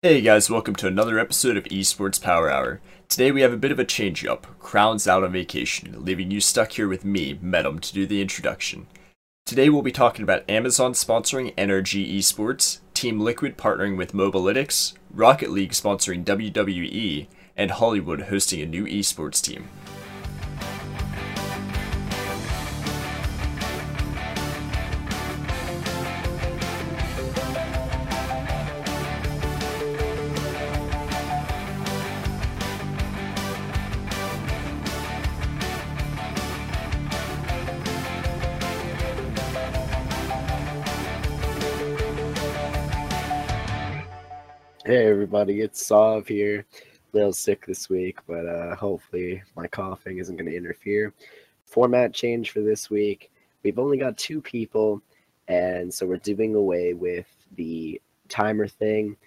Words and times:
Hey 0.00 0.20
guys, 0.20 0.48
welcome 0.48 0.76
to 0.76 0.86
another 0.86 1.18
episode 1.18 1.56
of 1.56 1.64
Esports 1.64 2.22
Power 2.22 2.48
Hour. 2.48 2.80
Today 3.08 3.32
we 3.32 3.40
have 3.40 3.52
a 3.52 3.56
bit 3.56 3.72
of 3.72 3.80
a 3.80 3.84
change 3.84 4.24
up. 4.24 4.46
Crown's 4.60 5.08
out 5.08 5.24
on 5.24 5.32
vacation, 5.32 6.04
leaving 6.04 6.30
you 6.30 6.40
stuck 6.40 6.70
here 6.70 6.86
with 6.86 7.04
me, 7.04 7.34
Metum, 7.34 7.80
to 7.80 7.92
do 7.92 8.06
the 8.06 8.22
introduction. 8.22 8.86
Today 9.44 9.68
we'll 9.68 9.82
be 9.82 9.90
talking 9.90 10.22
about 10.22 10.48
Amazon 10.48 10.92
sponsoring 10.92 11.52
NRG 11.56 12.16
Esports, 12.16 12.78
Team 12.94 13.18
Liquid 13.18 13.58
partnering 13.58 13.96
with 13.96 14.12
Mobalytics, 14.12 14.94
Rocket 15.10 15.50
League 15.50 15.72
sponsoring 15.72 16.24
WWE, 16.24 17.26
and 17.56 17.72
Hollywood 17.72 18.20
hosting 18.20 18.62
a 18.62 18.66
new 18.66 18.84
esports 18.84 19.42
team. 19.42 19.68
Everybody, 45.28 45.60
it's 45.60 45.84
Sov 45.84 46.26
here. 46.26 46.64
A 46.72 47.16
little 47.16 47.34
sick 47.34 47.66
this 47.66 47.90
week, 47.90 48.18
but 48.26 48.46
uh, 48.46 48.74
hopefully 48.74 49.42
my 49.56 49.66
coughing 49.66 50.16
isn't 50.16 50.36
going 50.36 50.50
to 50.50 50.56
interfere. 50.56 51.12
Format 51.66 52.14
change 52.14 52.50
for 52.50 52.62
this 52.62 52.88
week. 52.88 53.30
We've 53.62 53.78
only 53.78 53.98
got 53.98 54.16
two 54.16 54.40
people, 54.40 55.02
and 55.46 55.92
so 55.92 56.06
we're 56.06 56.16
doing 56.16 56.54
away 56.54 56.94
with 56.94 57.26
the 57.56 58.00
timer 58.30 58.66
thing 58.66 59.18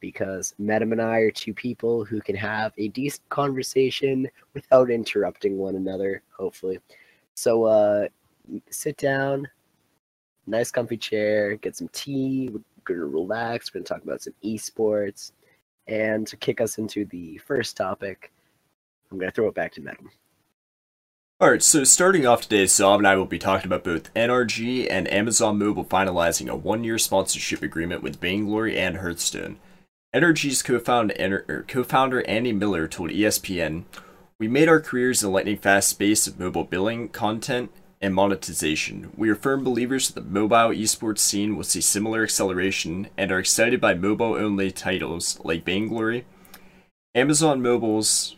because 0.00 0.52
Metum 0.60 0.90
and 0.90 1.00
I 1.00 1.18
are 1.18 1.30
two 1.30 1.54
people 1.54 2.04
who 2.04 2.20
can 2.20 2.34
have 2.34 2.72
a 2.76 2.88
decent 2.88 3.28
conversation 3.28 4.26
without 4.52 4.90
interrupting 4.90 5.58
one 5.58 5.76
another, 5.76 6.22
hopefully. 6.36 6.80
So 7.36 7.66
uh, 7.66 8.08
sit 8.70 8.96
down, 8.96 9.46
nice 10.48 10.72
comfy 10.72 10.96
chair, 10.96 11.54
get 11.54 11.76
some 11.76 11.88
tea, 11.92 12.50
going 12.86 13.00
to 13.00 13.06
relax. 13.06 13.72
We're 13.72 13.80
going 13.80 13.84
to 13.84 13.94
talk 13.94 14.02
about 14.02 14.22
some 14.22 14.34
esports. 14.44 15.32
And 15.86 16.26
to 16.26 16.36
kick 16.36 16.60
us 16.60 16.78
into 16.78 17.04
the 17.04 17.38
first 17.38 17.76
topic, 17.76 18.32
I'm 19.10 19.18
going 19.18 19.30
to 19.30 19.34
throw 19.34 19.48
it 19.48 19.54
back 19.54 19.72
to 19.74 19.80
Metum. 19.80 20.08
Alright, 21.42 21.62
so 21.62 21.84
starting 21.84 22.26
off 22.26 22.42
today, 22.42 22.66
Sov 22.66 22.98
and 22.98 23.06
I 23.06 23.14
will 23.14 23.26
be 23.26 23.38
talking 23.38 23.66
about 23.66 23.84
both 23.84 24.12
NRG 24.14 24.86
and 24.90 25.06
Amazon 25.12 25.58
Mobile 25.58 25.84
finalizing 25.84 26.48
a 26.48 26.56
one 26.56 26.82
year 26.82 26.98
sponsorship 26.98 27.62
agreement 27.62 28.02
with 28.02 28.20
Vainglory 28.20 28.78
and 28.78 28.96
Hearthstone. 28.96 29.58
NRG's 30.14 30.62
co-founder, 30.62 31.44
er, 31.46 31.64
co-founder 31.68 32.26
Andy 32.26 32.54
Miller 32.54 32.88
told 32.88 33.10
ESPN, 33.10 33.84
We 34.38 34.48
made 34.48 34.66
our 34.66 34.80
careers 34.80 35.22
in 35.22 35.28
the 35.28 35.34
lightning 35.34 35.58
fast 35.58 35.90
space 35.90 36.26
of 36.26 36.40
mobile 36.40 36.64
billing, 36.64 37.10
content, 37.10 37.70
and 38.00 38.14
monetization. 38.14 39.10
We 39.16 39.28
are 39.30 39.34
firm 39.34 39.64
believers 39.64 40.10
that 40.10 40.20
the 40.20 40.30
mobile 40.30 40.74
esports 40.74 41.18
scene 41.18 41.56
will 41.56 41.64
see 41.64 41.80
similar 41.80 42.22
acceleration 42.22 43.08
and 43.16 43.32
are 43.32 43.38
excited 43.38 43.80
by 43.80 43.94
mobile 43.94 44.34
only 44.34 44.70
titles 44.70 45.38
like 45.44 45.64
Vainglory. 45.64 46.24
Amazon 47.14 47.62
Mobile's 47.62 48.36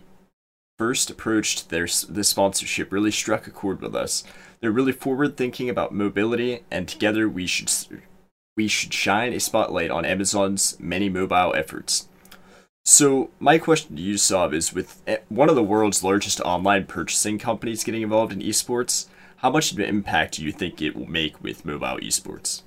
first 0.79 1.11
approach 1.11 1.57
to 1.57 1.69
their 1.69 1.89
the 2.09 2.23
sponsorship 2.23 2.93
really 2.93 3.11
struck 3.11 3.47
a 3.47 3.51
chord 3.51 3.81
with 3.81 3.97
us. 3.97 4.23
They're 4.61 4.71
really 4.71 4.93
forward 4.93 5.37
thinking 5.37 5.69
about 5.69 5.93
mobility 5.93 6.65
and 6.71 6.87
together 6.87 7.29
we 7.29 7.47
should 7.47 7.71
we 8.57 8.69
should 8.69 8.95
shine 8.95 9.33
a 9.33 9.41
spotlight 9.41 9.91
on 9.91 10.05
Amazon's 10.05 10.79
many 10.79 11.09
mobile 11.09 11.55
efforts. 11.55 12.09
So, 12.85 13.29
my 13.39 13.59
question 13.59 13.97
to 13.97 14.03
you, 14.03 14.17
Sov, 14.17 14.55
is 14.55 14.73
with 14.73 15.03
eh, 15.07 15.19
one 15.29 15.51
of 15.51 15.57
the 15.57 15.63
world's 15.63 16.03
largest 16.03 16.41
online 16.41 16.87
purchasing 16.87 17.39
companies 17.39 17.85
getting 17.85 18.01
involved 18.01 18.33
in 18.33 18.41
esports, 18.41 19.08
how 19.39 19.51
much 19.51 19.73
of 19.73 19.79
an 19.79 19.85
impact 19.85 20.35
do 20.35 20.45
you 20.45 20.53
think 20.53 20.83
it 20.83 20.97
will 20.97 21.07
make 21.07 21.43
with 21.43 21.65
mobile 21.65 21.99
esports? 21.99 22.63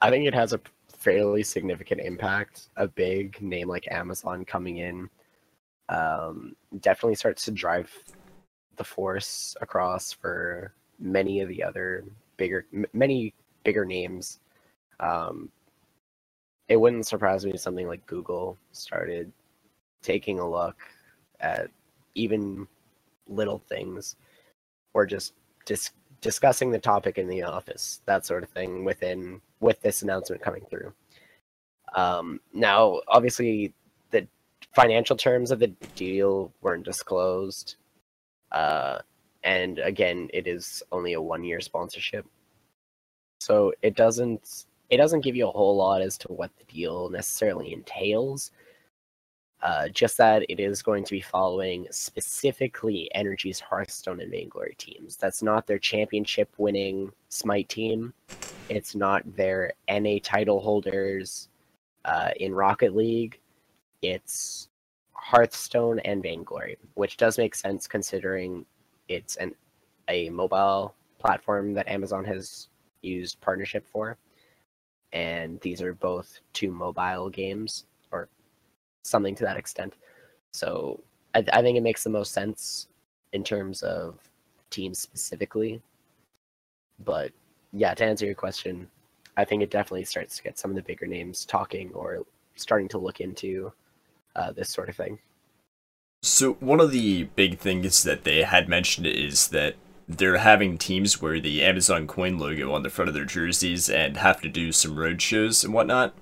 I 0.00 0.10
think 0.10 0.26
it 0.26 0.34
has 0.34 0.52
a 0.52 0.60
fairly 0.88 1.42
significant 1.42 2.00
impact. 2.00 2.68
A 2.76 2.88
big 2.88 3.40
name 3.42 3.68
like 3.68 3.86
Amazon 3.90 4.44
coming 4.44 4.78
in 4.78 5.10
um, 5.88 6.56
definitely 6.80 7.14
starts 7.14 7.44
to 7.44 7.50
drive 7.50 7.92
the 8.76 8.84
force 8.84 9.54
across 9.60 10.12
for 10.12 10.72
many 10.98 11.40
of 11.40 11.48
the 11.48 11.62
other 11.62 12.04
bigger, 12.38 12.66
m- 12.72 12.86
many 12.94 13.34
bigger 13.64 13.84
names. 13.84 14.40
Um, 14.98 15.50
it 16.68 16.76
wouldn't 16.76 17.06
surprise 17.06 17.44
me 17.44 17.52
if 17.52 17.60
something 17.60 17.86
like 17.86 18.06
Google 18.06 18.56
started 18.72 19.30
taking 20.02 20.38
a 20.38 20.48
look 20.48 20.76
at 21.38 21.68
even 22.14 22.66
little 23.28 23.58
things 23.68 24.16
or 24.94 25.06
just 25.06 25.34
dis- 25.64 25.90
discussing 26.20 26.70
the 26.70 26.78
topic 26.78 27.18
in 27.18 27.28
the 27.28 27.42
office, 27.42 28.00
that 28.06 28.24
sort 28.24 28.42
of 28.42 28.48
thing 28.50 28.84
within 28.84 29.40
with 29.60 29.80
this 29.82 30.02
announcement 30.02 30.42
coming 30.42 30.64
through. 30.70 30.92
Um, 31.94 32.40
now, 32.52 33.00
obviously, 33.08 33.74
the 34.10 34.26
financial 34.74 35.16
terms 35.16 35.50
of 35.50 35.58
the 35.58 35.68
deal 35.94 36.52
weren't 36.62 36.84
disclosed, 36.84 37.76
uh, 38.50 38.98
and 39.44 39.78
again, 39.78 40.30
it 40.32 40.46
is 40.46 40.82
only 40.92 41.14
a 41.14 41.20
one-year 41.20 41.60
sponsorship, 41.60 42.26
so 43.40 43.72
it 43.82 43.96
doesn't 43.96 44.66
it 44.88 44.98
doesn't 44.98 45.24
give 45.24 45.34
you 45.34 45.48
a 45.48 45.52
whole 45.52 45.76
lot 45.76 46.02
as 46.02 46.18
to 46.18 46.28
what 46.28 46.50
the 46.58 46.64
deal 46.72 47.08
necessarily 47.08 47.72
entails. 47.72 48.50
Uh, 49.62 49.86
just 49.88 50.16
that 50.16 50.44
it 50.48 50.58
is 50.58 50.82
going 50.82 51.04
to 51.04 51.12
be 51.12 51.20
following 51.20 51.86
specifically 51.92 53.08
NRG's 53.14 53.60
Hearthstone 53.60 54.20
and 54.20 54.30
Vainglory 54.30 54.74
teams. 54.76 55.14
That's 55.14 55.40
not 55.40 55.68
their 55.68 55.78
championship 55.78 56.52
winning 56.58 57.12
Smite 57.28 57.68
team. 57.68 58.12
It's 58.68 58.96
not 58.96 59.22
their 59.36 59.72
NA 59.88 60.16
title 60.20 60.60
holders 60.60 61.48
uh, 62.04 62.30
in 62.40 62.52
Rocket 62.52 62.96
League. 62.96 63.38
It's 64.02 64.68
Hearthstone 65.12 66.00
and 66.00 66.24
Vainglory, 66.24 66.76
which 66.94 67.16
does 67.16 67.38
make 67.38 67.54
sense 67.54 67.86
considering 67.86 68.66
it's 69.06 69.36
an 69.36 69.54
a 70.08 70.28
mobile 70.30 70.96
platform 71.20 71.72
that 71.74 71.86
Amazon 71.86 72.24
has 72.24 72.66
used 73.02 73.40
partnership 73.40 73.86
for. 73.86 74.18
And 75.12 75.60
these 75.60 75.80
are 75.80 75.94
both 75.94 76.40
two 76.52 76.72
mobile 76.72 77.30
games 77.30 77.84
something 79.02 79.34
to 79.36 79.44
that 79.44 79.56
extent. 79.56 79.94
So 80.52 81.00
I, 81.34 81.44
I 81.52 81.62
think 81.62 81.76
it 81.76 81.82
makes 81.82 82.04
the 82.04 82.10
most 82.10 82.32
sense 82.32 82.88
in 83.32 83.44
terms 83.44 83.82
of 83.82 84.18
teams 84.70 84.98
specifically. 84.98 85.82
But 87.04 87.32
yeah, 87.72 87.94
to 87.94 88.04
answer 88.04 88.26
your 88.26 88.34
question, 88.34 88.88
I 89.36 89.44
think 89.44 89.62
it 89.62 89.70
definitely 89.70 90.04
starts 90.04 90.36
to 90.36 90.42
get 90.42 90.58
some 90.58 90.70
of 90.70 90.76
the 90.76 90.82
bigger 90.82 91.06
names 91.06 91.44
talking 91.44 91.90
or 91.94 92.24
starting 92.56 92.88
to 92.88 92.98
look 92.98 93.20
into 93.20 93.72
uh, 94.36 94.52
this 94.52 94.68
sort 94.68 94.88
of 94.88 94.96
thing. 94.96 95.18
So 96.22 96.52
one 96.54 96.80
of 96.80 96.92
the 96.92 97.24
big 97.24 97.58
things 97.58 98.04
that 98.04 98.24
they 98.24 98.42
had 98.42 98.68
mentioned 98.68 99.06
is 99.06 99.48
that 99.48 99.74
they're 100.06 100.38
having 100.38 100.78
teams 100.78 101.20
wear 101.20 101.40
the 101.40 101.64
Amazon 101.64 102.06
coin 102.06 102.38
logo 102.38 102.72
on 102.72 102.82
the 102.82 102.90
front 102.90 103.08
of 103.08 103.14
their 103.14 103.24
jerseys 103.24 103.88
and 103.88 104.16
have 104.18 104.40
to 104.42 104.48
do 104.48 104.70
some 104.70 104.96
road 104.98 105.20
shows 105.22 105.64
and 105.64 105.72
whatnot. 105.72 106.14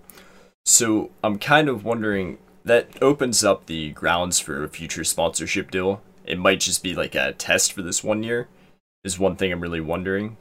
So 0.64 1.10
I'm 1.24 1.38
kind 1.38 1.68
of 1.68 1.84
wondering 1.84 2.38
that 2.64 3.02
opens 3.02 3.44
up 3.44 3.66
the 3.66 3.90
grounds 3.90 4.38
for 4.38 4.62
a 4.62 4.68
future 4.68 5.04
sponsorship 5.04 5.70
deal. 5.70 6.02
It 6.24 6.38
might 6.38 6.60
just 6.60 6.82
be 6.82 6.94
like 6.94 7.14
a 7.14 7.32
test 7.32 7.72
for 7.72 7.82
this 7.82 8.04
one 8.04 8.22
year, 8.22 8.48
is 9.04 9.18
one 9.18 9.36
thing 9.36 9.52
I'm 9.52 9.60
really 9.60 9.80
wondering. 9.80 10.36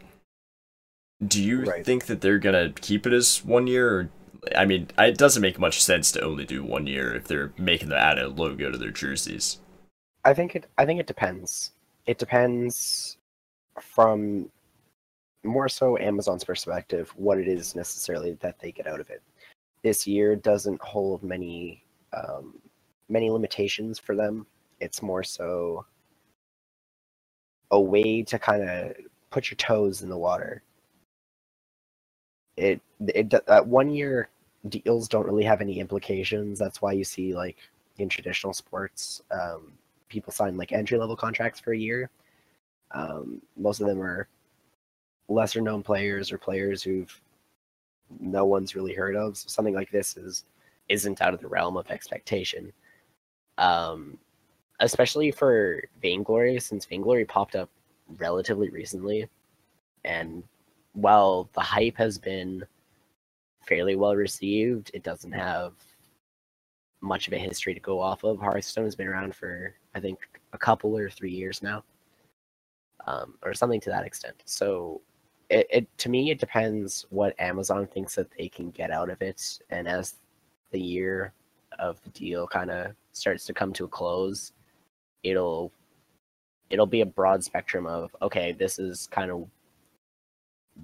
Do 1.25 1.41
you 1.41 1.63
right. 1.63 1.85
think 1.85 2.05
that 2.05 2.21
they're 2.21 2.39
gonna 2.39 2.73
keep 2.79 3.05
it 3.05 3.13
as 3.13 3.43
one 3.43 3.67
year? 3.67 3.89
Or, 3.89 4.09
I 4.55 4.65
mean, 4.65 4.87
it 4.97 5.17
doesn't 5.17 5.41
make 5.41 5.59
much 5.59 5.83
sense 5.83 6.11
to 6.13 6.21
only 6.21 6.45
do 6.45 6.63
one 6.63 6.87
year 6.87 7.13
if 7.13 7.27
they're 7.27 7.53
making 7.57 7.89
the 7.89 7.97
add 7.97 8.19
a 8.19 8.27
logo 8.27 8.71
to 8.71 8.77
their 8.77 8.91
jerseys. 8.91 9.59
I 10.23 10.33
think 10.33 10.55
it. 10.55 10.67
I 10.77 10.85
think 10.85 10.99
it 10.99 11.07
depends. 11.07 11.71
It 12.05 12.17
depends 12.17 13.17
from 13.81 14.49
more 15.43 15.69
so 15.69 15.97
Amazon's 15.97 16.43
perspective 16.43 17.13
what 17.15 17.37
it 17.37 17.47
is 17.47 17.75
necessarily 17.75 18.33
that 18.41 18.59
they 18.59 18.71
get 18.71 18.87
out 18.87 18.99
of 18.99 19.09
it. 19.09 19.21
This 19.83 20.05
year 20.05 20.35
doesn't 20.35 20.81
hold 20.81 21.23
many 21.23 21.83
um, 22.13 22.55
many 23.07 23.29
limitations 23.29 23.99
for 23.99 24.15
them. 24.15 24.45
It's 24.79 25.01
more 25.01 25.23
so 25.23 25.85
a 27.71 27.79
way 27.79 28.23
to 28.23 28.39
kind 28.39 28.67
of 28.67 28.93
put 29.29 29.49
your 29.51 29.57
toes 29.57 30.01
in 30.01 30.09
the 30.09 30.17
water. 30.17 30.63
It 32.57 32.81
it 33.07 33.29
that 33.29 33.67
one 33.67 33.89
year 33.89 34.29
deals 34.67 35.07
don't 35.07 35.25
really 35.25 35.43
have 35.43 35.61
any 35.61 35.79
implications. 35.79 36.59
That's 36.59 36.81
why 36.81 36.93
you 36.93 37.03
see 37.03 37.33
like 37.33 37.57
in 37.97 38.09
traditional 38.09 38.53
sports, 38.53 39.21
um, 39.31 39.73
people 40.09 40.33
sign 40.33 40.57
like 40.57 40.71
entry 40.71 40.97
level 40.97 41.15
contracts 41.15 41.59
for 41.59 41.73
a 41.73 41.77
year. 41.77 42.09
Um, 42.91 43.41
most 43.57 43.81
of 43.81 43.87
them 43.87 44.01
are 44.01 44.27
lesser 45.29 45.61
known 45.61 45.83
players 45.83 46.31
or 46.31 46.37
players 46.37 46.81
who've 46.81 47.21
no 48.19 48.45
one's 48.45 48.75
really 48.75 48.93
heard 48.93 49.15
of. 49.15 49.37
So 49.37 49.47
something 49.47 49.75
like 49.75 49.91
this 49.91 50.17
is 50.17 50.45
isn't 50.89 51.21
out 51.21 51.33
of 51.35 51.41
the 51.41 51.47
realm 51.47 51.77
of 51.77 51.89
expectation. 51.91 52.73
Um, 53.57 54.17
especially 54.81 55.31
for 55.31 55.83
Vainglory, 56.01 56.59
since 56.61 56.85
Vainglory 56.85 57.25
popped 57.25 57.55
up 57.55 57.69
relatively 58.19 58.69
recently, 58.69 59.29
and 60.05 60.43
while 60.93 61.49
the 61.53 61.61
hype 61.61 61.97
has 61.97 62.17
been 62.19 62.65
fairly 63.67 63.95
well 63.95 64.15
received, 64.15 64.91
it 64.93 65.03
doesn't 65.03 65.31
have 65.33 65.73
much 67.01 67.27
of 67.27 67.33
a 67.33 67.37
history 67.39 67.73
to 67.73 67.79
go 67.79 67.99
off 68.01 68.23
of. 68.23 68.39
Hearthstone 68.39 68.85
has 68.85 68.95
been 68.95 69.07
around 69.07 69.35
for 69.35 69.75
I 69.95 69.99
think 69.99 70.19
a 70.53 70.57
couple 70.57 70.97
or 70.97 71.09
three 71.09 71.31
years 71.31 71.61
now, 71.63 71.83
um, 73.07 73.35
or 73.43 73.53
something 73.53 73.81
to 73.81 73.89
that 73.91 74.05
extent. 74.05 74.43
So, 74.45 75.01
it, 75.49 75.67
it 75.71 75.97
to 75.99 76.09
me 76.09 76.31
it 76.31 76.39
depends 76.39 77.05
what 77.09 77.39
Amazon 77.39 77.87
thinks 77.87 78.15
that 78.15 78.31
they 78.37 78.49
can 78.49 78.71
get 78.71 78.91
out 78.91 79.09
of 79.09 79.21
it, 79.21 79.59
and 79.71 79.87
as 79.87 80.15
the 80.71 80.81
year 80.81 81.33
of 81.77 82.01
the 82.03 82.09
deal 82.09 82.47
kind 82.47 82.71
of 82.71 82.93
starts 83.13 83.45
to 83.45 83.53
come 83.53 83.73
to 83.73 83.85
a 83.85 83.87
close, 83.87 84.53
it'll 85.23 85.71
it'll 86.69 86.85
be 86.85 87.01
a 87.01 87.05
broad 87.05 87.43
spectrum 87.43 87.85
of 87.85 88.15
okay, 88.21 88.51
this 88.51 88.79
is 88.79 89.07
kind 89.07 89.31
of 89.31 89.47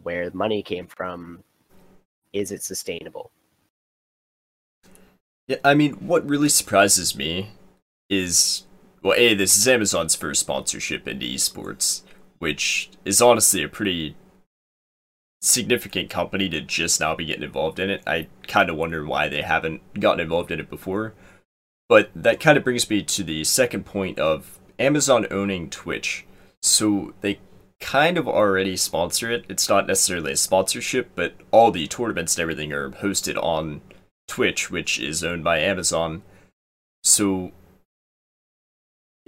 where 0.03 0.29
the 0.29 0.37
money 0.37 0.61
came 0.61 0.87
from. 0.87 1.43
Is 2.33 2.51
it 2.51 2.63
sustainable? 2.63 3.31
Yeah, 5.47 5.57
I 5.63 5.73
mean, 5.73 5.93
what 5.93 6.27
really 6.27 6.49
surprises 6.49 7.15
me 7.15 7.51
is 8.09 8.65
well, 9.01 9.13
a 9.17 9.35
this 9.35 9.55
is 9.55 9.67
Amazon's 9.67 10.15
first 10.15 10.39
sponsorship 10.39 11.07
into 11.07 11.25
esports, 11.25 12.01
which 12.39 12.89
is 13.05 13.21
honestly 13.21 13.61
a 13.63 13.69
pretty 13.69 14.15
significant 15.45 16.09
company 16.09 16.49
to 16.49 16.59
just 16.61 16.99
now 16.99 17.15
be 17.15 17.25
getting 17.25 17.43
involved 17.43 17.79
in 17.79 17.89
it. 17.89 18.01
I 18.07 18.27
kind 18.47 18.69
of 18.69 18.75
wonder 18.75 19.05
why 19.05 19.27
they 19.27 19.43
haven't 19.43 19.99
gotten 19.99 20.19
involved 20.19 20.51
in 20.51 20.59
it 20.59 20.69
before. 20.69 21.13
But 21.87 22.09
that 22.15 22.39
kind 22.39 22.57
of 22.57 22.63
brings 22.63 22.89
me 22.89 23.03
to 23.03 23.23
the 23.23 23.43
second 23.43 23.85
point 23.85 24.17
of 24.17 24.59
Amazon 24.79 25.27
owning 25.29 25.69
Twitch. 25.69 26.25
So 26.61 27.13
they 27.21 27.39
kind 27.79 28.17
of 28.17 28.27
already 28.27 28.75
sponsor 28.75 29.29
it. 29.29 29.45
It's 29.47 29.69
not 29.69 29.85
necessarily 29.85 30.31
a 30.31 30.37
sponsorship, 30.37 31.11
but 31.13 31.35
all 31.51 31.69
the 31.69 31.87
tournaments 31.87 32.35
and 32.35 32.41
everything 32.41 32.73
are 32.73 32.89
hosted 32.89 33.41
on 33.41 33.81
Twitch, 34.27 34.71
which 34.71 34.99
is 34.99 35.23
owned 35.23 35.43
by 35.43 35.59
Amazon. 35.59 36.23
So 37.03 37.51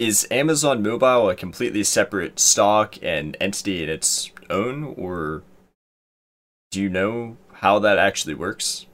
is 0.00 0.26
Amazon 0.30 0.82
Mobile 0.82 1.30
a 1.30 1.36
completely 1.36 1.84
separate 1.84 2.40
stock 2.40 2.96
and 3.02 3.36
entity 3.40 3.84
in 3.84 3.88
its 3.88 4.32
own, 4.50 4.94
or 4.96 5.44
do 6.70 6.82
you 6.82 6.88
know 6.88 7.36
how 7.52 7.78
that 7.78 7.98
actually 7.98 8.34
works? 8.34 8.86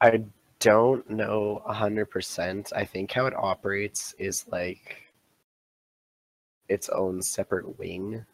I 0.00 0.24
don't 0.60 1.08
know 1.10 1.62
100%. 1.68 2.72
I 2.74 2.84
think 2.84 3.12
how 3.12 3.26
it 3.26 3.34
operates 3.36 4.14
is 4.18 4.46
like 4.48 5.02
its 6.68 6.88
own 6.88 7.22
separate 7.22 7.78
wing. 7.78 8.24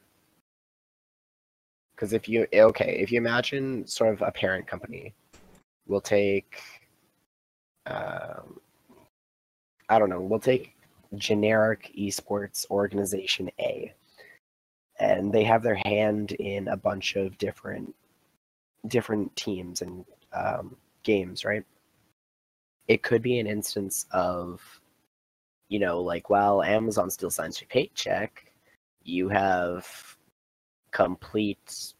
Because 1.94 2.12
if 2.12 2.29
you, 2.29 2.47
okay, 2.53 2.99
if 3.00 3.12
you 3.12 3.19
imagine 3.19 3.87
sort 3.87 4.12
of 4.12 4.23
a 4.23 4.33
parent 4.33 4.67
company, 4.67 5.15
we'll 5.87 6.00
take, 6.00 6.61
um, 7.87 8.59
I 9.89 9.99
don't 9.99 10.11
know, 10.11 10.21
we'll 10.21 10.41
take 10.41 10.75
generic 11.15 11.93
esports 11.99 12.69
organization 12.71 13.50
A. 13.59 13.93
And 14.99 15.33
they 15.33 15.44
have 15.44 15.62
their 15.62 15.81
hand 15.85 16.33
in 16.33 16.69
a 16.69 16.77
bunch 16.77 17.17
of 17.17 17.39
different 17.39 17.94
different 18.87 19.34
teams 19.37 19.82
and 19.82 20.05
um, 20.32 20.76
games, 21.02 21.44
right? 21.44 21.64
It 22.88 23.02
could 23.02 23.23
be 23.23 23.38
an 23.38 23.46
instance 23.46 24.06
of, 24.11 24.81
you 25.69 25.79
know, 25.79 26.00
like 26.00 26.31
while 26.31 26.62
Amazon 26.62 27.11
still 27.11 27.31
signs 27.31 27.61
your 27.61 27.69
paycheck, 27.69 28.52
you 29.05 29.29
have 29.29 30.17
complete 30.90 31.94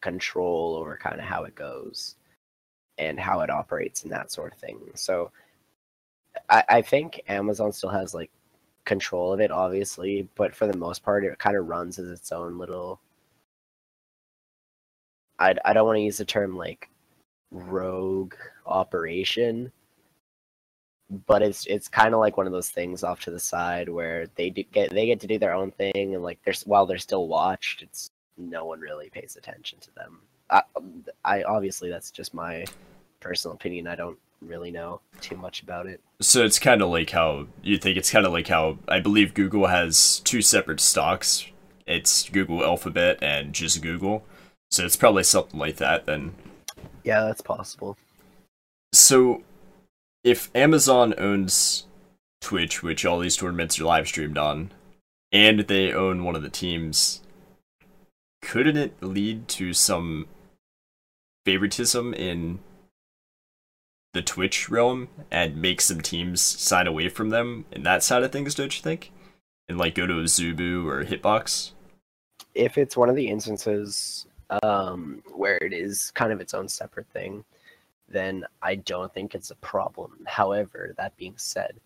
control 0.00 0.76
over 0.76 0.96
kind 0.96 1.18
of 1.18 1.24
how 1.26 1.44
it 1.44 1.54
goes 1.54 2.16
and 2.98 3.18
how 3.18 3.40
it 3.40 3.50
operates 3.50 4.02
and 4.02 4.12
that 4.12 4.30
sort 4.30 4.52
of 4.52 4.58
thing. 4.58 4.78
So 4.94 5.30
I, 6.48 6.64
I 6.68 6.82
think 6.82 7.22
Amazon 7.28 7.72
still 7.72 7.90
has 7.90 8.14
like 8.14 8.30
control 8.84 9.32
of 9.32 9.40
it, 9.40 9.50
obviously, 9.50 10.28
but 10.34 10.54
for 10.54 10.66
the 10.66 10.76
most 10.76 11.02
part, 11.02 11.24
it 11.24 11.38
kind 11.38 11.56
of 11.56 11.66
runs 11.66 11.98
as 11.98 12.08
its 12.08 12.32
own 12.32 12.58
little. 12.58 13.00
I 15.38 15.54
I 15.64 15.72
don't 15.72 15.86
want 15.86 15.96
to 15.96 16.02
use 16.02 16.18
the 16.18 16.24
term 16.24 16.56
like 16.56 16.88
rogue 17.50 18.34
operation, 18.66 19.72
but 21.26 21.42
it's 21.42 21.66
it's 21.66 21.88
kind 21.88 22.14
of 22.14 22.20
like 22.20 22.36
one 22.36 22.46
of 22.46 22.52
those 22.52 22.70
things 22.70 23.04
off 23.04 23.20
to 23.20 23.30
the 23.30 23.40
side 23.40 23.88
where 23.88 24.26
they 24.36 24.50
do 24.50 24.62
get 24.64 24.90
they 24.90 25.06
get 25.06 25.20
to 25.20 25.26
do 25.26 25.38
their 25.38 25.54
own 25.54 25.70
thing 25.70 26.14
and 26.14 26.22
like 26.22 26.38
there's 26.44 26.62
while 26.66 26.86
they're 26.86 26.98
still 26.98 27.28
watched, 27.28 27.82
it's 27.82 28.10
no 28.36 28.64
one 28.64 28.80
really 28.80 29.10
pays 29.10 29.36
attention 29.36 29.78
to 29.80 29.94
them. 29.94 30.20
I, 30.50 30.62
I 31.24 31.42
obviously 31.42 31.90
that's 31.90 32.10
just 32.10 32.34
my 32.34 32.64
personal 33.20 33.54
opinion. 33.54 33.86
I 33.86 33.96
don't 33.96 34.18
really 34.42 34.70
know 34.70 35.00
too 35.20 35.36
much 35.36 35.62
about 35.62 35.86
it. 35.86 36.00
So 36.20 36.44
it's 36.44 36.58
kind 36.58 36.82
of 36.82 36.90
like 36.90 37.10
how 37.10 37.46
you 37.62 37.78
think 37.78 37.96
it's 37.96 38.10
kind 38.10 38.26
of 38.26 38.32
like 38.32 38.48
how 38.48 38.78
I 38.88 39.00
believe 39.00 39.34
Google 39.34 39.66
has 39.66 40.20
two 40.20 40.42
separate 40.42 40.80
stocks. 40.80 41.46
It's 41.86 42.28
Google 42.28 42.64
Alphabet 42.64 43.18
and 43.22 43.52
just 43.52 43.80
Google. 43.82 44.24
So 44.70 44.84
it's 44.84 44.96
probably 44.96 45.22
something 45.22 45.58
like 45.58 45.76
that 45.76 46.06
then. 46.06 46.34
Yeah, 47.04 47.22
that's 47.24 47.40
possible. 47.40 47.96
So 48.92 49.42
if 50.24 50.50
Amazon 50.54 51.14
owns 51.18 51.86
Twitch, 52.40 52.82
which 52.82 53.04
all 53.04 53.20
these 53.20 53.36
tournaments 53.36 53.80
are 53.80 53.84
live 53.84 54.08
streamed 54.08 54.38
on, 54.38 54.72
and 55.32 55.60
they 55.60 55.92
own 55.92 56.24
one 56.24 56.36
of 56.36 56.42
the 56.42 56.48
teams, 56.48 57.22
couldn't 58.42 58.76
it 58.76 59.02
lead 59.02 59.48
to 59.48 59.72
some 59.72 60.26
favoritism 61.44 62.12
in 62.14 62.58
the 64.14 64.22
Twitch 64.22 64.68
realm 64.68 65.08
and 65.30 65.60
make 65.60 65.80
some 65.80 66.00
teams 66.00 66.40
sign 66.40 66.86
away 66.86 67.08
from 67.08 67.30
them 67.30 67.66
and 67.70 67.84
that 67.84 68.02
side 68.02 68.22
of 68.22 68.32
things, 68.32 68.54
don't 68.54 68.76
you 68.76 68.82
think? 68.82 69.12
And 69.68 69.78
like 69.78 69.94
go 69.94 70.06
to 70.06 70.14
Azubu 70.14 70.86
or 70.86 71.04
Hitbox? 71.04 71.72
If 72.54 72.78
it's 72.78 72.96
one 72.96 73.08
of 73.08 73.16
the 73.16 73.28
instances 73.28 74.26
um, 74.62 75.22
where 75.34 75.58
it 75.58 75.72
is 75.72 76.10
kind 76.12 76.32
of 76.32 76.40
its 76.40 76.54
own 76.54 76.68
separate 76.68 77.08
thing, 77.08 77.44
then 78.08 78.44
I 78.62 78.76
don't 78.76 79.12
think 79.12 79.34
it's 79.34 79.50
a 79.50 79.56
problem. 79.56 80.24
However, 80.26 80.94
that 80.96 81.16
being 81.16 81.34
said, 81.36 81.80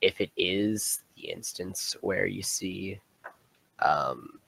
if 0.00 0.20
it 0.20 0.30
is 0.36 1.02
the 1.16 1.30
instance 1.30 1.96
where 2.00 2.26
you 2.26 2.42
see 2.42 3.00
um, 3.80 4.38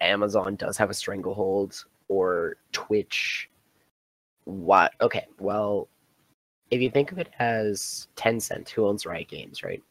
Amazon 0.00 0.56
does 0.56 0.76
have 0.76 0.90
a 0.90 0.94
stranglehold 0.94 1.84
or 2.08 2.56
Twitch, 2.72 3.50
what? 4.44 4.92
Okay, 5.00 5.26
well, 5.38 5.88
if 6.70 6.80
you 6.80 6.90
think 6.90 7.12
of 7.12 7.18
it 7.18 7.30
as 7.38 8.08
Tencent, 8.16 8.68
who 8.68 8.86
owns 8.86 9.06
Riot 9.06 9.28
Games, 9.28 9.62
right? 9.62 9.82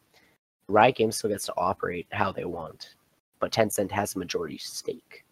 Riot 0.68 0.96
Games 0.96 1.16
still 1.16 1.30
gets 1.30 1.46
to 1.46 1.54
operate 1.56 2.06
how 2.10 2.32
they 2.32 2.44
want, 2.44 2.94
but 3.40 3.52
Tencent 3.52 3.90
has 3.90 4.14
a 4.14 4.18
majority 4.18 4.58
stake. 4.58 5.24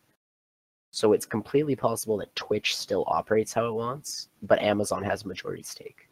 So 0.97 1.13
it's 1.13 1.27
completely 1.27 1.77
possible 1.77 2.17
that 2.17 2.35
Twitch 2.35 2.75
still 2.75 3.05
operates 3.07 3.53
how 3.53 3.67
it 3.67 3.75
wants, 3.75 4.31
but 4.41 4.63
Amazon 4.63 5.03
has 5.03 5.25
a 5.25 5.29
majority 5.29 5.63
stake. 5.63 6.09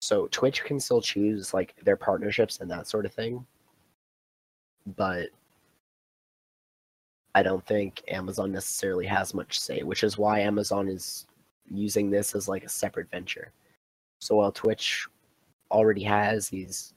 So 0.00 0.26
Twitch 0.32 0.64
can 0.64 0.80
still 0.80 1.00
choose 1.00 1.54
like 1.54 1.72
their 1.84 1.96
partnerships 1.96 2.58
and 2.58 2.68
that 2.68 2.88
sort 2.88 3.06
of 3.06 3.14
thing. 3.14 3.46
But 4.96 5.28
I 7.36 7.44
don't 7.44 7.64
think 7.64 8.02
Amazon 8.08 8.50
necessarily 8.50 9.06
has 9.06 9.34
much 9.34 9.60
say, 9.60 9.84
which 9.84 10.02
is 10.02 10.18
why 10.18 10.40
Amazon 10.40 10.88
is 10.88 11.28
using 11.72 12.10
this 12.10 12.34
as 12.34 12.48
like 12.48 12.64
a 12.64 12.68
separate 12.68 13.08
venture. 13.08 13.52
So 14.20 14.34
while 14.34 14.50
Twitch 14.50 15.06
already 15.70 16.02
has 16.02 16.48
these 16.48 16.92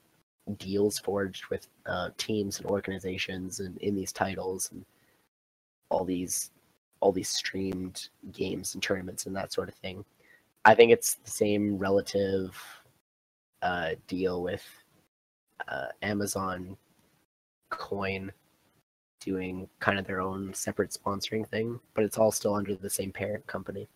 deals 0.57 0.97
forged 0.97 1.51
with 1.51 1.67
uh, 1.85 2.09
teams 2.17 2.57
and 2.57 2.65
organizations 2.65 3.59
and 3.59 3.77
in 3.77 3.93
these 3.93 4.11
titles 4.11 4.71
and 4.71 4.83
all 5.91 6.03
these 6.03 6.49
all 7.01 7.11
these 7.11 7.29
streamed 7.29 8.09
games 8.31 8.73
and 8.73 8.83
tournaments 8.83 9.25
and 9.25 9.35
that 9.35 9.53
sort 9.53 9.69
of 9.69 9.75
thing. 9.75 10.03
I 10.65 10.75
think 10.75 10.91
it's 10.91 11.15
the 11.15 11.31
same 11.31 11.77
relative 11.77 12.61
uh, 13.61 13.91
deal 14.07 14.43
with 14.43 14.65
uh, 15.67 15.87
Amazon 16.01 16.77
Coin 17.69 18.31
doing 19.19 19.67
kind 19.79 19.99
of 19.99 20.07
their 20.07 20.21
own 20.21 20.53
separate 20.53 20.91
sponsoring 20.91 21.47
thing, 21.47 21.79
but 21.93 22.03
it's 22.03 22.17
all 22.17 22.31
still 22.31 22.55
under 22.55 22.75
the 22.75 22.89
same 22.89 23.11
parent 23.11 23.45
company. 23.47 23.87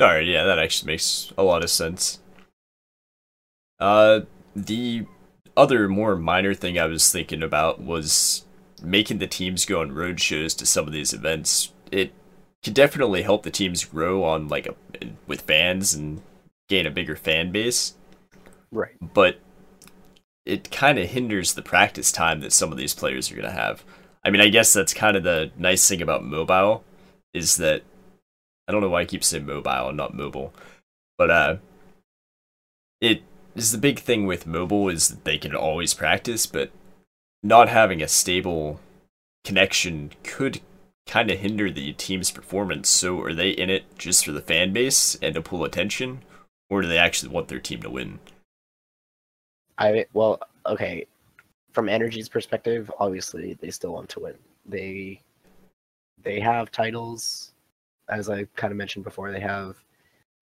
Alright, 0.00 0.26
yeah, 0.26 0.44
that 0.44 0.58
actually 0.58 0.92
makes 0.92 1.32
a 1.36 1.42
lot 1.42 1.62
of 1.62 1.70
sense. 1.70 2.20
Uh, 3.78 4.20
the 4.54 5.06
other 5.56 5.88
more 5.88 6.16
minor 6.16 6.54
thing 6.54 6.78
I 6.78 6.86
was 6.86 7.10
thinking 7.10 7.42
about 7.42 7.80
was 7.80 8.44
making 8.82 9.18
the 9.18 9.26
teams 9.26 9.66
go 9.66 9.80
on 9.80 9.92
road 9.92 10.20
shows 10.20 10.54
to 10.54 10.66
some 10.66 10.86
of 10.86 10.92
these 10.92 11.12
events. 11.12 11.72
It 11.90 12.12
can 12.62 12.72
definitely 12.72 13.22
help 13.22 13.42
the 13.42 13.50
teams 13.50 13.84
grow 13.84 14.24
on 14.24 14.48
like 14.48 14.66
a, 14.66 14.74
with 15.26 15.42
fans 15.42 15.94
and 15.94 16.22
gain 16.68 16.86
a 16.86 16.90
bigger 16.90 17.16
fan 17.16 17.50
base. 17.50 17.94
Right. 18.70 18.94
But 19.00 19.40
it 20.46 20.70
kind 20.70 20.98
of 20.98 21.10
hinders 21.10 21.54
the 21.54 21.62
practice 21.62 22.12
time 22.12 22.40
that 22.40 22.52
some 22.52 22.72
of 22.72 22.78
these 22.78 22.94
players 22.94 23.30
are 23.30 23.34
going 23.34 23.46
to 23.46 23.52
have. 23.52 23.84
I 24.24 24.30
mean, 24.30 24.40
I 24.40 24.48
guess 24.48 24.72
that's 24.72 24.94
kind 24.94 25.16
of 25.16 25.22
the 25.22 25.50
nice 25.56 25.86
thing 25.88 26.02
about 26.02 26.24
mobile 26.24 26.84
is 27.32 27.56
that 27.56 27.82
I 28.68 28.72
don't 28.72 28.80
know 28.80 28.88
why 28.88 29.02
I 29.02 29.04
keep 29.06 29.24
saying 29.24 29.46
mobile 29.46 29.88
and 29.88 29.96
not 29.96 30.14
mobile, 30.14 30.52
but 31.18 31.30
uh, 31.30 31.56
it 33.00 33.22
is 33.54 33.72
the 33.72 33.78
big 33.78 33.98
thing 33.98 34.26
with 34.26 34.46
mobile 34.46 34.88
is 34.88 35.08
that 35.08 35.24
they 35.24 35.38
can 35.38 35.54
always 35.54 35.94
practice, 35.94 36.46
but 36.46 36.70
not 37.42 37.68
having 37.68 38.02
a 38.02 38.08
stable 38.08 38.80
connection 39.44 40.12
could 40.22 40.60
kind 41.06 41.30
of 41.30 41.38
hinder 41.38 41.70
the 41.70 41.92
team's 41.94 42.30
performance. 42.30 42.88
So, 42.88 43.20
are 43.20 43.34
they 43.34 43.50
in 43.50 43.70
it 43.70 43.84
just 43.98 44.24
for 44.24 44.32
the 44.32 44.40
fan 44.40 44.72
base 44.72 45.16
and 45.16 45.34
to 45.34 45.42
pull 45.42 45.64
attention, 45.64 46.22
or 46.68 46.82
do 46.82 46.88
they 46.88 46.98
actually 46.98 47.32
want 47.32 47.48
their 47.48 47.60
team 47.60 47.82
to 47.82 47.90
win? 47.90 48.18
I 49.78 50.06
well, 50.12 50.40
okay. 50.66 51.06
From 51.72 51.86
NRG's 51.86 52.28
perspective, 52.28 52.90
obviously 52.98 53.54
they 53.54 53.70
still 53.70 53.92
want 53.92 54.08
to 54.10 54.20
win. 54.20 54.34
They 54.66 55.20
they 56.22 56.40
have 56.40 56.70
titles, 56.70 57.52
as 58.08 58.28
I 58.28 58.44
kind 58.56 58.70
of 58.72 58.76
mentioned 58.76 59.04
before. 59.04 59.32
They 59.32 59.40
have 59.40 59.76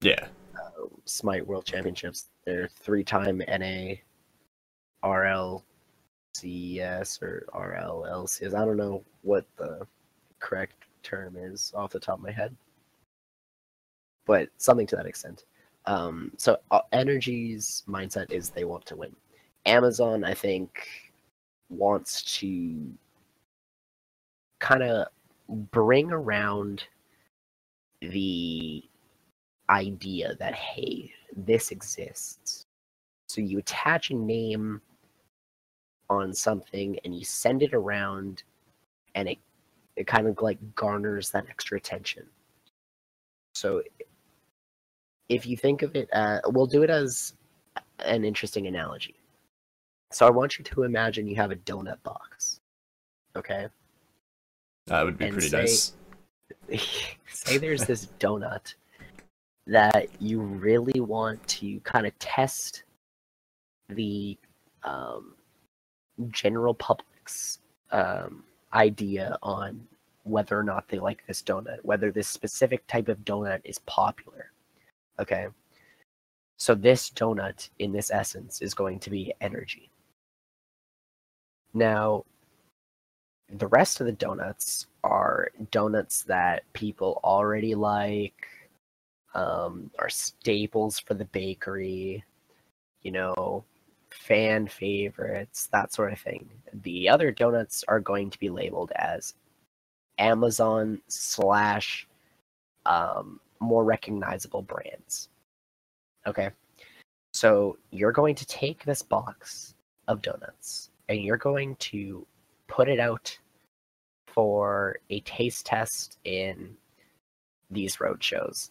Yeah, 0.01 0.27
uh, 0.57 0.87
Smite 1.05 1.47
World 1.47 1.65
Championships. 1.67 2.27
They're 2.45 2.69
three-time 2.69 3.43
NA, 3.47 3.95
RL, 5.05 5.63
CS 6.35 7.21
or 7.23 7.45
RL 7.55 8.07
LCS. 8.09 8.55
I 8.55 8.65
don't 8.65 8.77
know 8.77 9.05
what 9.23 9.45
the 9.57 9.87
correct 10.41 10.75
term 11.03 11.37
is 11.37 11.73
off 11.75 11.93
the 11.93 12.01
top 12.01 12.19
of 12.19 12.25
my 12.25 12.31
head, 12.31 12.55
but 14.27 14.49
something 14.59 14.87
to 14.89 14.97
that 14.97 15.07
extent. 15.07 15.45
Um, 15.87 16.33
so 16.37 16.59
uh, 16.71 16.83
NRG's 16.93 17.85
mindset 17.89 18.31
is 18.31 18.51
they 18.51 18.65
want 18.65 18.85
to 18.87 18.97
win. 18.97 19.15
Amazon, 19.65 20.25
I 20.25 20.35
think, 20.35 20.87
wants 21.71 22.39
to 22.39 22.93
kind 24.61 24.83
of 24.83 25.09
bring 25.71 26.13
around 26.13 26.85
the 28.01 28.83
idea 29.71 30.35
that 30.39 30.55
hey, 30.55 31.13
this 31.37 31.71
exists. 31.71 32.67
So 33.29 33.41
you 33.41 33.59
attach 33.59 34.11
a 34.11 34.15
name 34.15 34.81
on 36.11 36.33
something 36.33 36.99
and 37.05 37.15
you 37.15 37.25
send 37.25 37.63
it 37.63 37.75
around 37.75 38.43
and 39.15 39.29
it 39.29 39.39
it 39.99 40.07
kind 40.07 40.29
of 40.29 40.41
like 40.41 40.59
garners 40.77 41.31
that 41.31 41.47
extra 41.51 41.77
attention. 41.77 42.25
So 43.55 43.83
if 45.29 45.45
you 45.45 45.57
think 45.57 45.83
of 45.83 45.97
it, 45.97 46.09
uh, 46.13 46.41
we'll 46.47 46.67
do 46.69 46.85
it 46.85 46.91
as 46.91 47.35
an 47.99 48.25
interesting 48.25 48.69
analogy. 48.69 49.17
So 50.13 50.25
I 50.25 50.31
want 50.31 50.57
you 50.57 50.65
to 50.67 50.85
imagine 50.85 51.27
you 51.27 51.35
have 51.37 51.51
a 51.51 51.57
donut 51.57 52.01
box. 52.05 52.61
Okay. 53.37 53.67
that 54.87 55.05
would 55.05 55.19
be 55.19 55.25
And 55.27 55.35
pretty 55.35 55.49
say- 55.49 55.59
nice. 55.59 55.93
say 57.33 57.59
there's 57.59 57.85
this 57.85 58.07
donut 58.21 58.75
that 59.67 60.07
you 60.21 60.41
really 60.41 61.01
want 61.01 61.47
to 61.49 61.81
kind 61.81 62.07
of 62.07 62.17
test 62.21 62.85
the 63.89 64.39
um, 64.85 65.35
general 66.31 66.73
public's 66.75 67.59
um, 67.91 68.45
idea 68.73 69.39
on 69.43 69.87
whether 70.25 70.59
or 70.59 70.63
not 70.63 70.89
they 70.89 70.99
like 70.99 71.27
this 71.27 71.43
donut, 71.43 71.79
whether 71.83 72.11
this 72.11 72.29
specific 72.29 72.87
type 72.87 73.09
of 73.09 73.25
donut 73.25 73.61
is 73.65 73.79
popular. 73.81 74.53
Okay. 75.19 75.47
So 76.59 76.75
this 76.75 77.11
donut, 77.11 77.71
in 77.79 77.93
this 77.93 78.11
essence, 78.11 78.61
is 78.61 78.75
going 78.75 78.99
to 79.01 79.11
be 79.11 79.33
NRG. 79.41 79.89
Now, 81.73 82.25
the 83.49 83.69
rest 83.69 84.01
of 84.01 84.07
the 84.07 84.13
donuts 84.13 84.87
are 85.05 85.51
donuts 85.71 86.23
that 86.25 86.65
people 86.73 87.21
already 87.25 87.75
like, 87.75 88.47
um, 89.35 89.91
are 89.99 90.09
staples 90.09 90.99
for 90.99 91.15
the 91.15 91.25
bakery, 91.27 92.25
you 93.03 93.13
know, 93.13 93.65
fan 94.11 94.67
favorites, 94.67 95.69
that 95.73 95.93
sort 95.93 96.13
of 96.13 96.19
thing. 96.19 96.49
The 96.73 97.09
other 97.09 97.31
donuts 97.31 97.85
are 97.89 98.01
going 98.01 98.31
to 98.31 98.39
be 98.39 98.51
labeled 98.51 98.93
as 98.97 99.35
Amazon 100.19 101.01
slash 101.09 102.07
um, 102.87 103.41
more 103.61 103.85
recognizable 103.85 104.63
brands. 104.63 105.29
Okay. 106.27 106.51
So 107.33 107.79
you're 107.91 108.13
going 108.13 108.35
to 108.37 108.47
take 108.47 108.85
this 108.85 109.03
box 109.03 109.75
of 110.09 110.23
donuts 110.23 110.91
and 111.09 111.23
you're 111.23 111.37
going 111.37 111.77
to 111.77 112.27
put 112.67 112.89
it 112.89 113.01
out 113.01 113.37
for 114.27 114.99
a 115.11 115.21
taste 115.21 115.67
test 115.67 116.19
in 116.25 116.77
these 117.71 118.01
road 118.01 118.23
shows. 118.23 118.71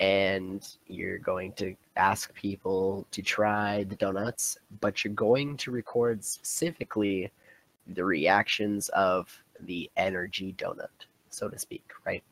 And 0.00 0.66
you're 0.86 1.18
going 1.18 1.52
to 1.54 1.76
ask 1.96 2.32
people 2.34 3.06
to 3.10 3.22
try 3.22 3.84
the 3.84 3.96
donuts, 3.96 4.58
but 4.80 5.04
you're 5.04 5.14
going 5.14 5.56
to 5.58 5.70
record 5.70 6.24
specifically 6.24 7.30
the 7.86 8.04
reactions 8.04 8.88
of 8.90 9.28
the 9.60 9.90
NRG 9.98 10.56
donut, 10.56 10.88
so 11.28 11.48
to 11.48 11.58
speak, 11.58 11.84
right? 12.06 12.24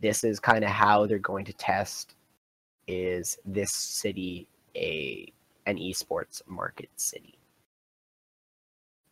This 0.00 0.24
is 0.24 0.40
kind 0.40 0.64
of 0.64 0.70
how 0.70 1.06
they're 1.06 1.18
going 1.18 1.44
to 1.44 1.52
test 1.52 2.14
is 2.86 3.38
this 3.44 3.72
city 3.72 4.46
a 4.76 5.32
an 5.66 5.76
esports 5.76 6.42
market 6.46 6.90
city. 6.96 7.34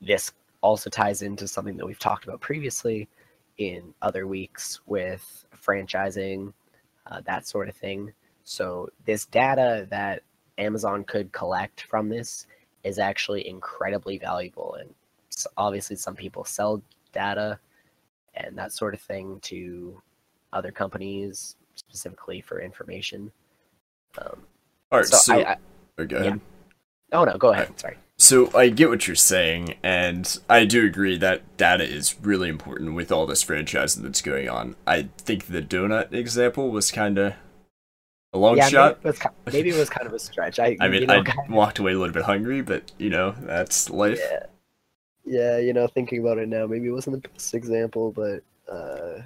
This 0.00 0.32
also 0.60 0.88
ties 0.88 1.22
into 1.22 1.48
something 1.48 1.76
that 1.76 1.86
we've 1.86 1.98
talked 1.98 2.24
about 2.24 2.40
previously 2.40 3.08
in 3.58 3.94
other 4.02 4.26
weeks 4.26 4.80
with 4.86 5.44
franchising, 5.62 6.52
uh, 7.11 7.20
that 7.26 7.46
sort 7.46 7.68
of 7.68 7.76
thing. 7.76 8.12
So, 8.44 8.90
this 9.04 9.26
data 9.26 9.87
that 9.90 10.23
Amazon 10.58 11.04
could 11.04 11.32
collect 11.32 11.82
from 11.82 12.08
this 12.08 12.46
is 12.82 12.99
actually 12.99 13.49
incredibly 13.49 14.18
valuable. 14.18 14.76
And 14.78 14.94
obviously, 15.56 15.96
some 15.96 16.14
people 16.14 16.44
sell 16.44 16.82
data 17.12 17.58
and 18.34 18.56
that 18.58 18.73
sort 18.73 18.94
of 18.94 19.00
thing 19.00 19.38
to 19.42 20.00
other 20.52 20.70
companies, 20.70 21.56
specifically 21.75 22.40
for 22.40 22.61
information. 22.61 23.32
Um, 24.18 24.42
All 24.92 24.99
right, 24.99 25.06
so, 25.06 25.16
so, 25.16 25.34
I, 25.34 25.52
I, 25.52 25.56
oh, 25.99 26.06
go 26.06 26.16
ahead. 26.16 26.40
oh 27.12 27.25
no, 27.25 27.37
go 27.37 27.52
ahead. 27.52 27.78
Sorry. 27.78 27.96
So 28.25 28.50
I 28.57 28.71
get 28.71 28.88
what 28.88 29.07
you're 29.07 29.16
saying, 29.16 29.75
and 29.83 30.38
I 30.49 30.64
do 30.64 30.87
agree 30.87 31.19
that 31.19 31.59
data 31.59 31.85
is 31.85 32.19
really 32.23 32.49
important 32.49 32.95
with 32.95 33.12
all 33.12 33.26
this 33.26 33.45
franchising 33.45 34.00
that's 34.00 34.23
going 34.23 34.49
on. 34.49 34.76
I 34.87 35.11
think 35.19 35.49
the 35.49 35.61
donut 35.61 36.11
example 36.14 36.71
was 36.71 36.90
kind 36.90 37.19
of 37.19 37.35
a 38.33 38.38
long 38.38 38.57
yeah, 38.57 38.71
shot. 38.71 39.04
Maybe 39.04 39.19
it, 39.19 39.52
maybe 39.52 39.69
it 39.69 39.76
was 39.78 39.90
kind 39.90 40.07
of 40.07 40.14
a 40.14 40.19
stretch. 40.19 40.59
I, 40.59 40.75
I 40.81 40.88
mean, 40.88 41.02
you 41.02 41.07
know, 41.07 41.23
I 41.23 41.35
walked 41.50 41.81
away 41.81 41.93
a 41.93 41.99
little 41.99 42.14
bit 42.14 42.23
hungry, 42.23 42.62
but 42.62 42.93
you 42.97 43.11
know, 43.11 43.35
that's 43.40 43.90
life. 43.90 44.19
Yeah. 44.19 44.47
Yeah, 45.26 45.59
you 45.59 45.75
know, 45.75 45.87
thinking 45.87 46.21
about 46.21 46.38
it 46.38 46.49
now, 46.49 46.66
maybe 46.66 46.87
it 46.87 46.93
wasn't 46.93 47.23
the 47.23 47.28
best 47.28 47.52
example, 47.52 48.11
but 48.11 48.43
uh, 48.73 49.21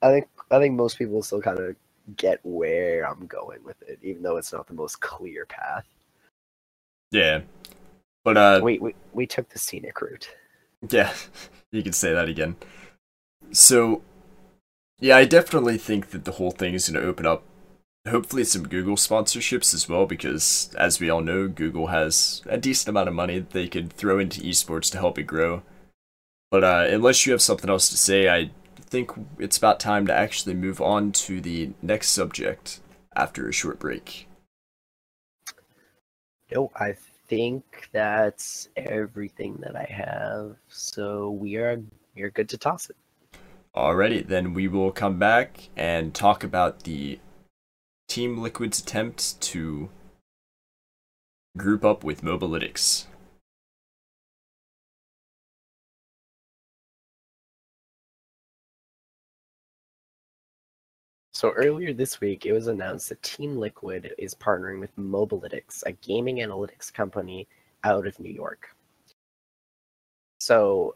I 0.00 0.10
think 0.10 0.28
I 0.50 0.58
think 0.60 0.76
most 0.76 0.96
people 0.96 1.22
still 1.22 1.42
kind 1.42 1.58
of 1.58 1.76
get 2.16 2.40
where 2.42 3.06
I'm 3.06 3.26
going 3.26 3.62
with 3.64 3.82
it, 3.82 3.98
even 4.02 4.22
though 4.22 4.38
it's 4.38 4.54
not 4.54 4.66
the 4.66 4.72
most 4.72 5.02
clear 5.02 5.44
path. 5.44 5.84
Yeah. 7.10 7.42
But 8.24 8.36
uh 8.36 8.60
we, 8.62 8.78
we 8.78 8.94
we 9.12 9.26
took 9.26 9.50
the 9.50 9.58
scenic 9.58 10.00
route. 10.00 10.28
Yeah, 10.88 11.12
you 11.70 11.82
could 11.82 11.94
say 11.94 12.12
that 12.12 12.28
again. 12.28 12.56
So, 13.52 14.02
yeah, 15.00 15.16
I 15.16 15.24
definitely 15.24 15.78
think 15.78 16.10
that 16.10 16.24
the 16.24 16.32
whole 16.32 16.50
thing 16.50 16.74
is 16.74 16.88
going 16.88 17.00
to 17.00 17.08
open 17.08 17.26
up, 17.26 17.44
hopefully, 18.08 18.44
some 18.44 18.66
Google 18.66 18.96
sponsorships 18.96 19.74
as 19.74 19.88
well, 19.88 20.06
because 20.06 20.74
as 20.76 20.98
we 20.98 21.10
all 21.10 21.20
know, 21.20 21.48
Google 21.48 21.88
has 21.88 22.42
a 22.46 22.56
decent 22.56 22.88
amount 22.88 23.08
of 23.08 23.14
money 23.14 23.38
that 23.38 23.50
they 23.50 23.68
could 23.68 23.92
throw 23.92 24.18
into 24.18 24.40
esports 24.40 24.90
to 24.92 24.98
help 24.98 25.18
it 25.18 25.24
grow. 25.24 25.62
But 26.50 26.64
uh, 26.64 26.86
unless 26.88 27.26
you 27.26 27.32
have 27.32 27.42
something 27.42 27.70
else 27.70 27.88
to 27.90 27.96
say, 27.96 28.28
I 28.28 28.50
think 28.80 29.10
it's 29.38 29.58
about 29.58 29.80
time 29.80 30.06
to 30.06 30.14
actually 30.14 30.54
move 30.54 30.80
on 30.80 31.12
to 31.12 31.40
the 31.40 31.72
next 31.82 32.10
subject 32.10 32.80
after 33.14 33.48
a 33.48 33.52
short 33.52 33.78
break. 33.78 34.28
No, 36.52 36.70
I 36.76 36.94
think 37.26 37.88
that's 37.92 38.68
everything 38.76 39.58
that 39.62 39.76
I 39.76 39.84
have. 39.84 40.56
So 40.68 41.30
we 41.30 41.56
are 41.56 41.80
you're 42.14 42.30
good 42.30 42.48
to 42.50 42.58
toss 42.58 42.90
it. 42.90 42.96
Alrighty, 43.74 44.26
then 44.26 44.54
we 44.54 44.68
will 44.68 44.92
come 44.92 45.18
back 45.18 45.68
and 45.76 46.14
talk 46.14 46.44
about 46.44 46.84
the 46.84 47.18
Team 48.08 48.38
Liquid's 48.38 48.78
attempt 48.78 49.40
to 49.40 49.88
group 51.56 51.84
up 51.84 52.04
with 52.04 52.22
Mobalytics. 52.22 53.06
So 61.34 61.50
earlier 61.50 61.92
this 61.92 62.20
week, 62.20 62.46
it 62.46 62.52
was 62.52 62.68
announced 62.68 63.08
that 63.08 63.20
Team 63.24 63.56
Liquid 63.56 64.14
is 64.18 64.36
partnering 64.36 64.78
with 64.78 64.96
Mobalytics, 64.96 65.82
a 65.84 65.90
gaming 65.90 66.36
analytics 66.36 66.94
company 66.94 67.48
out 67.82 68.06
of 68.06 68.20
New 68.20 68.32
York. 68.32 68.68
So 70.38 70.94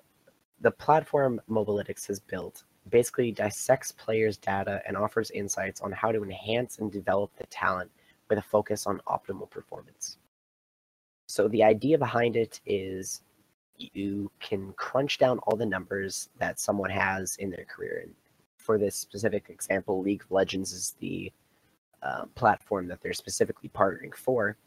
the 0.60 0.70
platform 0.70 1.40
Mobalytics 1.50 2.06
has 2.06 2.20
built 2.20 2.62
basically 2.88 3.32
dissects 3.32 3.90
players' 3.90 4.36
data 4.36 4.80
and 4.86 4.96
offers 4.96 5.32
insights 5.32 5.80
on 5.80 5.90
how 5.90 6.12
to 6.12 6.22
enhance 6.22 6.78
and 6.78 6.92
develop 6.92 7.32
the 7.36 7.46
talent 7.46 7.90
with 8.30 8.38
a 8.38 8.42
focus 8.42 8.86
on 8.86 9.02
optimal 9.08 9.50
performance. 9.50 10.18
So 11.26 11.48
the 11.48 11.64
idea 11.64 11.98
behind 11.98 12.36
it 12.36 12.60
is 12.64 13.22
you 13.76 14.30
can 14.38 14.72
crunch 14.74 15.18
down 15.18 15.40
all 15.40 15.56
the 15.56 15.66
numbers 15.66 16.28
that 16.38 16.60
someone 16.60 16.90
has 16.90 17.34
in 17.36 17.50
their 17.50 17.64
career. 17.64 18.02
And 18.04 18.14
for 18.68 18.76
this 18.76 18.96
specific 18.96 19.46
example, 19.48 20.02
League 20.02 20.20
of 20.20 20.30
Legends 20.30 20.74
is 20.74 20.94
the 21.00 21.32
uh, 22.02 22.26
platform 22.34 22.86
that 22.86 23.00
they're 23.00 23.14
specifically 23.14 23.70
partnering 23.74 24.14
for. 24.14 24.58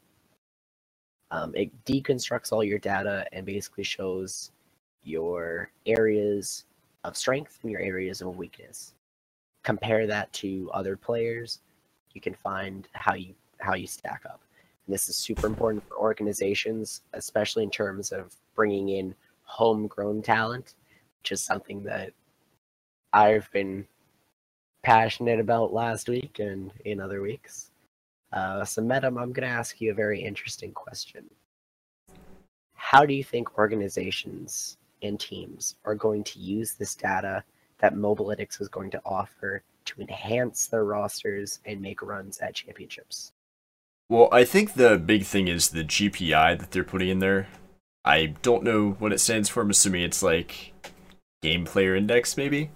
Um, 1.30 1.54
it 1.54 1.70
deconstructs 1.86 2.52
all 2.52 2.64
your 2.64 2.80
data 2.80 3.28
and 3.32 3.46
basically 3.46 3.84
shows 3.84 4.54
your 5.04 5.70
areas 5.86 6.66
of 7.04 7.16
strength 7.16 7.60
and 7.62 7.72
your 7.72 7.80
areas 7.80 8.22
of 8.22 8.36
weakness. 8.38 8.96
Compare 9.62 10.08
that 10.08 10.34
to 10.34 10.72
other 10.74 10.98
players. 10.98 11.60
You 12.14 12.22
can 12.22 12.34
find 12.34 12.88
how 12.94 13.14
you 13.14 13.36
how 13.60 13.76
you 13.76 13.86
stack 13.86 14.24
up. 14.26 14.42
And 14.88 14.96
this 14.96 15.10
is 15.10 15.16
super 15.16 15.46
important 15.46 15.88
for 15.88 16.00
organizations, 16.00 17.02
especially 17.14 17.62
in 17.62 17.70
terms 17.70 18.12
of 18.12 18.36
bringing 18.56 18.90
in 18.90 19.14
homegrown 19.44 20.24
talent, 20.24 20.74
which 21.20 21.32
is 21.32 21.44
something 21.44 21.84
that 21.84 22.14
I've 23.14 23.52
been 23.52 23.86
passionate 24.84 25.40
about 25.40 25.74
last 25.74 26.10
week 26.10 26.40
and 26.40 26.72
in 26.86 27.00
other 27.00 27.22
weeks. 27.22 27.72
Uh, 28.34 28.64
so, 28.64 28.82
Metum, 28.82 29.22
I'm 29.22 29.34
going 29.34 29.48
to 29.48 29.48
ask 29.48 29.82
you 29.82 29.92
a 29.92 29.96
very 29.96 30.22
interesting 30.22 30.72
question. 30.72 31.26
How 32.74 33.06
do 33.06 33.14
you 33.14 33.24
think 33.24 33.58
organizations 33.58 34.78
and 35.02 35.20
teams 35.20 35.76
are 35.86 35.96
going 35.96 36.24
to 36.24 36.40
use 36.40 36.74
this 36.74 36.96
data 36.96 37.44
that 37.80 37.96
Mobalytics 37.96 38.62
is 38.62 38.68
going 38.68 38.92
to 38.92 39.02
offer 39.06 39.64
to 39.86 40.02
enhance 40.02 40.68
their 40.68 40.86
rosters 40.86 41.60
and 41.66 41.82
make 41.82 42.02
runs 42.02 42.38
at 42.40 42.56
championships? 42.56 43.34
Well, 44.10 44.30
I 44.32 44.44
think 44.44 44.74
the 44.74 44.98
big 44.98 45.24
thing 45.24 45.48
is 45.48 45.70
the 45.70 45.84
GPI 45.84 46.60
that 46.60 46.72
they're 46.72 46.84
putting 46.84 47.10
in 47.10 47.20
there. 47.20 47.48
I 48.04 48.28
don't 48.42 48.64
know 48.64 48.92
what 49.00 49.14
it 49.14 49.20
stands 49.20 49.48
for. 49.48 49.62
I'm 49.62 49.70
assuming 49.70 50.04
it's 50.04 50.24
like 50.24 50.74
Game 51.42 51.66
Player 51.66 51.96
Index, 51.96 52.36
maybe. 52.36 52.72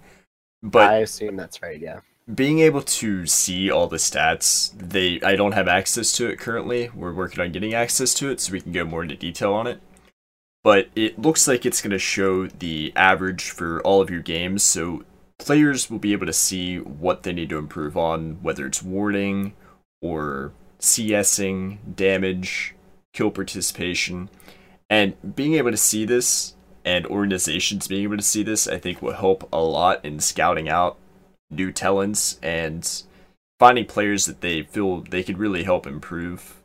But 0.70 0.90
I 0.90 0.96
assume 0.98 1.36
that's 1.36 1.62
right. 1.62 1.80
Yeah. 1.80 2.00
Being 2.34 2.58
able 2.58 2.82
to 2.82 3.24
see 3.26 3.70
all 3.70 3.86
the 3.86 3.98
stats, 3.98 4.72
they 4.76 5.20
I 5.22 5.36
don't 5.36 5.52
have 5.52 5.68
access 5.68 6.12
to 6.12 6.26
it 6.26 6.38
currently. 6.38 6.90
We're 6.94 7.14
working 7.14 7.40
on 7.40 7.52
getting 7.52 7.72
access 7.72 8.12
to 8.14 8.30
it 8.30 8.40
so 8.40 8.52
we 8.52 8.60
can 8.60 8.72
go 8.72 8.84
more 8.84 9.02
into 9.02 9.16
detail 9.16 9.52
on 9.54 9.66
it 9.66 9.80
but 10.66 10.88
it 10.96 11.16
looks 11.16 11.46
like 11.46 11.64
it's 11.64 11.80
going 11.80 11.92
to 11.92 11.98
show 12.00 12.48
the 12.48 12.92
average 12.96 13.50
for 13.50 13.80
all 13.82 14.00
of 14.00 14.10
your 14.10 14.20
games, 14.20 14.64
so 14.64 15.04
players 15.38 15.88
will 15.88 16.00
be 16.00 16.12
able 16.12 16.26
to 16.26 16.32
see 16.32 16.80
what 16.80 17.22
they 17.22 17.32
need 17.32 17.50
to 17.50 17.56
improve 17.56 17.96
on, 17.96 18.42
whether 18.42 18.66
it's 18.66 18.82
warding 18.82 19.54
or 20.02 20.50
CSing, 20.80 21.78
damage, 21.94 22.74
kill 23.12 23.30
participation. 23.30 24.28
And 24.90 25.36
being 25.36 25.54
able 25.54 25.70
to 25.70 25.76
see 25.76 26.04
this 26.04 26.55
and 26.86 27.04
organizations 27.08 27.88
being 27.88 28.04
able 28.04 28.16
to 28.16 28.22
see 28.22 28.44
this, 28.44 28.68
I 28.68 28.78
think 28.78 29.02
will 29.02 29.14
help 29.14 29.48
a 29.52 29.60
lot 29.60 30.04
in 30.04 30.20
scouting 30.20 30.68
out 30.68 30.96
new 31.50 31.72
talents 31.72 32.38
and 32.42 33.02
finding 33.58 33.86
players 33.86 34.26
that 34.26 34.40
they 34.40 34.62
feel 34.62 35.00
they 35.00 35.24
could 35.24 35.38
really 35.38 35.64
help 35.64 35.86
improve 35.86 36.62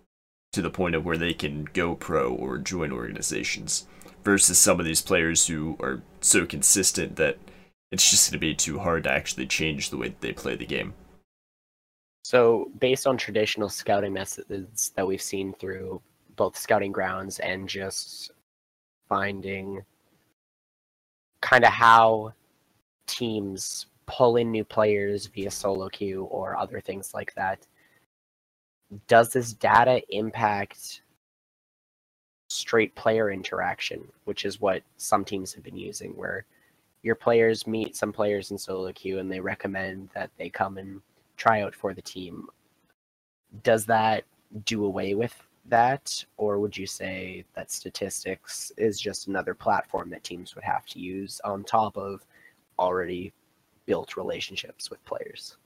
to 0.54 0.62
the 0.62 0.70
point 0.70 0.94
of 0.94 1.04
where 1.04 1.18
they 1.18 1.34
can 1.34 1.66
go 1.74 1.96
pro 1.96 2.32
or 2.32 2.60
join 2.60 2.92
organizations 2.92 3.88
versus 4.24 4.60
some 4.60 4.80
of 4.80 4.86
these 4.86 5.02
players 5.02 5.48
who 5.48 5.76
are 5.80 6.04
so 6.20 6.46
consistent 6.46 7.16
that 7.16 7.40
it's 7.92 8.10
just 8.10 8.30
going 8.30 8.40
to 8.40 8.46
be 8.46 8.54
too 8.54 8.78
hard 8.78 9.04
to 9.04 9.12
actually 9.12 9.48
change 9.48 9.90
the 9.90 9.98
way 9.98 10.10
that 10.10 10.22
they 10.22 10.32
play 10.32 10.56
the 10.56 10.66
game. 10.66 10.94
So, 12.24 12.70
based 12.80 13.08
on 13.08 13.18
traditional 13.18 13.70
scouting 13.70 14.14
methods 14.14 14.92
that 14.96 15.08
we've 15.08 15.22
seen 15.22 15.54
through 15.54 16.02
both 16.36 16.56
scouting 16.56 16.92
grounds 16.92 17.40
and 17.40 17.68
just 17.68 18.32
finding 19.10 19.84
kind 21.42 21.64
of 21.66 21.72
how 21.72 22.34
teams 23.08 23.88
pull 24.06 24.38
in 24.38 24.52
new 24.52 24.64
players 24.64 25.28
via 25.28 25.52
solo 25.52 25.90
queue 25.90 26.24
or 26.26 26.58
other 26.58 26.80
things 26.80 27.14
like 27.14 27.34
that, 27.36 27.66
does 29.08 29.32
this 29.34 29.54
data 29.54 30.02
impact 30.10 31.02
straight 32.50 32.94
player 32.96 33.32
interaction, 33.32 34.06
which 34.26 34.46
is 34.46 34.60
what 34.60 34.84
some 34.98 35.24
teams 35.24 35.54
have 35.54 35.64
been 35.64 35.78
using, 35.78 36.12
where 36.12 36.46
your 37.02 37.16
players 37.16 37.66
meet 37.66 37.96
some 37.96 38.12
players 38.12 38.52
in 38.52 38.58
solo 38.58 38.92
queue 38.92 39.20
and 39.20 39.32
they 39.32 39.40
recommend 39.40 40.10
that 40.14 40.30
they 40.38 40.50
come 40.50 40.78
and 40.78 41.02
try 41.38 41.62
out 41.62 41.74
for 41.74 41.94
the 41.94 42.02
team. 42.02 42.48
Does 43.64 43.86
that 43.86 44.26
do 44.66 44.86
away 44.86 45.16
with 45.16 45.36
that, 45.72 46.24
or 46.38 46.60
would 46.60 46.78
you 46.78 46.86
say 46.86 47.44
that 47.56 47.72
statistics 47.72 48.72
is 48.78 49.00
just 49.00 49.28
another 49.28 49.56
platform 49.56 50.10
that 50.12 50.24
teams 50.24 50.54
would 50.54 50.64
have 50.64 50.86
to 50.88 51.00
use 51.00 51.42
on 51.44 51.64
top 51.64 51.98
of 51.98 52.24
already 52.78 53.34
built 53.86 54.16
relationships 54.16 54.90
with 54.90 55.04
players? 55.04 55.58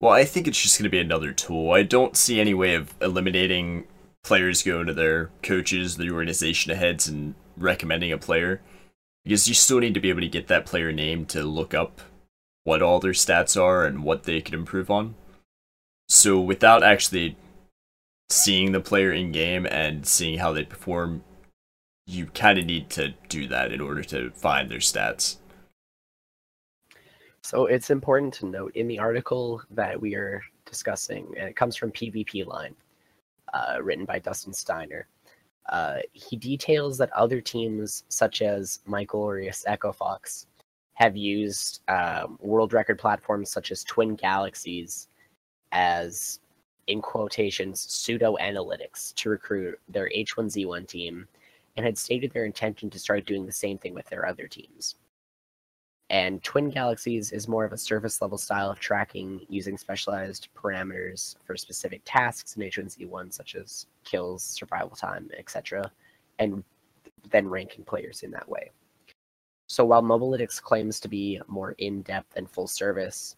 Well, 0.00 0.12
I 0.12 0.24
think 0.24 0.46
it's 0.46 0.60
just 0.60 0.78
going 0.78 0.84
to 0.84 0.90
be 0.90 0.98
another 0.98 1.32
tool. 1.32 1.72
I 1.72 1.82
don't 1.82 2.16
see 2.16 2.40
any 2.40 2.54
way 2.54 2.74
of 2.74 2.94
eliminating 3.00 3.86
players 4.22 4.62
going 4.62 4.86
to 4.86 4.94
their 4.94 5.30
coaches, 5.42 5.96
the 5.96 6.10
organization 6.10 6.76
heads, 6.76 7.08
and 7.08 7.34
recommending 7.56 8.12
a 8.12 8.18
player 8.18 8.60
because 9.24 9.48
you 9.48 9.54
still 9.54 9.78
need 9.78 9.94
to 9.94 10.00
be 10.00 10.10
able 10.10 10.20
to 10.20 10.28
get 10.28 10.48
that 10.48 10.66
player 10.66 10.92
name 10.92 11.24
to 11.26 11.42
look 11.42 11.74
up 11.74 12.00
what 12.64 12.82
all 12.82 13.00
their 13.00 13.12
stats 13.12 13.60
are 13.60 13.84
and 13.84 14.04
what 14.04 14.24
they 14.24 14.40
can 14.40 14.54
improve 14.54 14.90
on. 14.90 15.14
So 16.08 16.40
without 16.40 16.82
actually 16.82 17.36
seeing 18.32 18.72
the 18.72 18.80
player 18.80 19.12
in 19.12 19.30
game 19.30 19.66
and 19.66 20.06
seeing 20.06 20.38
how 20.38 20.52
they 20.52 20.64
perform, 20.64 21.22
you 22.06 22.26
kind 22.26 22.58
of 22.58 22.64
need 22.64 22.88
to 22.90 23.14
do 23.28 23.46
that 23.48 23.72
in 23.72 23.80
order 23.80 24.02
to 24.02 24.30
find 24.30 24.70
their 24.70 24.78
stats. 24.78 25.36
So 27.42 27.66
it's 27.66 27.90
important 27.90 28.32
to 28.34 28.46
note 28.46 28.74
in 28.76 28.88
the 28.88 28.98
article 28.98 29.62
that 29.70 30.00
we 30.00 30.14
are 30.14 30.42
discussing, 30.64 31.26
and 31.36 31.48
it 31.48 31.56
comes 31.56 31.76
from 31.76 31.92
PvP 31.92 32.46
Live 32.46 32.74
uh, 33.52 33.82
written 33.82 34.04
by 34.04 34.18
Dustin 34.18 34.52
Steiner. 34.52 35.06
Uh, 35.68 35.98
he 36.12 36.36
details 36.36 36.96
that 36.98 37.12
other 37.12 37.40
teams, 37.40 38.04
such 38.08 38.42
as 38.42 38.80
My 38.86 39.04
Glorious 39.04 39.64
Echo 39.66 39.92
Fox, 39.92 40.46
have 40.94 41.16
used 41.16 41.80
um, 41.88 42.38
world 42.40 42.72
record 42.72 42.98
platforms 42.98 43.50
such 43.50 43.70
as 43.70 43.84
Twin 43.84 44.14
Galaxies 44.14 45.08
as, 45.72 46.40
in 46.86 47.00
quotations, 47.00 47.80
pseudo 47.80 48.36
analytics 48.40 49.14
to 49.14 49.30
recruit 49.30 49.78
their 49.88 50.10
H1Z1 50.10 50.86
team 50.88 51.28
and 51.76 51.86
had 51.86 51.96
stated 51.96 52.32
their 52.32 52.44
intention 52.44 52.90
to 52.90 52.98
start 52.98 53.26
doing 53.26 53.46
the 53.46 53.52
same 53.52 53.78
thing 53.78 53.94
with 53.94 54.06
their 54.06 54.26
other 54.26 54.46
teams. 54.46 54.96
And 56.10 56.42
Twin 56.42 56.68
Galaxies 56.68 57.32
is 57.32 57.48
more 57.48 57.64
of 57.64 57.72
a 57.72 57.78
surface 57.78 58.20
level 58.20 58.36
style 58.36 58.70
of 58.70 58.78
tracking 58.78 59.46
using 59.48 59.78
specialized 59.78 60.48
parameters 60.54 61.36
for 61.44 61.56
specific 61.56 62.02
tasks 62.04 62.56
in 62.56 62.62
H1Z1, 62.62 63.32
such 63.32 63.54
as 63.54 63.86
kills, 64.04 64.42
survival 64.42 64.94
time, 64.94 65.30
etc., 65.38 65.90
and 66.38 66.62
then 67.30 67.48
ranking 67.48 67.84
players 67.84 68.22
in 68.22 68.30
that 68.32 68.48
way. 68.48 68.70
So 69.68 69.86
while 69.86 70.02
Mobalytics 70.02 70.60
claims 70.60 71.00
to 71.00 71.08
be 71.08 71.40
more 71.46 71.72
in 71.78 72.02
depth 72.02 72.36
and 72.36 72.50
full 72.50 72.66
service, 72.66 73.36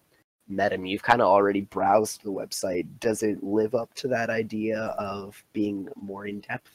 Metum, 0.50 0.88
you've 0.88 1.02
kind 1.02 1.22
of 1.22 1.28
already 1.28 1.62
browsed 1.62 2.22
the 2.22 2.30
website. 2.30 2.86
Does 3.00 3.22
it 3.22 3.42
live 3.42 3.74
up 3.74 3.94
to 3.94 4.08
that 4.08 4.30
idea 4.30 4.78
of 4.98 5.42
being 5.52 5.88
more 5.96 6.26
in 6.26 6.40
depth? 6.40 6.70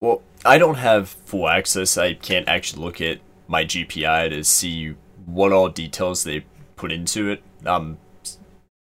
Well, 0.00 0.22
I 0.44 0.58
don't 0.58 0.76
have 0.76 1.08
full 1.08 1.48
access. 1.48 1.96
I 1.96 2.14
can't 2.14 2.48
actually 2.48 2.82
look 2.82 3.00
at 3.00 3.20
my 3.46 3.64
GPI 3.64 4.30
to 4.30 4.42
see 4.44 4.96
what 5.26 5.52
all 5.52 5.68
details 5.68 6.24
they 6.24 6.44
put 6.74 6.90
into 6.90 7.30
it. 7.30 7.42
I'm 7.64 7.98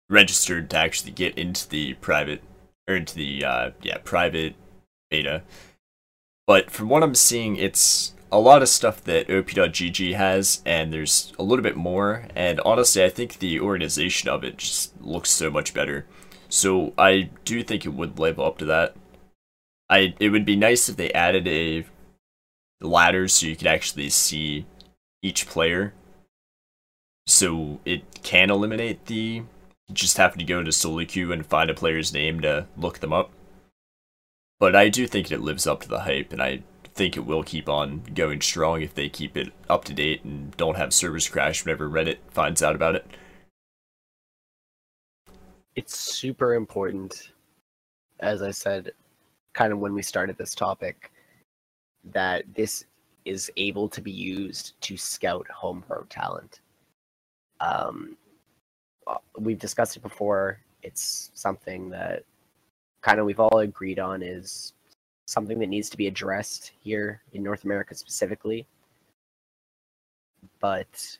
registered 0.08 0.70
to 0.70 0.76
actually 0.76 1.12
get 1.12 1.38
into 1.38 1.68
the 1.68 1.94
private 1.94 2.42
or 2.88 2.96
into 2.96 3.14
the 3.14 3.44
uh, 3.44 3.70
yeah 3.82 3.98
private 4.04 4.54
beta. 5.10 5.42
But 6.46 6.70
from 6.70 6.88
what 6.88 7.02
I'm 7.02 7.14
seeing, 7.14 7.56
it's 7.56 8.12
a 8.30 8.40
lot 8.40 8.62
of 8.62 8.68
stuff 8.68 9.02
that 9.04 9.30
op.gg 9.30 10.14
has, 10.14 10.62
and 10.66 10.92
there's 10.92 11.32
a 11.38 11.42
little 11.42 11.62
bit 11.62 11.76
more. 11.76 12.26
And 12.34 12.60
honestly, 12.60 13.04
I 13.04 13.08
think 13.08 13.38
the 13.38 13.60
organization 13.60 14.28
of 14.28 14.44
it 14.44 14.58
just 14.58 15.00
looks 15.00 15.30
so 15.30 15.50
much 15.50 15.74
better. 15.74 16.06
So 16.48 16.92
I 16.98 17.30
do 17.44 17.62
think 17.62 17.84
it 17.84 17.94
would 17.94 18.18
live 18.18 18.38
up 18.38 18.58
to 18.58 18.64
that. 18.66 18.96
I 19.88 20.14
it 20.18 20.30
would 20.30 20.44
be 20.44 20.56
nice 20.56 20.88
if 20.88 20.96
they 20.96 21.12
added 21.12 21.46
a 21.46 21.84
ladder 22.80 23.28
so 23.28 23.46
you 23.46 23.56
could 23.56 23.66
actually 23.66 24.10
see 24.10 24.66
each 25.22 25.46
player. 25.46 25.94
So 27.26 27.80
it 27.84 28.02
can 28.22 28.50
eliminate 28.50 29.06
the 29.06 29.42
just 29.92 30.16
having 30.16 30.38
to 30.38 30.44
go 30.44 30.62
to 30.62 30.72
solo 30.72 31.04
queue 31.04 31.32
and 31.32 31.46
find 31.46 31.70
a 31.70 31.74
player's 31.74 32.12
name 32.12 32.40
to 32.40 32.66
look 32.76 32.98
them 32.98 33.12
up. 33.12 33.30
But 34.58 34.74
I 34.74 34.88
do 34.88 35.06
think 35.06 35.30
it 35.30 35.40
lives 35.40 35.66
up 35.66 35.82
to 35.82 35.88
the 35.88 36.00
hype, 36.00 36.32
and 36.32 36.42
I 36.42 36.62
think 36.96 37.16
it 37.16 37.26
will 37.26 37.42
keep 37.42 37.68
on 37.68 38.02
going 38.14 38.40
strong 38.40 38.80
if 38.80 38.94
they 38.94 39.08
keep 39.10 39.36
it 39.36 39.52
up 39.68 39.84
to 39.84 39.92
date 39.92 40.24
and 40.24 40.56
don't 40.56 40.78
have 40.78 40.94
servers 40.94 41.28
crash 41.28 41.64
whenever 41.64 41.88
Reddit 41.88 42.16
finds 42.30 42.62
out 42.62 42.74
about 42.74 42.94
it. 42.94 43.06
It's 45.76 45.98
super 45.98 46.54
important, 46.54 47.32
as 48.20 48.40
I 48.40 48.50
said, 48.50 48.92
kind 49.52 49.74
of 49.74 49.78
when 49.78 49.92
we 49.92 50.00
started 50.00 50.38
this 50.38 50.54
topic, 50.54 51.12
that 52.12 52.44
this 52.54 52.86
is 53.26 53.50
able 53.58 53.90
to 53.90 54.00
be 54.00 54.12
used 54.12 54.80
to 54.80 54.96
scout 54.96 55.46
homegrown 55.48 56.06
talent. 56.08 56.60
Um, 57.60 58.16
uh, 59.06 59.18
we've 59.38 59.58
discussed 59.58 59.96
it 59.96 60.02
before. 60.02 60.60
It's 60.82 61.30
something 61.34 61.90
that 61.90 62.22
kind 63.02 63.20
of 63.20 63.26
we've 63.26 63.40
all 63.40 63.58
agreed 63.58 63.98
on 63.98 64.22
is 64.22 64.72
something 65.26 65.58
that 65.58 65.68
needs 65.68 65.90
to 65.90 65.96
be 65.96 66.06
addressed 66.06 66.72
here 66.80 67.20
in 67.32 67.42
North 67.42 67.64
America 67.64 67.94
specifically. 67.94 68.66
But 70.60 71.18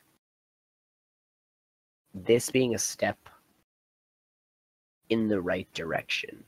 this 2.14 2.51
being 2.51 2.75
a 2.75 2.79
step 2.79 3.19
in 5.09 5.29
the 5.29 5.40
right 5.40 5.73
direction, 5.75 6.45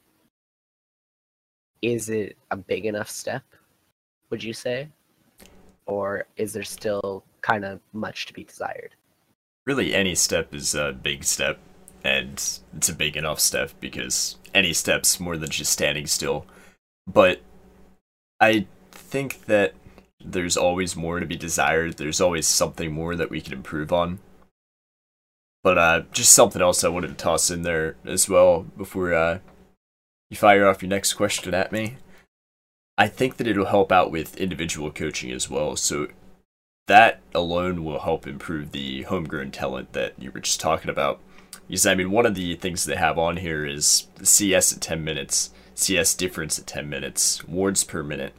is 1.82 2.08
it 2.08 2.36
a 2.50 2.56
big 2.56 2.86
enough 2.86 3.10
step, 3.10 3.42
would 4.30 4.42
you 4.42 4.52
say? 4.52 4.88
Or 5.86 6.26
is 6.36 6.52
there 6.52 6.64
still 6.64 7.24
kind 7.40 7.64
of 7.64 7.80
much 7.92 8.26
to 8.26 8.32
be 8.32 8.44
desired? 8.44 8.94
Really, 9.66 9.94
any 9.94 10.14
step 10.14 10.54
is 10.54 10.74
a 10.74 10.92
big 10.92 11.24
step, 11.24 11.58
and 12.04 12.32
it's 12.76 12.88
a 12.88 12.94
big 12.94 13.16
enough 13.16 13.40
step 13.40 13.72
because 13.80 14.36
any 14.54 14.72
step's 14.72 15.20
more 15.20 15.36
than 15.36 15.50
just 15.50 15.72
standing 15.72 16.06
still. 16.06 16.46
But 17.08 17.40
I 18.40 18.66
think 18.92 19.46
that 19.46 19.74
there's 20.22 20.56
always 20.56 20.94
more 20.94 21.20
to 21.20 21.26
be 21.26 21.36
desired. 21.36 21.96
There's 21.96 22.20
always 22.20 22.46
something 22.46 22.92
more 22.92 23.16
that 23.16 23.30
we 23.30 23.40
can 23.40 23.54
improve 23.54 23.92
on. 23.92 24.18
But 25.64 25.78
uh, 25.78 26.02
just 26.12 26.32
something 26.32 26.62
else 26.62 26.84
I 26.84 26.88
wanted 26.88 27.08
to 27.08 27.14
toss 27.14 27.50
in 27.50 27.62
there 27.62 27.96
as 28.04 28.28
well 28.28 28.66
before 28.76 29.14
uh, 29.14 29.38
you 30.30 30.36
fire 30.36 30.66
off 30.66 30.82
your 30.82 30.90
next 30.90 31.14
question 31.14 31.54
at 31.54 31.72
me. 31.72 31.96
I 32.96 33.08
think 33.08 33.36
that 33.36 33.46
it'll 33.46 33.66
help 33.66 33.90
out 33.90 34.10
with 34.10 34.36
individual 34.36 34.90
coaching 34.90 35.30
as 35.30 35.48
well. 35.48 35.76
So 35.76 36.08
that 36.88 37.20
alone 37.34 37.84
will 37.84 38.00
help 38.00 38.26
improve 38.26 38.72
the 38.72 39.02
homegrown 39.02 39.50
talent 39.52 39.92
that 39.92 40.14
you 40.18 40.30
were 40.30 40.40
just 40.40 40.60
talking 40.60 40.90
about. 40.90 41.20
Because 41.66 41.86
I 41.86 41.94
mean, 41.94 42.10
one 42.10 42.26
of 42.26 42.34
the 42.34 42.54
things 42.56 42.84
they 42.84 42.96
have 42.96 43.18
on 43.18 43.36
here 43.36 43.64
is 43.64 44.06
CS 44.22 44.72
at 44.72 44.80
10 44.80 45.04
minutes. 45.04 45.50
CS 45.78 46.14
difference 46.14 46.58
at 46.58 46.66
10 46.66 46.88
minutes, 46.88 47.46
wards 47.46 47.84
per 47.84 48.02
minute. 48.02 48.34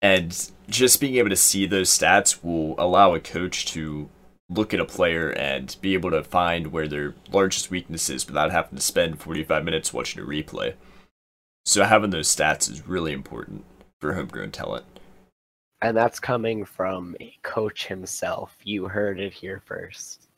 And 0.00 0.50
just 0.68 1.00
being 1.00 1.16
able 1.16 1.30
to 1.30 1.36
see 1.36 1.66
those 1.66 1.90
stats 1.90 2.42
will 2.42 2.74
allow 2.78 3.14
a 3.14 3.20
coach 3.20 3.66
to 3.66 4.08
look 4.48 4.72
at 4.72 4.80
a 4.80 4.84
player 4.84 5.30
and 5.30 5.76
be 5.80 5.94
able 5.94 6.10
to 6.10 6.22
find 6.22 6.68
where 6.68 6.88
their 6.88 7.14
largest 7.30 7.70
weakness 7.70 8.08
is 8.08 8.26
without 8.26 8.52
having 8.52 8.76
to 8.76 8.82
spend 8.82 9.20
45 9.20 9.64
minutes 9.64 9.92
watching 9.92 10.22
a 10.22 10.26
replay. 10.26 10.74
So 11.64 11.84
having 11.84 12.10
those 12.10 12.34
stats 12.34 12.70
is 12.70 12.86
really 12.86 13.12
important 13.12 13.64
for 14.00 14.14
homegrown 14.14 14.52
talent. 14.52 14.84
And 15.82 15.96
that's 15.96 16.20
coming 16.20 16.64
from 16.64 17.16
a 17.20 17.34
coach 17.42 17.86
himself. 17.86 18.56
You 18.62 18.86
heard 18.86 19.20
it 19.20 19.32
here 19.32 19.62
first. 19.66 20.28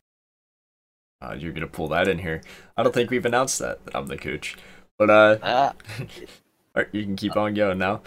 Uh, 1.20 1.34
you're 1.38 1.52
gonna 1.52 1.66
pull 1.66 1.88
that 1.88 2.08
in 2.08 2.18
here. 2.18 2.40
I 2.76 2.82
don't 2.82 2.94
think 2.94 3.10
we've 3.10 3.26
announced 3.26 3.58
that, 3.58 3.84
that 3.84 3.96
I'm 3.96 4.06
the 4.06 4.16
coach. 4.16 4.56
But 4.98 5.10
uh, 5.10 5.38
uh 5.42 5.72
right, 6.74 6.88
you 6.92 7.04
can 7.04 7.14
keep 7.14 7.36
on 7.36 7.54
going 7.54 7.78
now. 7.78 8.02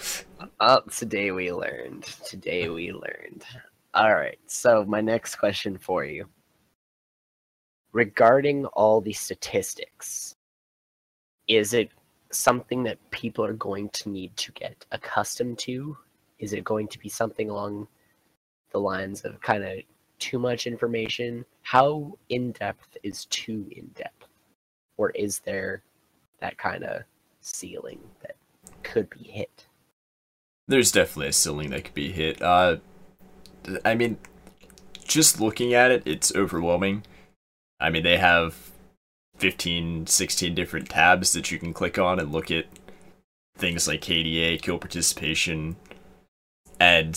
Uh, 0.60 0.82
today 0.91 1.32
we 1.32 1.51
learned. 1.51 2.04
Today 2.04 2.67
we 2.67 2.91
learned. 2.91 3.45
All 3.93 4.13
right. 4.13 4.38
So 4.47 4.84
my 4.86 4.99
next 4.99 5.36
question 5.36 5.77
for 5.77 6.04
you, 6.04 6.27
regarding 7.93 8.65
all 8.67 8.99
the 8.99 9.13
statistics, 9.13 10.36
is 11.47 11.73
it 11.73 11.89
something 12.32 12.84
that 12.84 12.97
people 13.12 13.45
are 13.45 13.54
going 13.54 13.89
to 13.89 14.10
need 14.10 14.36
to 14.38 14.51
get 14.51 14.86
accustomed 14.91 15.60
to? 15.60 15.97
Is 16.39 16.51
it 16.51 16.65
going 16.65 16.89
to 16.89 16.99
be 16.99 17.08
something 17.08 17.49
along 17.49 17.88
the 18.71 18.80
lines 18.80 19.21
of 19.21 19.39
kind 19.39 19.63
of 19.63 19.80
too 20.19 20.39
much 20.39 20.67
information? 20.67 21.45
How 21.62 22.17
in 22.27 22.51
depth 22.51 22.97
is 23.01 23.25
too 23.25 23.65
in 23.71 23.88
depth? 23.95 24.27
Or 24.97 25.12
is 25.12 25.39
there 25.39 25.84
that 26.41 26.58
kind 26.58 26.84
of 26.84 27.04
ceiling 27.39 27.99
that 28.21 28.36
could 28.84 29.10
be 29.10 29.23
hit. 29.23 29.65
There's 30.67 30.91
definitely 30.91 31.27
a 31.27 31.34
ceiling 31.34 31.69
that 31.71 31.86
could 31.86 31.93
be 31.93 32.12
hit. 32.12 32.41
Uh, 32.41 32.77
I 33.86 33.95
mean, 33.95 34.17
just 35.06 35.39
looking 35.39 35.73
at 35.73 35.91
it, 35.91 36.04
it's 36.06 36.36
overwhelming. 36.36 37.04
I 37.80 37.89
mean, 37.89 38.04
they 38.04 38.17
have 38.17 38.71
15, 39.38 40.08
16 40.08 40.54
different 40.54 40.89
tabs 40.89 41.34
that 41.34 41.51
you 41.51 41.58
can 41.58 41.73
click 41.73 41.97
on 41.97 42.19
and 42.19 42.32
look 42.32 42.51
at 42.51 42.65
things 43.58 43.88
like 43.88 44.01
KDA, 44.01 44.62
kill 44.62 44.77
participation, 44.77 45.75
and 46.80 47.15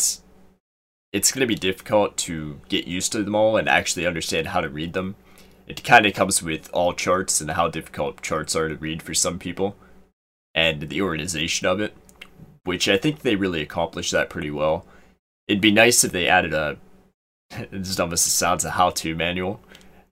it's 1.13 1.33
going 1.33 1.41
to 1.41 1.47
be 1.47 1.55
difficult 1.55 2.17
to 2.19 2.61
get 2.69 2.87
used 2.87 3.13
to 3.13 3.23
them 3.23 3.35
all 3.35 3.57
and 3.57 3.69
actually 3.69 4.07
understand 4.07 4.49
how 4.49 4.61
to 4.61 4.69
read 4.69 4.93
them 4.95 5.17
it 5.67 5.85
kind 5.85 6.07
of 6.07 6.15
comes 6.15 6.43
with 6.43 6.69
all 6.73 6.93
charts 6.93 7.41
and 7.41 7.51
how 7.51 7.69
difficult 7.69 8.23
charts 8.23 8.55
are 8.55 8.69
to 8.69 8.77
read 8.77 9.03
for 9.03 9.15
some 9.15 9.39
people 9.39 9.77
and 10.55 10.83
the 10.83 11.03
organization 11.03 11.67
of 11.67 11.81
it, 11.81 11.95
which 12.65 12.89
I 12.89 12.97
think 12.97 13.21
they 13.21 13.37
really 13.37 13.63
accomplished 13.63 14.13
that 14.13 14.31
pretty 14.31 14.51
well. 14.51 14.87
It'd 15.49 15.61
be 15.61 15.73
nice 15.73 16.05
if 16.05 16.13
they 16.13 16.29
added 16.29 16.55
a, 16.55 16.77
as 17.73 17.97
dumb 17.97 18.15
sounds, 18.17 18.65
a 18.65 18.71
how 18.71 18.91
to 18.91 19.15
manual 19.15 19.61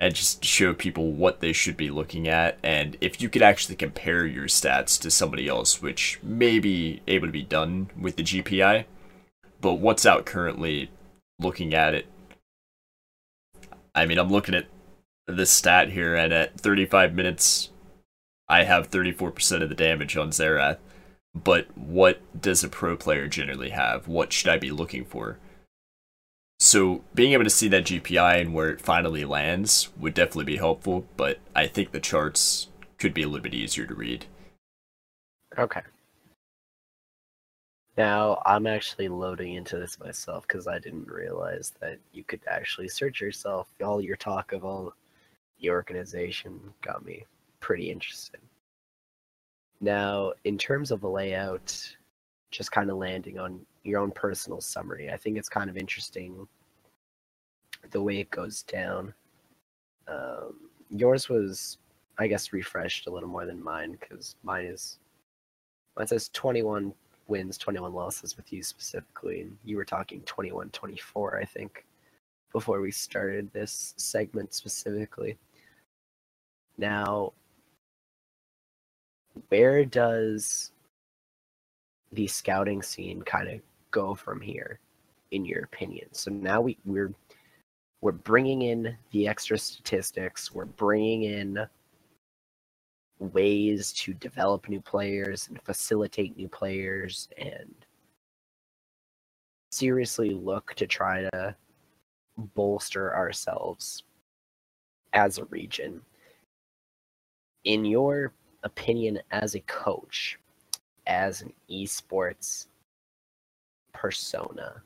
and 0.01 0.17
just 0.17 0.45
show 0.45 0.75
people 0.75 1.13
what 1.13 1.39
they 1.39 1.53
should 1.53 1.77
be 1.77 1.89
looking 1.89 2.27
at. 2.27 2.59
And 2.63 2.97
if 3.01 3.23
you 3.23 3.29
could 3.29 3.41
actually 3.43 3.77
compare 3.77 4.27
your 4.27 4.47
stats 4.47 5.01
to 5.01 5.13
somebody 5.13 5.47
else, 5.47 5.81
which 5.81 6.19
may 6.25 6.59
be 6.59 7.03
able 7.07 7.29
to 7.29 7.33
be 7.33 7.45
done 7.45 7.89
with 7.97 8.17
the 8.17 8.25
GPI, 8.25 8.85
but 9.61 9.75
what's 9.75 10.05
out 10.05 10.27
currently 10.27 10.91
looking 11.39 11.73
at 11.73 11.95
it. 11.95 12.07
I 13.95 14.07
mean, 14.07 14.19
I'm 14.19 14.31
looking 14.31 14.57
at 14.57 14.67
this 15.37 15.51
stat 15.51 15.91
here, 15.91 16.15
and 16.15 16.33
at 16.33 16.59
35 16.61 17.15
minutes, 17.15 17.71
I 18.49 18.65
have 18.65 18.91
34% 18.91 19.63
of 19.63 19.69
the 19.69 19.75
damage 19.75 20.17
on 20.17 20.31
Xerath. 20.31 20.79
But 21.35 21.67
what 21.77 22.21
does 22.39 22.63
a 22.63 22.69
pro 22.69 22.97
player 22.97 23.27
generally 23.27 23.71
have? 23.71 24.07
What 24.07 24.33
should 24.33 24.51
I 24.51 24.59
be 24.59 24.71
looking 24.71 25.05
for? 25.05 25.39
So 26.61 27.03
being 27.15 27.33
able 27.33 27.45
to 27.45 27.51
see 27.51 27.69
that 27.69 27.87
GPI 27.87 28.41
and 28.41 28.55
where 28.55 28.71
it 28.71 28.81
finally 28.81 29.25
lands 29.25 29.89
would 29.99 30.15
definitely 30.15 30.45
be 30.45 30.59
helpful, 30.59 31.07
but 31.17 31.39
I 31.57 31.67
think 31.67 31.91
the 31.91 32.01
charts 32.01 32.69
could 32.99 33.15
be 33.15 33.23
a 33.23 33.27
little 33.27 33.43
bit 33.43 33.55
easier 33.55 33.87
to 33.87 33.95
read. 33.95 34.27
Okay. 35.59 35.81
Now, 37.97 38.41
I'm 38.47 38.67
actually 38.67 39.09
loading 39.09 39.55
into 39.55 39.77
this 39.77 39.99
myself 39.99 40.47
because 40.47 40.67
I 40.67 40.79
didn't 40.79 41.09
realize 41.09 41.73
that 41.81 41.99
you 42.13 42.25
could 42.25 42.41
actually 42.47 42.89
search 42.89 43.21
yourself. 43.21 43.69
All 43.85 44.01
your 44.01 44.17
talk 44.17 44.53
of 44.53 44.65
all 44.65 44.95
the 45.63 45.71
organization 45.71 46.61
got 46.83 47.05
me 47.05 47.25
pretty 47.61 47.91
interested. 47.91 48.41
Now, 49.81 50.33
in 50.45 50.59
terms 50.59 50.91
of 50.91 51.01
the 51.01 51.09
layout, 51.09 51.97
just 52.51 52.71
kind 52.73 52.91
of 52.91 52.99
landing 52.99 53.39
on 53.39 53.65
your 53.85 54.01
own 54.01 54.11
personal 54.11 54.61
summary, 54.61 55.11
I 55.11 55.17
think 55.17 55.39
it's 55.39 55.49
kind 55.49 55.71
of 55.71 55.77
interesting 55.77 56.47
the 57.91 58.03
way 58.03 58.19
it 58.19 58.31
goes 58.31 58.63
down. 58.65 59.15
Um, 60.09 60.55
yours 60.91 61.29
was, 61.29 61.79
I 62.19 62.27
guess, 62.27 62.53
refreshed 62.53 63.07
a 63.07 63.11
little 63.11 63.29
more 63.29 63.47
than 63.47 63.63
mine 63.63 63.97
because 64.01 64.37
mine 64.43 64.67
is, 64.67 64.99
mine 65.97 66.07
says 66.07 66.29
21 66.31 66.93
wins, 67.29 67.57
21 67.59 67.93
losses 67.93 68.37
with 68.37 68.53
you 68.53 68.63
specifically, 68.63 69.43
and 69.43 69.57
you 69.65 69.77
were 69.77 69.85
talking 69.85 70.21
21 70.23 70.71
24, 70.71 71.39
I 71.39 71.45
think, 71.45 71.85
before 72.53 72.81
we 72.81 72.91
started 72.91 73.53
this 73.53 73.95
segment 73.97 74.55
specifically. 74.55 75.39
Now, 76.79 77.33
where 79.49 79.85
does 79.85 80.73
the 82.13 82.27
scouting 82.27 82.83
scene 82.83 83.23
kind 83.23 83.49
of 83.49 83.61
go 83.91 84.15
from 84.15 84.41
here, 84.41 84.79
in 85.31 85.45
your 85.45 85.65
opinion? 85.65 86.09
So 86.13 86.31
now 86.31 86.61
we, 86.61 86.79
we're 86.85 87.13
we're 88.01 88.13
bringing 88.13 88.63
in 88.63 88.97
the 89.13 89.29
extra 89.29 89.57
statistics. 89.57 90.53
We're 90.53 90.65
bringing 90.65 91.23
in 91.23 91.67
ways 93.21 93.93
to 93.93 94.13
develop 94.15 94.69
new 94.69 94.81
players 94.81 95.47
and 95.49 95.63
facilitate 95.63 96.37
new 96.37 96.49
players 96.49 97.29
and 97.39 97.73
seriously 99.71 100.31
look 100.31 100.75
to 100.75 100.87
try 100.87 101.23
to 101.23 101.55
bolster 102.55 103.15
ourselves 103.15 104.03
as 105.13 105.39
a 105.39 105.45
region 105.45 106.03
in 107.65 107.85
your 107.85 108.33
opinion 108.63 109.21
as 109.31 109.55
a 109.55 109.61
coach, 109.61 110.39
as 111.07 111.43
an 111.43 111.53
esports 111.71 112.67
persona, 113.93 114.83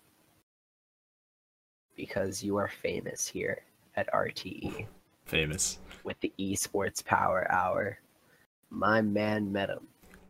because 1.96 2.42
you 2.42 2.56
are 2.56 2.68
famous 2.68 3.26
here 3.26 3.62
at 3.96 4.12
RTE 4.12 4.86
Famous. 5.24 5.78
with 6.04 6.18
the 6.20 6.32
esports 6.38 7.04
power 7.04 7.50
hour, 7.50 7.98
my 8.70 9.00
man 9.00 9.50
Metum, 9.50 9.84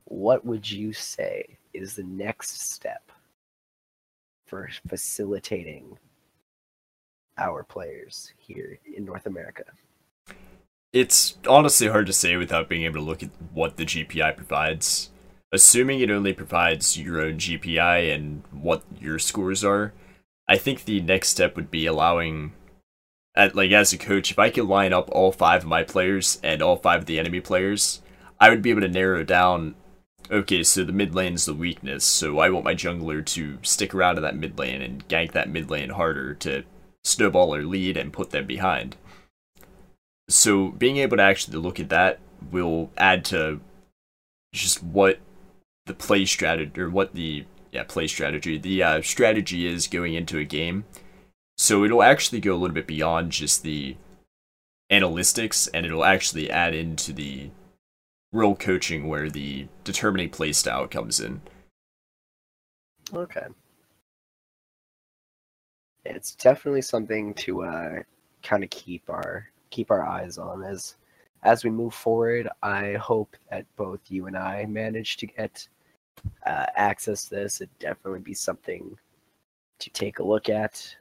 what 0.04 0.44
would 0.44 0.70
you 0.70 0.92
say 0.92 1.58
is 1.74 1.94
the 1.94 2.04
next 2.04 2.60
step 2.60 3.10
for 4.46 4.68
facilitating 4.88 5.98
our 7.38 7.64
players 7.64 8.32
here 8.38 8.78
in 8.96 9.04
North 9.04 9.26
America? 9.26 9.64
It's 10.96 11.36
honestly 11.46 11.88
hard 11.88 12.06
to 12.06 12.12
say 12.14 12.38
without 12.38 12.70
being 12.70 12.84
able 12.84 13.00
to 13.00 13.06
look 13.06 13.22
at 13.22 13.28
what 13.52 13.76
the 13.76 13.84
GPI 13.84 14.34
provides. 14.34 15.10
Assuming 15.52 16.00
it 16.00 16.10
only 16.10 16.32
provides 16.32 16.96
your 16.96 17.20
own 17.20 17.36
GPI 17.36 18.14
and 18.14 18.42
what 18.50 18.82
your 18.98 19.18
scores 19.18 19.62
are, 19.62 19.92
I 20.48 20.56
think 20.56 20.84
the 20.86 21.02
next 21.02 21.28
step 21.28 21.54
would 21.54 21.70
be 21.70 21.84
allowing, 21.84 22.54
at 23.34 23.54
like 23.54 23.72
as 23.72 23.92
a 23.92 23.98
coach, 23.98 24.30
if 24.30 24.38
I 24.38 24.48
could 24.48 24.64
line 24.64 24.94
up 24.94 25.10
all 25.12 25.32
five 25.32 25.64
of 25.64 25.68
my 25.68 25.82
players 25.82 26.40
and 26.42 26.62
all 26.62 26.76
five 26.76 27.00
of 27.00 27.06
the 27.06 27.18
enemy 27.18 27.40
players, 27.40 28.00
I 28.40 28.48
would 28.48 28.62
be 28.62 28.70
able 28.70 28.80
to 28.80 28.88
narrow 28.88 29.22
down. 29.22 29.74
Okay, 30.30 30.62
so 30.62 30.82
the 30.82 30.92
mid 30.92 31.14
lane 31.14 31.34
is 31.34 31.44
the 31.44 31.52
weakness, 31.52 32.04
so 32.04 32.38
I 32.38 32.48
want 32.48 32.64
my 32.64 32.74
jungler 32.74 33.22
to 33.26 33.58
stick 33.60 33.94
around 33.94 34.16
in 34.16 34.22
that 34.22 34.38
mid 34.38 34.58
lane 34.58 34.80
and 34.80 35.06
gank 35.08 35.32
that 35.32 35.50
mid 35.50 35.68
lane 35.68 35.90
harder 35.90 36.32
to 36.36 36.64
snowball 37.04 37.54
or 37.54 37.64
lead 37.64 37.98
and 37.98 38.14
put 38.14 38.30
them 38.30 38.46
behind. 38.46 38.96
So 40.28 40.68
being 40.68 40.96
able 40.98 41.16
to 41.18 41.22
actually 41.22 41.58
look 41.58 41.78
at 41.78 41.88
that 41.90 42.18
will 42.50 42.90
add 42.96 43.24
to 43.26 43.60
just 44.52 44.82
what 44.82 45.20
the 45.86 45.94
play 45.94 46.24
strategy 46.24 46.80
or 46.80 46.90
what 46.90 47.14
the 47.14 47.44
yeah 47.72 47.84
play 47.84 48.06
strategy 48.06 48.58
the 48.58 48.82
uh, 48.82 49.02
strategy 49.02 49.66
is 49.66 49.86
going 49.86 50.14
into 50.14 50.38
a 50.38 50.44
game. 50.44 50.84
So 51.58 51.84
it'll 51.84 52.02
actually 52.02 52.40
go 52.40 52.54
a 52.54 52.58
little 52.58 52.74
bit 52.74 52.86
beyond 52.86 53.32
just 53.32 53.62
the 53.62 53.96
analytics, 54.90 55.68
and 55.72 55.86
it'll 55.86 56.04
actually 56.04 56.50
add 56.50 56.74
into 56.74 57.12
the 57.12 57.50
real 58.32 58.54
coaching 58.54 59.08
where 59.08 59.30
the 59.30 59.68
determining 59.84 60.30
play 60.30 60.52
style 60.52 60.86
comes 60.86 61.18
in. 61.20 61.40
Okay. 63.12 63.46
It's 66.04 66.34
definitely 66.34 66.82
something 66.82 67.34
to 67.34 67.64
uh, 67.64 68.02
kind 68.42 68.62
of 68.62 68.70
keep 68.70 69.08
our 69.08 69.48
keep 69.70 69.90
our 69.90 70.06
eyes 70.06 70.38
on 70.38 70.62
as 70.62 70.96
as 71.42 71.64
we 71.64 71.70
move 71.70 71.94
forward. 71.94 72.48
I 72.62 72.94
hope 72.94 73.36
that 73.50 73.66
both 73.76 74.00
you 74.08 74.26
and 74.26 74.36
I 74.36 74.66
manage 74.66 75.16
to 75.18 75.26
get 75.26 75.68
uh, 76.44 76.66
access 76.74 77.24
to 77.24 77.34
this. 77.34 77.60
It'd 77.60 77.78
definitely 77.78 78.20
be 78.20 78.34
something 78.34 78.96
to 79.78 79.90
take 79.90 80.18
a 80.18 80.24
look 80.24 80.48
at. 80.48 80.96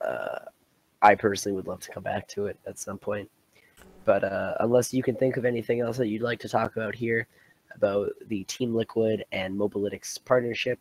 Uh, 0.00 0.40
I 1.00 1.14
personally 1.14 1.56
would 1.56 1.66
love 1.66 1.80
to 1.80 1.92
come 1.92 2.02
back 2.02 2.28
to 2.28 2.46
it 2.46 2.58
at 2.66 2.78
some 2.78 2.98
point. 2.98 3.30
But 4.04 4.24
uh, 4.24 4.54
unless 4.60 4.92
you 4.92 5.02
can 5.02 5.16
think 5.16 5.36
of 5.36 5.44
anything 5.44 5.80
else 5.80 5.96
that 5.96 6.08
you'd 6.08 6.22
like 6.22 6.40
to 6.40 6.48
talk 6.48 6.76
about 6.76 6.94
here 6.94 7.26
about 7.74 8.10
the 8.28 8.44
Team 8.44 8.74
Liquid 8.74 9.24
and 9.32 9.58
Mobalytics 9.58 10.22
partnership, 10.24 10.78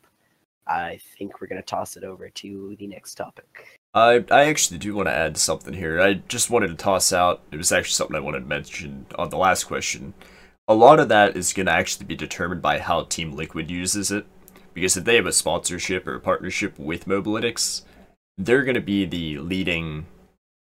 I 0.67 0.99
think 1.17 1.39
we're 1.39 1.47
going 1.47 1.61
to 1.61 1.65
toss 1.65 1.95
it 1.97 2.03
over 2.03 2.29
to 2.29 2.75
the 2.79 2.87
next 2.87 3.15
topic. 3.15 3.79
I 3.93 4.25
I 4.31 4.45
actually 4.45 4.79
do 4.79 4.95
want 4.95 5.07
to 5.07 5.13
add 5.13 5.37
something 5.37 5.73
here. 5.73 6.01
I 6.01 6.13
just 6.13 6.49
wanted 6.49 6.67
to 6.69 6.75
toss 6.75 7.13
out. 7.13 7.41
It 7.51 7.57
was 7.57 7.71
actually 7.71 7.93
something 7.93 8.15
I 8.15 8.21
wanted 8.21 8.41
to 8.41 8.45
mention 8.45 9.05
on 9.15 9.29
the 9.29 9.37
last 9.37 9.65
question. 9.65 10.13
A 10.67 10.73
lot 10.73 10.99
of 10.99 11.09
that 11.09 11.35
is 11.35 11.53
going 11.53 11.65
to 11.65 11.73
actually 11.73 12.05
be 12.05 12.15
determined 12.15 12.61
by 12.61 12.79
how 12.79 13.03
Team 13.03 13.33
Liquid 13.33 13.69
uses 13.69 14.11
it, 14.11 14.25
because 14.73 14.95
if 14.95 15.03
they 15.03 15.15
have 15.15 15.25
a 15.25 15.33
sponsorship 15.33 16.07
or 16.07 16.15
a 16.15 16.21
partnership 16.21 16.79
with 16.79 17.05
Mobalytics, 17.05 17.83
they're 18.37 18.63
going 18.63 18.75
to 18.75 18.81
be 18.81 19.05
the 19.05 19.39
leading 19.39 20.05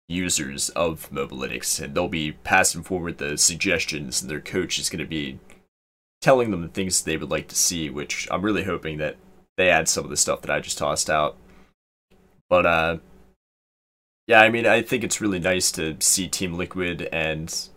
users 0.09 0.69
of 0.71 1.09
Mobalytics, 1.11 1.83
and 1.83 1.95
they'll 1.95 2.09
be 2.09 2.33
passing 2.33 2.83
forward 2.83 3.19
the 3.19 3.39
suggestions, 3.39 4.21
and 4.21 4.31
their 4.31 4.41
coach 4.41 4.79
is 4.79 4.91
going 4.91 4.99
to 4.99 5.07
be 5.07 5.39
telling 6.21 6.51
them 6.51 6.63
the 6.63 6.69
things 6.69 7.01
they 7.01 7.17
would 7.17 7.31
like 7.31 7.49
to 7.49 7.57
see. 7.57 7.89
Which 7.89 8.29
I'm 8.31 8.43
really 8.43 8.65
hoping 8.65 8.99
that 8.99 9.17
they 9.57 9.71
add 9.71 9.89
some 9.89 10.05
of 10.05 10.11
the 10.11 10.17
stuff 10.17 10.43
that 10.43 10.51
I 10.51 10.61
just 10.61 10.77
tossed 10.77 11.09
out. 11.09 11.37
But 12.51 12.67
uh, 12.67 12.99
yeah, 14.27 14.41
I 14.41 14.49
mean, 14.51 14.67
I 14.67 14.83
think 14.83 15.05
it's 15.05 15.21
really 15.21 15.39
nice 15.39 15.71
to 15.73 15.97
see 16.01 16.29
Team 16.29 16.55
Liquid 16.55 17.03
and 17.13 17.69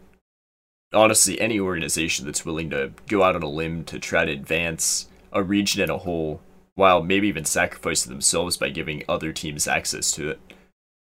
honestly 0.93 1.39
any 1.41 1.59
organization 1.59 2.25
that's 2.25 2.45
willing 2.45 2.69
to 2.69 2.93
go 3.07 3.23
out 3.23 3.35
on 3.35 3.43
a 3.43 3.49
limb 3.49 3.83
to 3.85 3.99
try 3.99 4.25
to 4.25 4.31
advance 4.31 5.07
a 5.33 5.43
region 5.43 5.81
in 5.81 5.89
a 5.89 5.97
whole, 5.97 6.41
while 6.75 7.03
maybe 7.03 7.27
even 7.27 7.43
sacrificing 7.45 8.11
themselves 8.11 8.55
by 8.57 8.69
giving 8.69 9.03
other 9.09 9.33
teams 9.33 9.67
access 9.67 10.11
to 10.13 10.29
it, 10.29 10.39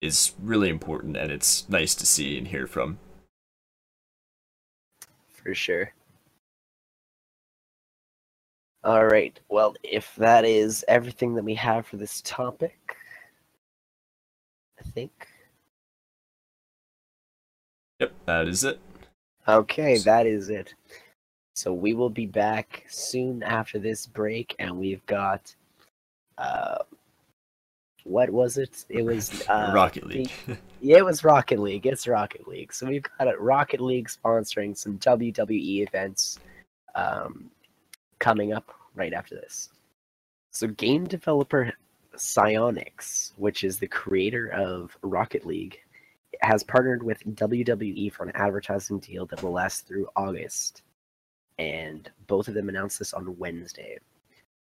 is 0.01 0.33
really 0.41 0.69
important, 0.69 1.15
and 1.15 1.31
it's 1.31 1.67
nice 1.69 1.95
to 1.95 2.05
see 2.05 2.37
and 2.37 2.49
hear 2.49 2.67
from. 2.67 2.99
For 5.31 5.55
sure. 5.55 5.93
All 8.83 9.05
right. 9.05 9.39
Well, 9.49 9.75
if 9.83 10.13
that 10.17 10.43
is 10.45 10.83
everything 10.87 11.35
that 11.35 11.43
we 11.45 11.55
have 11.55 11.85
for 11.85 11.97
this 11.97 12.21
topic, 12.21 12.97
I 14.79 14.83
think. 14.83 15.28
Yep, 17.99 18.13
that 18.25 18.47
is 18.47 18.63
it. 18.63 18.79
Okay, 19.47 19.97
that 19.99 20.25
is 20.25 20.49
it. 20.49 20.73
So 21.53 21.73
we 21.73 21.93
will 21.93 22.09
be 22.09 22.25
back 22.25 22.85
soon 22.87 23.43
after 23.43 23.79
this 23.79 24.05
break, 24.05 24.55
and 24.59 24.77
we've 24.77 25.05
got. 25.05 25.53
Uh, 26.37 26.77
what 28.05 28.29
was 28.29 28.57
it? 28.57 28.85
It 28.89 29.03
was 29.03 29.45
uh, 29.49 29.71
Rocket 29.73 30.05
League. 30.05 30.31
Yeah, 30.81 30.97
it 30.97 31.05
was 31.05 31.23
Rocket 31.23 31.59
League. 31.59 31.85
It's 31.85 32.07
Rocket 32.07 32.47
League. 32.47 32.73
So 32.73 32.87
we've 32.87 33.05
got 33.17 33.27
a 33.27 33.37
Rocket 33.37 33.81
League 33.81 34.07
sponsoring 34.07 34.75
some 34.77 34.97
WWE 34.99 35.85
events 35.85 36.39
um, 36.95 37.51
coming 38.19 38.53
up 38.53 38.73
right 38.95 39.13
after 39.13 39.35
this. 39.35 39.69
So 40.51 40.67
game 40.67 41.05
developer 41.05 41.73
Psyonix, 42.15 43.33
which 43.37 43.63
is 43.63 43.77
the 43.77 43.87
creator 43.87 44.47
of 44.49 44.97
Rocket 45.01 45.45
League, 45.45 45.79
has 46.41 46.63
partnered 46.63 47.03
with 47.03 47.23
WWE 47.35 48.11
for 48.11 48.23
an 48.23 48.31
advertising 48.35 48.99
deal 48.99 49.25
that 49.27 49.43
will 49.43 49.51
last 49.51 49.87
through 49.87 50.07
August. 50.15 50.83
And 51.57 52.09
both 52.27 52.47
of 52.47 52.53
them 52.53 52.69
announced 52.69 52.99
this 52.99 53.13
on 53.13 53.37
Wednesday. 53.37 53.97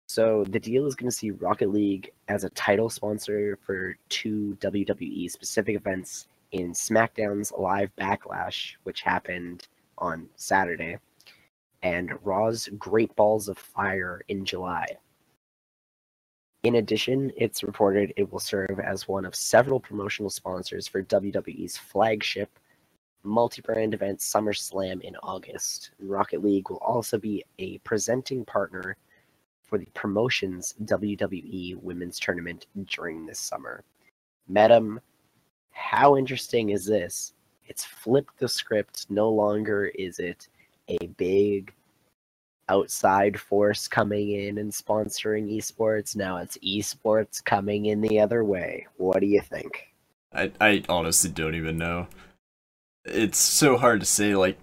So 0.09 0.45
the 0.45 0.61
deal 0.61 0.87
is 0.87 0.95
going 0.95 1.11
to 1.11 1.17
see 1.17 1.31
Rocket 1.31 1.71
League 1.71 2.11
as 2.29 2.45
a 2.45 2.51
title 2.51 2.91
sponsor 2.91 3.59
for 3.65 3.97
two 4.09 4.59
WWE 4.61 5.31
specific 5.31 5.77
events 5.77 6.27
in 6.51 6.73
SmackDown's 6.73 7.53
Live 7.57 7.91
Backlash, 7.97 8.75
which 8.83 9.01
happened 9.01 9.69
on 9.99 10.29
Saturday, 10.37 10.99
and 11.83 12.13
Raw's 12.25 12.69
Great 12.79 13.15
Balls 13.17 13.49
of 13.49 13.57
Fire 13.57 14.23
in 14.29 14.45
July. 14.45 14.87
In 16.63 16.77
addition, 16.77 17.33
it's 17.37 17.65
reported 17.65 18.13
it 18.17 18.31
will 18.31 18.39
serve 18.39 18.79
as 18.79 19.09
one 19.09 19.25
of 19.25 19.35
several 19.35 19.81
promotional 19.81 20.31
sponsors 20.31 20.87
for 20.87 21.03
WWE's 21.03 21.77
flagship 21.77 22.59
multi 23.25 23.63
brand 23.63 23.95
event 23.95 24.21
SummerSlam 24.21 25.01
in 25.03 25.17
August. 25.23 25.91
Rocket 25.99 26.43
League 26.43 26.71
will 26.71 26.79
also 26.79 27.19
be 27.19 27.45
a 27.59 27.79
presenting 27.79 28.45
partner 28.45 28.97
for 29.63 29.79
the 29.79 29.89
promotion's 29.95 30.75
WWE 30.85 31.77
Women's 31.83 32.19
Tournament 32.19 32.67
during 32.85 33.27
this 33.27 33.39
summer. 33.39 33.83
Metum, 34.51 34.99
how 35.71 36.17
interesting 36.17 36.71
is 36.71 36.85
this? 36.85 37.33
It's 37.67 37.85
flipped 37.85 38.39
the 38.39 38.49
script. 38.49 39.07
No 39.09 39.31
longer 39.31 39.87
is 39.87 40.19
it 40.19 40.49
a 40.89 41.07
big 41.17 41.73
outside 42.73 43.39
force 43.39 43.87
coming 43.87 44.31
in 44.31 44.59
and 44.59 44.73
sponsoring 44.73 45.55
esports. 45.57 46.17
Now 46.17 46.39
it's 46.39 46.59
esports 46.59 47.45
coming 47.45 47.87
in 47.87 48.01
the 48.01 48.19
other 48.21 48.45
way. 48.45 48.87
What 48.97 49.21
do 49.21 49.27
you 49.27 49.41
think? 49.41 49.93
I 50.33 50.51
I 50.61 50.83
honestly 50.89 51.31
don't 51.31 51.55
even 51.55 51.77
know. 51.77 52.07
It's 53.05 53.39
so 53.39 53.77
hard 53.77 54.01
to 54.01 54.07
say. 54.07 54.35
Like, 54.35 54.59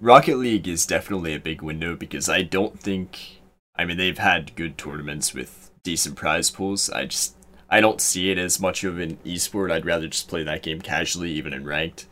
Rocket 0.00 0.36
League 0.36 0.66
is 0.66 0.86
definitely 0.86 1.34
a 1.34 1.40
big 1.40 1.62
window 1.62 1.94
because 1.94 2.28
I 2.28 2.42
don't 2.42 2.78
think. 2.80 3.40
I 3.76 3.84
mean, 3.84 3.98
they've 3.98 4.18
had 4.18 4.56
good 4.56 4.78
tournaments 4.78 5.34
with 5.34 5.70
decent 5.82 6.16
prize 6.16 6.50
pools. 6.50 6.90
I 6.90 7.04
just 7.04 7.36
I 7.68 7.80
don't 7.80 8.00
see 8.00 8.30
it 8.30 8.38
as 8.38 8.60
much 8.60 8.84
of 8.84 8.98
an 8.98 9.18
esport. 9.24 9.70
I'd 9.70 9.86
rather 9.86 10.08
just 10.08 10.28
play 10.28 10.42
that 10.44 10.62
game 10.62 10.80
casually, 10.80 11.30
even 11.32 11.52
in 11.52 11.64
ranked. 11.64 12.06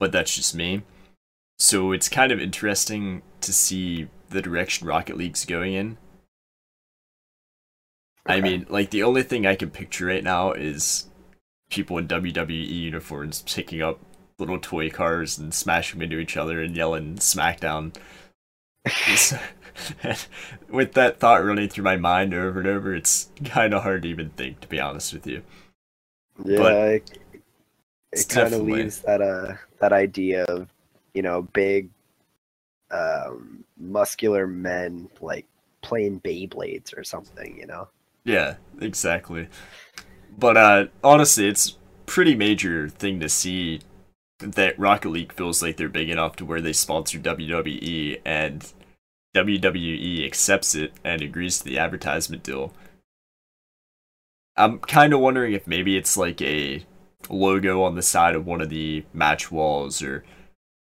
But 0.00 0.12
that's 0.12 0.34
just 0.34 0.54
me. 0.54 0.82
So 1.58 1.92
it's 1.92 2.08
kind 2.08 2.32
of 2.32 2.40
interesting 2.40 3.22
to 3.40 3.52
see 3.52 4.08
the 4.34 4.42
direction 4.42 4.86
Rocket 4.86 5.16
League's 5.16 5.44
going 5.44 5.72
in. 5.72 5.96
I 8.26 8.40
mean, 8.40 8.66
like 8.68 8.90
the 8.90 9.02
only 9.02 9.22
thing 9.22 9.46
I 9.46 9.54
can 9.54 9.70
picture 9.70 10.06
right 10.06 10.24
now 10.24 10.52
is 10.52 11.06
people 11.70 11.98
in 11.98 12.08
WWE 12.08 12.66
uniforms 12.66 13.42
picking 13.42 13.82
up 13.82 14.00
little 14.38 14.58
toy 14.58 14.90
cars 14.90 15.38
and 15.38 15.54
smashing 15.54 15.98
them 15.98 16.04
into 16.04 16.18
each 16.18 16.36
other 16.36 16.62
and 16.62 16.76
yelling 16.76 17.16
SmackDown. 17.16 17.94
with 20.68 20.92
that 20.92 21.18
thought 21.18 21.44
running 21.44 21.68
through 21.68 21.84
my 21.84 21.96
mind 21.96 22.34
over 22.34 22.60
and 22.60 22.68
over, 22.68 22.94
it's 22.94 23.30
kind 23.44 23.74
of 23.74 23.82
hard 23.82 24.02
to 24.02 24.08
even 24.08 24.30
think, 24.30 24.60
to 24.60 24.68
be 24.68 24.80
honest 24.80 25.12
with 25.12 25.26
you. 25.26 25.42
Yeah, 26.44 26.58
But 26.58 26.72
it, 26.74 27.20
it 28.12 28.28
kind 28.28 28.54
of 28.54 28.62
leaves 28.62 29.00
that 29.00 29.20
uh 29.22 29.54
that 29.80 29.92
idea 29.92 30.44
of 30.44 30.68
you 31.12 31.22
know 31.22 31.42
big, 31.42 31.90
um, 32.94 33.64
muscular 33.76 34.46
men 34.46 35.08
like 35.20 35.46
playing 35.82 36.20
Beyblades 36.20 36.96
or 36.96 37.04
something. 37.04 37.56
You 37.58 37.66
know. 37.66 37.88
Yeah, 38.24 38.56
exactly. 38.80 39.48
But 40.36 40.56
uh 40.56 40.86
honestly, 41.02 41.48
it's 41.48 41.76
pretty 42.06 42.34
major 42.34 42.88
thing 42.88 43.20
to 43.20 43.28
see 43.28 43.80
that 44.38 44.78
Rocket 44.78 45.08
League 45.10 45.32
feels 45.32 45.62
like 45.62 45.76
they're 45.76 45.88
big 45.88 46.10
enough 46.10 46.36
to 46.36 46.44
where 46.44 46.60
they 46.60 46.72
sponsor 46.72 47.18
WWE 47.18 48.20
and 48.24 48.72
WWE 49.34 50.24
accepts 50.26 50.74
it 50.74 50.92
and 51.04 51.22
agrees 51.22 51.58
to 51.58 51.64
the 51.64 51.78
advertisement 51.78 52.42
deal. 52.42 52.72
I'm 54.56 54.78
kind 54.78 55.12
of 55.12 55.20
wondering 55.20 55.52
if 55.52 55.66
maybe 55.66 55.96
it's 55.96 56.16
like 56.16 56.40
a 56.42 56.84
logo 57.28 57.82
on 57.82 57.94
the 57.94 58.02
side 58.02 58.34
of 58.34 58.46
one 58.46 58.60
of 58.60 58.68
the 58.68 59.04
match 59.12 59.50
walls 59.50 60.02
or 60.02 60.24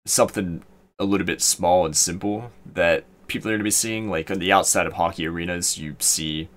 something 0.06 0.62
a 0.98 1.04
little 1.04 1.26
bit 1.26 1.42
small 1.42 1.84
and 1.84 1.96
simple 1.96 2.50
that 2.74 3.04
people 3.26 3.48
are 3.48 3.52
going 3.52 3.60
to 3.60 3.64
be 3.64 3.70
seeing. 3.70 4.10
Like 4.10 4.30
on 4.30 4.38
the 4.38 4.52
outside 4.52 4.86
of 4.86 4.94
hockey 4.94 5.26
arenas, 5.26 5.78
you 5.78 5.96
see. 5.98 6.48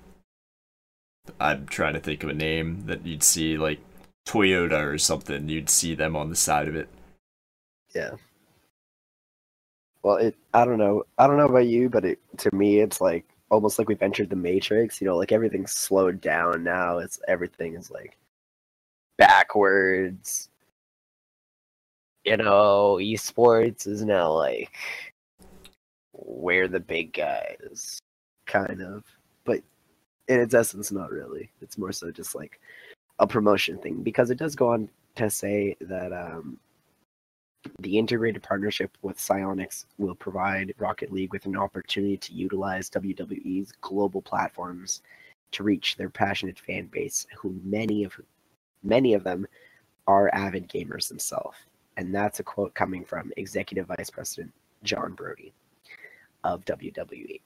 I'm 1.40 1.66
trying 1.68 1.94
to 1.94 2.00
think 2.00 2.24
of 2.24 2.30
a 2.30 2.34
name 2.34 2.84
that 2.86 3.06
you'd 3.06 3.24
see, 3.24 3.58
like 3.58 3.80
Toyota 4.26 4.86
or 4.86 4.98
something. 4.98 5.50
You'd 5.50 5.70
see 5.70 5.94
them 5.96 6.16
on 6.16 6.30
the 6.30 6.36
side 6.36 6.68
of 6.68 6.76
it. 6.76 6.88
Yeah. 7.94 8.12
Well, 10.04 10.18
it. 10.18 10.36
I 10.54 10.66
don't 10.66 10.78
know. 10.78 11.04
I 11.18 11.28
don't 11.28 11.38
know 11.38 11.48
about 11.48 11.68
you, 11.68 11.90
but 11.90 12.06
it 12.06 12.20
to 12.38 12.54
me, 12.56 12.80
it's 12.80 13.02
like 13.02 13.26
almost 13.50 13.80
like 13.80 13.88
we've 13.88 14.02
entered 14.02 14.30
the 14.30 14.36
Matrix. 14.36 15.02
You 15.02 15.08
know, 15.08 15.18
like 15.18 15.32
everything's 15.32 15.72
slowed 15.72 16.22
down 16.22 16.64
now. 16.64 17.00
It's 17.00 17.20
everything 17.28 17.76
is 17.76 17.92
like 17.92 18.18
backwards. 19.18 20.50
You 22.28 22.36
know, 22.36 22.98
esports 23.00 23.88
is 23.88 24.04
now 24.04 24.34
like 24.34 24.76
where 26.12 26.68
the 26.68 26.82
big 26.82 27.14
guys, 27.14 28.00
kind 28.46 28.82
of. 28.82 29.06
But 29.46 29.62
in 30.28 30.42
its 30.42 30.54
essence, 30.54 30.92
not 30.92 31.10
really. 31.10 31.50
It's 31.62 31.78
more 31.78 31.94
so 31.94 32.12
just 32.12 32.36
like 32.36 32.60
a 33.20 33.26
promotion 33.26 33.78
thing 33.78 34.04
because 34.04 34.30
it 34.30 34.38
does 34.38 34.56
go 34.56 34.74
on 34.74 34.90
to 35.16 35.30
say 35.30 35.78
that 35.80 36.12
um, 36.12 36.60
the 37.80 37.98
integrated 37.98 38.44
partnership 38.44 38.98
with 39.02 39.18
Psyonix 39.18 39.86
will 39.98 40.16
provide 40.16 40.74
Rocket 40.80 41.14
League 41.14 41.32
with 41.32 41.46
an 41.46 41.56
opportunity 41.56 42.18
to 42.18 42.34
utilize 42.34 42.90
WWE's 42.90 43.72
global 43.80 44.22
platforms 44.22 45.02
to 45.52 45.64
reach 45.64 45.96
their 45.96 46.10
passionate 46.10 46.60
fan 46.60 46.88
base, 46.88 47.26
who 47.38 47.58
many 47.64 48.04
of 48.04 48.20
many 48.84 49.14
of 49.14 49.24
them 49.24 49.48
are 50.08 50.30
avid 50.34 50.68
gamers 50.68 51.08
themselves. 51.08 51.56
And 51.98 52.14
that's 52.14 52.40
a 52.40 52.44
quote 52.44 52.74
coming 52.76 53.04
from 53.04 53.32
Executive 53.38 53.88
Vice 53.88 54.10
President 54.10 54.54
John 54.84 55.14
Brody 55.14 55.52
of. 56.44 56.64
WWE. 56.66 57.42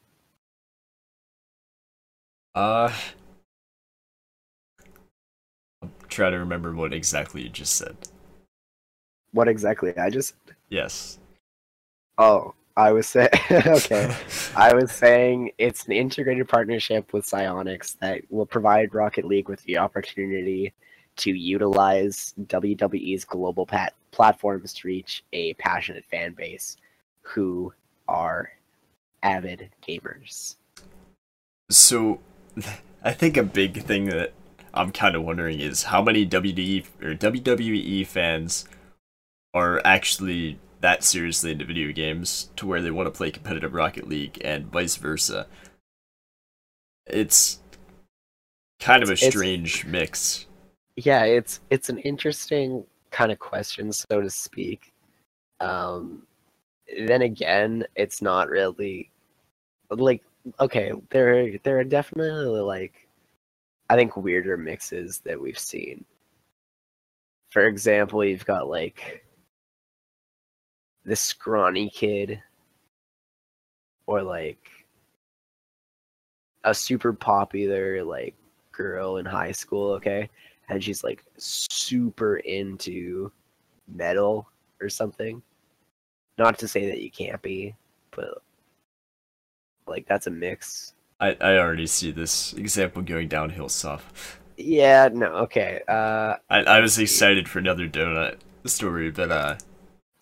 Uh, 2.54 2.92
I'm 5.82 5.92
trying 6.10 6.34
to 6.34 6.40
remember 6.40 6.76
what 6.76 6.94
exactly 6.94 7.44
you 7.44 7.50
just 7.50 7.76
said. 7.76 7.96
What 9.32 9.48
exactly? 9.48 9.98
I 9.98 10.10
just 10.10 10.36
Yes. 10.70 11.18
oh, 12.18 12.54
I 12.76 12.92
was 12.92 13.08
saying 13.08 13.30
okay. 13.52 14.14
I 14.56 14.74
was 14.74 14.92
saying 14.92 15.52
it's 15.58 15.86
an 15.86 15.94
integrated 15.94 16.50
partnership 16.50 17.14
with 17.14 17.26
Psyonix 17.26 17.98
that 18.00 18.24
will 18.30 18.46
provide 18.46 18.94
Rocket 18.94 19.26
League 19.26 19.48
with 19.48 19.64
the 19.64 19.78
opportunity 19.78 20.74
to 21.18 21.32
utilize 21.32 22.34
WWE's 22.48 23.24
global 23.24 23.66
pat- 23.66 23.94
platforms 24.12 24.74
to 24.74 24.88
reach 24.88 25.24
a 25.34 25.54
passionate 25.56 26.06
fan 26.06 26.34
base 26.34 26.78
who 27.21 27.74
are 28.08 28.52
avid 29.24 29.69
gamers. 29.88 30.56
So, 31.69 32.19
I 33.04 33.13
think 33.13 33.38
a 33.38 33.43
big 33.43 33.84
thing 33.84 34.06
that 34.06 34.34
I'm 34.74 34.91
kind 34.91 35.15
of 35.15 35.24
wondering 35.24 35.60
is 35.60 35.84
how 35.84 36.02
many 36.02 36.26
WWE 36.26 36.86
or 37.02 37.15
WWE 37.15 38.06
fans 38.06 38.65
are 39.54 39.82
actually 39.84 40.60
that 40.82 41.04
seriously 41.04 41.52
into 41.52 41.65
video 41.65 41.91
games 41.91 42.50
to 42.56 42.65
where 42.65 42.82
they 42.82 42.91
want 42.91 43.08
to 43.08 43.12
play 43.12 43.32
competitive 43.32 43.74
Rocket 43.74 44.08
League 44.08 44.39
and 44.43 44.65
vice 44.71 44.95
versa. 44.95 45.47
It's 47.06 47.60
kind 48.80 49.04
of 49.04 49.10
a 49.10 49.13
It's- 49.13 49.30
strange 49.30 49.86
mix. 49.86 50.47
Yeah, 50.95 51.24
it's 51.24 51.60
it's 51.69 51.89
an 51.89 51.97
interesting 52.00 52.86
kind 53.12 53.32
of 53.32 53.39
questions, 53.39 54.06
so 54.10 54.21
to 54.21 54.30
speak. 54.30 54.93
Um, 55.60 56.24
then 57.08 57.21
again, 57.21 57.86
it's 57.95 58.21
not 58.21 58.50
really 58.50 59.12
like 59.89 60.24
okay. 60.60 60.91
There 61.10 61.58
there 61.63 61.80
are 61.80 61.84
definitely 61.84 62.60
like 62.62 63.08
I 63.89 63.95
think 63.95 64.17
weirder 64.17 64.58
mixes 64.58 65.19
that 65.26 65.39
we've 65.39 65.60
seen. 65.60 66.06
For 67.52 67.67
example, 67.67 68.24
you've 68.24 68.45
got 68.45 68.69
like 68.69 69.26
the 71.06 71.15
scrawny 71.15 71.89
kid, 71.89 72.41
or 74.08 74.21
like 74.24 74.69
a 76.63 76.74
super 76.74 77.13
popular 77.13 78.04
like 78.04 78.36
girl 78.71 79.17
in 79.17 79.26
high 79.26 79.52
school. 79.52 79.91
Okay, 79.93 80.30
and 80.71 80.81
she's 80.81 81.03
like 81.03 81.23
super 81.38 82.38
into 82.38 83.31
metal 83.93 84.47
or 84.79 84.89
something. 84.89 85.41
Not 86.38 86.57
to 86.60 86.67
say 86.67 86.88
that 86.88 87.01
you 87.01 87.12
can't 87.12 87.41
be, 87.41 87.75
but 88.12 88.41
like 89.86 90.07
that's 90.07 90.27
a 90.27 90.31
mix. 90.31 90.93
I, 91.19 91.36
I 91.41 91.57
already 91.57 91.88
see 91.88 92.12
this 92.12 92.53
example 92.53 93.01
going 93.01 93.27
downhill 93.27 93.69
soft. 93.69 94.39
Yeah, 94.57 95.10
no, 95.12 95.27
okay. 95.43 95.81
Uh 95.88 96.36
I, 96.49 96.60
I 96.63 96.79
was 96.79 96.97
excited 96.97 97.49
for 97.49 97.60
another 97.60 97.88
donut 97.88 98.38
story, 98.65 99.12
but 99.12 99.29
uh, 99.29 99.57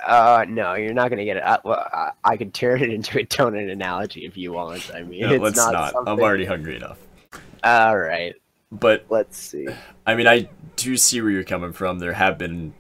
uh 0.04 0.46
no, 0.50 0.74
you're 0.74 0.94
not 0.94 1.10
gonna 1.10 1.26
get 1.26 1.38
it. 1.38 1.44
I, 1.44 1.60
well, 1.64 1.88
I, 1.94 2.12
I 2.24 2.38
could 2.38 2.56
turn 2.56 2.82
it 2.82 2.90
into 2.90 3.20
a 3.20 3.26
donut 3.26 3.72
analogy 3.72 4.26
if 4.26 4.36
you 4.36 4.52
want. 4.54 4.90
I 4.96 5.04
mean, 5.04 5.22
no, 5.22 5.34
it's 5.34 5.44
let's 5.44 5.58
not. 5.58 5.74
not. 5.74 5.94
I'm 6.08 6.20
already 6.20 6.46
hungry 6.46 6.76
enough. 6.76 6.98
All 7.64 7.98
right, 7.98 8.34
But 8.72 9.06
let's 9.10 9.38
see. 9.38 9.68
I 10.06 10.16
mean, 10.16 10.28
I 10.28 10.50
do 10.76 10.96
see 10.96 11.22
where 11.22 11.32
you're 11.32 11.44
coming 11.44 11.74
from. 11.74 12.00
There 12.00 12.14
have 12.14 12.38
been 12.38 12.74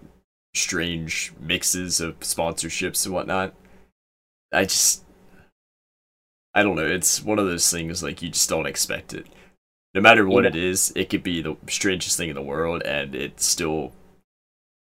strange 0.53 1.33
mixes 1.39 1.99
of 1.99 2.19
sponsorships 2.19 3.05
and 3.05 3.13
whatnot. 3.13 3.53
I 4.51 4.63
just, 4.65 5.03
I 6.53 6.63
don't 6.63 6.75
know. 6.75 6.85
It's 6.85 7.23
one 7.23 7.39
of 7.39 7.45
those 7.45 7.69
things 7.71 8.03
like 8.03 8.21
you 8.21 8.29
just 8.29 8.49
don't 8.49 8.65
expect 8.67 9.13
it. 9.13 9.27
No 9.95 10.01
matter 10.01 10.27
what 10.27 10.43
Yeah. 10.43 10.51
it 10.51 10.55
is, 10.55 10.93
it 10.95 11.09
could 11.09 11.23
be 11.23 11.41
the 11.41 11.57
strangest 11.67 12.17
thing 12.17 12.29
in 12.29 12.35
the 12.35 12.41
world, 12.41 12.83
and 12.83 13.15
it 13.15 13.39
still. 13.41 13.91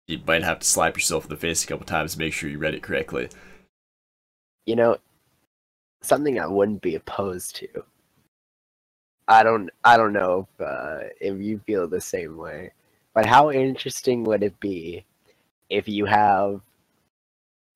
You 0.07 0.19
might 0.27 0.43
have 0.43 0.59
to 0.59 0.67
slap 0.67 0.95
yourself 0.97 1.25
in 1.25 1.29
the 1.29 1.37
face 1.37 1.63
a 1.63 1.67
couple 1.67 1.85
times 1.85 2.13
to 2.13 2.19
make 2.19 2.33
sure 2.33 2.49
you 2.49 2.57
read 2.57 2.73
it 2.73 2.83
correctly. 2.83 3.29
You 4.65 4.75
know, 4.75 4.97
something 6.01 6.39
I 6.39 6.47
wouldn't 6.47 6.81
be 6.81 6.95
opposed 6.95 7.55
to. 7.57 7.67
I 9.27 9.43
don't. 9.43 9.69
I 9.83 9.97
don't 9.97 10.13
know 10.13 10.47
if 10.59 10.65
uh, 10.65 11.09
if 11.21 11.39
you 11.39 11.59
feel 11.65 11.87
the 11.87 12.01
same 12.01 12.37
way, 12.37 12.71
but 13.13 13.25
how 13.25 13.51
interesting 13.51 14.23
would 14.25 14.43
it 14.43 14.59
be 14.59 15.05
if 15.69 15.87
you 15.87 16.05
have 16.05 16.61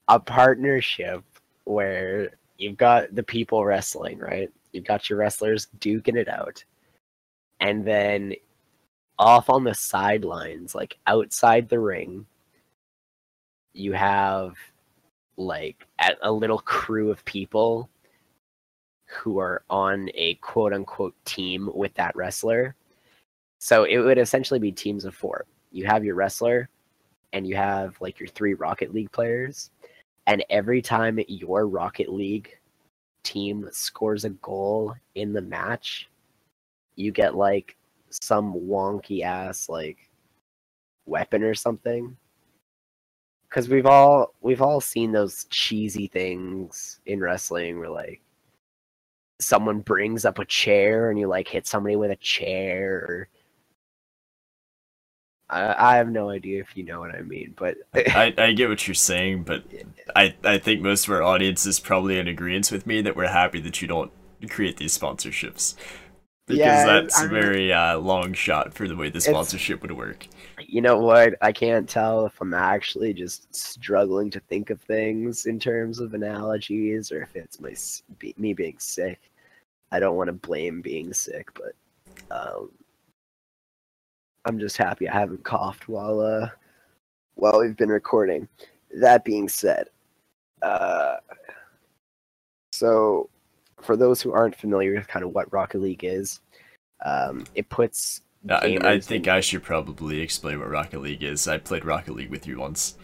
a 0.08 0.20
partnership 0.20 1.24
where 1.64 2.32
you've 2.58 2.78
got 2.78 3.14
the 3.16 3.24
people 3.24 3.66
wrestling, 3.66 4.20
right? 4.20 4.52
You've 4.74 4.86
got 4.86 5.10
your 5.10 5.20
wrestlers 5.20 5.68
duking 5.80 6.18
it 6.18 6.28
out, 6.28 6.64
and 7.60 7.86
then 7.86 8.34
off 9.20 9.50
on 9.50 9.64
the 9.64 9.74
sidelines, 9.74 10.76
like 10.76 10.98
outside 11.08 11.70
the 11.70 11.80
ring, 11.80 12.26
you 13.74 13.94
have 13.94 14.56
like 15.38 15.88
a, 16.00 16.12
a 16.24 16.32
little 16.32 16.60
crew 16.60 17.10
of 17.10 17.24
people 17.26 17.90
who 19.08 19.40
are 19.40 19.64
on 19.70 20.10
a 20.16 20.36
quote 20.36 20.74
unquote 20.74 21.16
team 21.26 21.70
with 21.74 21.94
that 21.96 22.16
wrestler. 22.16 22.76
So 23.60 23.86
it 23.86 23.98
would 24.00 24.18
essentially 24.18 24.60
be 24.60 24.72
teams 24.72 25.06
of 25.06 25.16
four. 25.16 25.46
You 25.72 25.86
have 25.88 26.04
your 26.06 26.16
wrestler, 26.16 26.70
and 27.34 27.48
you 27.48 27.56
have 27.56 27.98
like 28.02 28.20
your 28.20 28.30
three 28.30 28.54
Rocket 28.54 28.94
League 28.94 29.12
players. 29.12 29.72
And 30.28 30.44
every 30.50 30.82
time 30.82 31.20
your 31.28 31.68
Rocket 31.68 32.12
League 32.12 32.50
team 33.24 33.68
scores 33.72 34.26
a 34.26 34.30
goal 34.32 34.96
in 35.16 35.34
the 35.34 35.42
match, 35.42 36.10
you 36.96 37.12
get 37.12 37.36
like 37.36 37.78
some 38.10 38.54
wonky 38.54 39.24
ass 39.24 39.70
like 39.70 40.10
weapon 41.06 41.44
or 41.44 41.54
something. 41.56 42.16
because 43.50 43.70
we've 43.70 43.86
all 43.86 44.34
we've 44.42 44.62
all 44.62 44.82
seen 44.82 45.12
those 45.12 45.46
cheesy 45.50 46.08
things 46.08 47.00
in 47.06 47.20
wrestling 47.20 47.80
where 47.80 47.90
like 47.90 48.22
someone 49.40 49.80
brings 49.80 50.26
up 50.26 50.40
a 50.40 50.46
chair 50.46 51.10
and 51.10 51.20
you 51.20 51.28
like 51.28 51.48
hit 51.48 51.68
somebody 51.68 51.96
with 51.96 52.12
a 52.12 52.16
chair 52.16 52.96
or 53.08 53.30
I, 55.50 55.94
I 55.94 55.96
have 55.98 56.10
no 56.10 56.30
idea 56.30 56.62
if 56.62 56.76
you 56.76 56.84
know 56.84 57.00
what 57.00 57.16
I 57.16 57.22
mean, 57.22 57.54
but 57.58 57.78
I, 57.96 58.34
I 58.38 58.52
get 58.52 58.70
what 58.70 58.88
you're 58.88 58.96
saying, 58.96 59.44
but 59.44 59.64
I, 60.16 60.36
I 60.44 60.58
think 60.58 60.82
most 60.82 61.08
of 61.08 61.14
our 61.14 61.24
audience 61.24 61.66
is 61.66 61.80
probably 61.80 62.18
in 62.20 62.28
agreement 62.28 62.72
with 62.72 62.86
me 62.86 63.02
that 63.02 63.16
we're 63.16 63.28
happy 63.28 63.62
that 63.62 63.82
you 63.82 63.88
don't 63.88 64.12
create 64.50 64.78
these 64.78 64.98
sponsorships. 64.98 65.76
Because 66.48 66.60
Yeah, 66.60 66.86
that's 66.86 67.18
I 67.18 67.26
a 67.26 67.28
very 67.28 67.74
uh, 67.74 67.98
long 67.98 68.34
shot 68.34 68.74
for 68.74 68.88
the 68.88 68.96
way 68.96 69.10
the 69.10 69.20
sponsorship 69.22 69.82
would 69.82 69.92
work. 69.92 70.28
You 70.68 70.82
know 70.82 70.98
what? 70.98 71.36
I 71.42 71.54
can't 71.54 71.88
tell 71.88 72.26
if 72.26 72.40
I'm 72.42 72.54
actually 72.54 73.14
just 73.14 73.56
struggling 73.56 74.30
to 74.32 74.42
think 74.42 74.70
of 74.70 74.82
things 74.82 75.46
in 75.46 75.60
terms 75.60 76.02
of 76.02 76.14
analogies 76.14 77.10
or 77.12 77.22
if 77.22 77.36
it's 77.36 77.62
my 77.62 77.74
me 78.38 78.54
being 78.54 78.78
sick. 78.78 79.32
I 79.92 80.02
don't 80.02 80.18
want 80.18 80.28
to 80.28 80.34
blame 80.34 80.82
being 80.82 81.14
sick, 81.14 81.50
but 81.54 81.74
um, 82.36 82.70
I'm 84.44 84.60
just 84.60 84.76
happy 84.76 85.08
I 85.08 85.14
haven't 85.14 85.46
coughed 85.46 85.88
while 85.88 86.20
uh 86.20 86.50
while 87.36 87.60
we've 87.60 87.78
been 87.78 87.90
recording. 87.90 88.50
That 88.94 89.24
being 89.24 89.48
said, 89.48 89.88
uh, 90.62 91.16
so 92.74 93.30
for 93.82 93.96
those 93.96 94.22
who 94.22 94.34
aren't 94.34 94.56
familiar 94.56 94.96
with 94.96 95.08
kind 95.08 95.24
of 95.24 95.34
what 95.34 95.52
Rocket 95.54 95.80
League 95.80 96.04
is, 96.04 96.42
um, 97.06 97.46
it 97.56 97.70
puts 97.70 98.22
I, 98.50 98.78
I 98.82 99.00
think 99.00 99.28
in- 99.28 99.34
I 99.34 99.40
should 99.42 99.64
probably 99.64 100.20
explain 100.22 100.60
what 100.60 100.70
Rocket 100.70 101.02
League 101.02 101.24
is. 101.24 101.48
I 101.48 101.58
played 101.58 101.86
Rocket 101.86 102.14
League 102.16 102.30
with 102.30 102.48
you 102.48 102.60
once. 102.60 102.96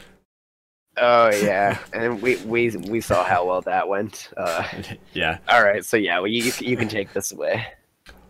Oh 0.97 1.29
yeah, 1.31 1.79
and 1.93 2.21
we 2.21 2.35
we 2.37 2.69
we 2.77 3.01
saw 3.01 3.23
how 3.23 3.45
well 3.45 3.61
that 3.61 3.87
went. 3.87 4.29
Uh, 4.37 4.67
yeah. 5.13 5.39
all 5.47 5.63
right, 5.63 5.83
so 5.83 5.97
yeah, 5.97 6.19
well, 6.19 6.27
you 6.27 6.51
you 6.59 6.77
can 6.77 6.87
take 6.87 7.13
this 7.13 7.31
away. 7.31 7.65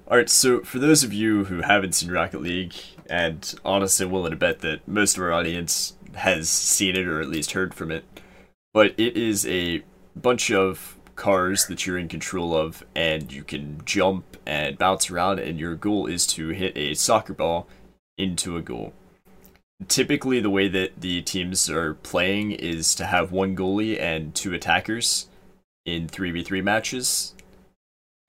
Alright, 0.09 0.29
so 0.29 0.61
for 0.61 0.79
those 0.79 1.03
of 1.03 1.13
you 1.13 1.45
who 1.45 1.61
haven't 1.61 1.93
seen 1.93 2.11
Rocket 2.11 2.41
League, 2.41 2.73
and 3.09 3.53
honestly 3.63 4.05
willing 4.05 4.31
to 4.31 4.37
bet 4.37 4.59
that 4.59 4.85
most 4.87 5.17
of 5.17 5.23
our 5.23 5.31
audience 5.31 5.93
has 6.15 6.49
seen 6.49 6.95
it 6.95 7.07
or 7.07 7.21
at 7.21 7.29
least 7.29 7.51
heard 7.53 7.73
from 7.73 7.89
it, 7.89 8.03
but 8.73 8.93
it 8.99 9.17
is 9.17 9.45
a 9.47 9.81
bunch 10.15 10.51
of 10.51 10.92
cars 11.15 11.65
that 11.67 11.85
you're 11.85 11.97
in 11.97 12.07
control 12.07 12.55
of, 12.55 12.83
and 12.95 13.31
you 13.31 13.43
can 13.43 13.81
jump 13.85 14.37
and 14.45 14.77
bounce 14.77 15.09
around, 15.09 15.39
and 15.39 15.59
your 15.59 15.75
goal 15.75 16.07
is 16.07 16.25
to 16.27 16.49
hit 16.49 16.75
a 16.75 16.93
soccer 16.93 17.33
ball 17.33 17.67
into 18.17 18.57
a 18.57 18.61
goal. 18.61 18.93
Typically, 19.87 20.39
the 20.39 20.49
way 20.49 20.67
that 20.67 21.01
the 21.01 21.21
teams 21.21 21.69
are 21.69 21.95
playing 21.95 22.51
is 22.51 22.95
to 22.95 23.05
have 23.05 23.31
one 23.31 23.55
goalie 23.55 23.99
and 23.99 24.33
two 24.33 24.53
attackers 24.53 25.27
in 25.85 26.07
3v3 26.07 26.63
matches, 26.63 27.33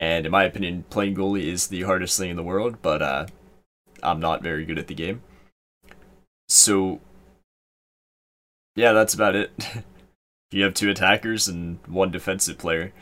and 0.01 0.27
in 0.27 0.33
my 0.33 0.45
opinion, 0.45 0.85
playing 0.91 1.15
goalie 1.15 1.45
is 1.45 1.69
the 1.69 1.83
hardest 1.83 2.19
thing 2.19 2.31
in 2.31 2.37
the 2.37 2.43
world, 2.43 2.77
but 2.83 3.01
uh, 3.01 3.27
I'm 4.03 4.21
not 4.21 4.43
very 4.43 4.65
good 4.65 4.79
at 4.79 4.87
the 4.87 4.95
game. 4.95 5.23
So, 6.49 7.01
yeah, 8.77 8.93
that's 8.93 9.15
about 9.15 9.35
it. 9.35 9.53
you 10.55 10.63
have 10.63 10.73
two 10.73 10.89
attackers 10.89 11.49
and 11.49 11.79
one 11.89 12.13
defensive 12.13 12.59
player. 12.59 12.93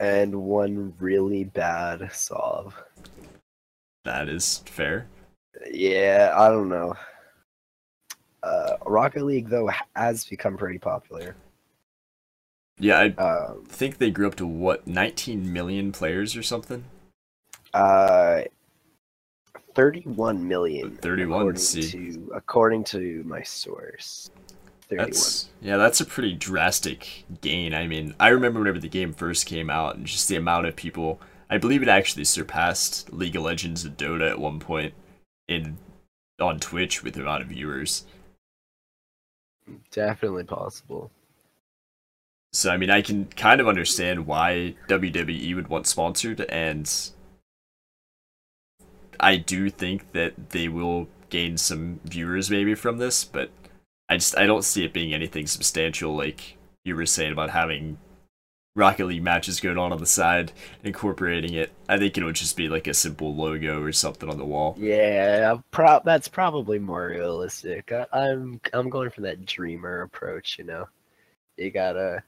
And 0.00 0.34
one 0.42 0.94
really 0.98 1.44
bad 1.44 2.10
Sov. 2.12 2.74
That 4.04 4.28
is 4.28 4.58
fair. 4.66 5.06
Yeah, 5.70 6.32
I 6.36 6.48
don't 6.48 6.68
know. 6.68 6.94
Uh, 8.42 8.76
Rocket 8.86 9.24
League 9.24 9.48
though 9.48 9.70
has 9.96 10.24
become 10.24 10.56
pretty 10.56 10.78
popular. 10.78 11.36
Yeah, 12.78 12.98
I 12.98 13.06
Um, 13.22 13.64
think 13.66 13.98
they 13.98 14.10
grew 14.10 14.26
up 14.26 14.34
to 14.36 14.46
what 14.46 14.86
19 14.86 15.52
million 15.52 15.92
players 15.92 16.36
or 16.36 16.42
something. 16.42 16.84
uh, 17.72 18.42
thirty-one 19.74 20.46
million. 20.46 20.96
31, 20.98 21.56
according 21.56 21.56
see. 21.56 21.90
to 21.90 22.30
according 22.34 22.84
to 22.84 23.22
my 23.24 23.42
source. 23.42 24.30
That's 24.90 25.48
yeah, 25.60 25.76
that's 25.76 26.00
a 26.00 26.04
pretty 26.04 26.34
drastic 26.34 27.24
gain. 27.40 27.74
I 27.74 27.86
mean, 27.86 28.14
I 28.20 28.28
remember 28.28 28.60
whenever 28.60 28.78
the 28.78 28.88
game 28.88 29.12
first 29.12 29.46
came 29.46 29.70
out, 29.70 29.96
and 29.96 30.06
just 30.06 30.28
the 30.28 30.36
amount 30.36 30.66
of 30.66 30.76
people. 30.76 31.20
I 31.50 31.58
believe 31.58 31.82
it 31.82 31.88
actually 31.88 32.24
surpassed 32.24 33.12
League 33.12 33.36
of 33.36 33.42
Legends 33.42 33.84
and 33.84 33.96
Dota 33.96 34.30
at 34.30 34.38
one 34.38 34.60
point 34.60 34.94
in 35.46 35.78
on 36.40 36.58
Twitch 36.58 37.02
with 37.02 37.14
the 37.14 37.22
amount 37.22 37.42
of 37.42 37.48
viewers. 37.48 38.04
Definitely 39.90 40.44
possible. 40.44 41.10
So 42.52 42.70
I 42.70 42.76
mean, 42.76 42.90
I 42.90 43.02
can 43.02 43.26
kind 43.26 43.60
of 43.60 43.68
understand 43.68 44.26
why 44.26 44.76
WWE 44.88 45.54
would 45.54 45.68
want 45.68 45.86
sponsored, 45.86 46.40
and 46.42 46.90
I 49.18 49.36
do 49.36 49.70
think 49.70 50.12
that 50.12 50.50
they 50.50 50.68
will 50.68 51.08
gain 51.30 51.56
some 51.56 52.00
viewers 52.04 52.50
maybe 52.50 52.74
from 52.74 52.98
this, 52.98 53.24
but 53.24 53.50
I 54.14 54.16
just 54.18 54.38
I 54.38 54.46
don't 54.46 54.64
see 54.64 54.84
it 54.84 54.92
being 54.92 55.12
anything 55.12 55.48
substantial 55.48 56.14
like 56.14 56.56
you 56.84 56.94
were 56.94 57.04
saying 57.04 57.32
about 57.32 57.50
having 57.50 57.98
Rocket 58.76 59.06
League 59.06 59.24
matches 59.24 59.58
going 59.58 59.76
on 59.76 59.92
on 59.92 59.98
the 59.98 60.06
side, 60.06 60.52
incorporating 60.84 61.54
it. 61.54 61.72
I 61.88 61.98
think 61.98 62.16
it 62.16 62.22
would 62.22 62.36
just 62.36 62.56
be 62.56 62.68
like 62.68 62.86
a 62.86 62.94
simple 62.94 63.34
logo 63.34 63.82
or 63.82 63.90
something 63.90 64.28
on 64.30 64.38
the 64.38 64.44
wall. 64.44 64.76
Yeah, 64.78 65.56
pro- 65.72 66.00
that's 66.04 66.28
probably 66.28 66.78
more 66.78 67.08
realistic. 67.08 67.90
I- 67.90 68.06
I'm 68.12 68.60
I'm 68.72 68.88
going 68.88 69.10
for 69.10 69.22
that 69.22 69.46
dreamer 69.46 70.02
approach. 70.02 70.58
You 70.60 70.64
know, 70.64 70.88
you 71.56 71.72
gotta 71.72 72.22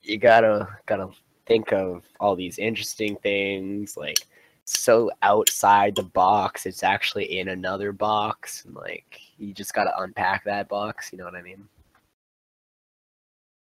you 0.00 0.16
gotta 0.16 0.68
gotta 0.86 1.10
think 1.46 1.70
of 1.74 2.02
all 2.18 2.34
these 2.34 2.58
interesting 2.58 3.16
things 3.16 3.98
like 3.98 4.20
so 4.64 5.10
outside 5.20 5.94
the 5.94 6.02
box 6.02 6.64
it's 6.64 6.82
actually 6.82 7.38
in 7.38 7.48
another 7.48 7.92
box 7.92 8.64
and 8.64 8.74
like 8.74 9.20
you 9.38 9.52
just 9.54 9.74
gotta 9.74 9.92
unpack 10.00 10.44
that 10.44 10.68
box 10.68 11.10
you 11.12 11.18
know 11.18 11.24
what 11.24 11.34
i 11.34 11.42
mean 11.42 11.68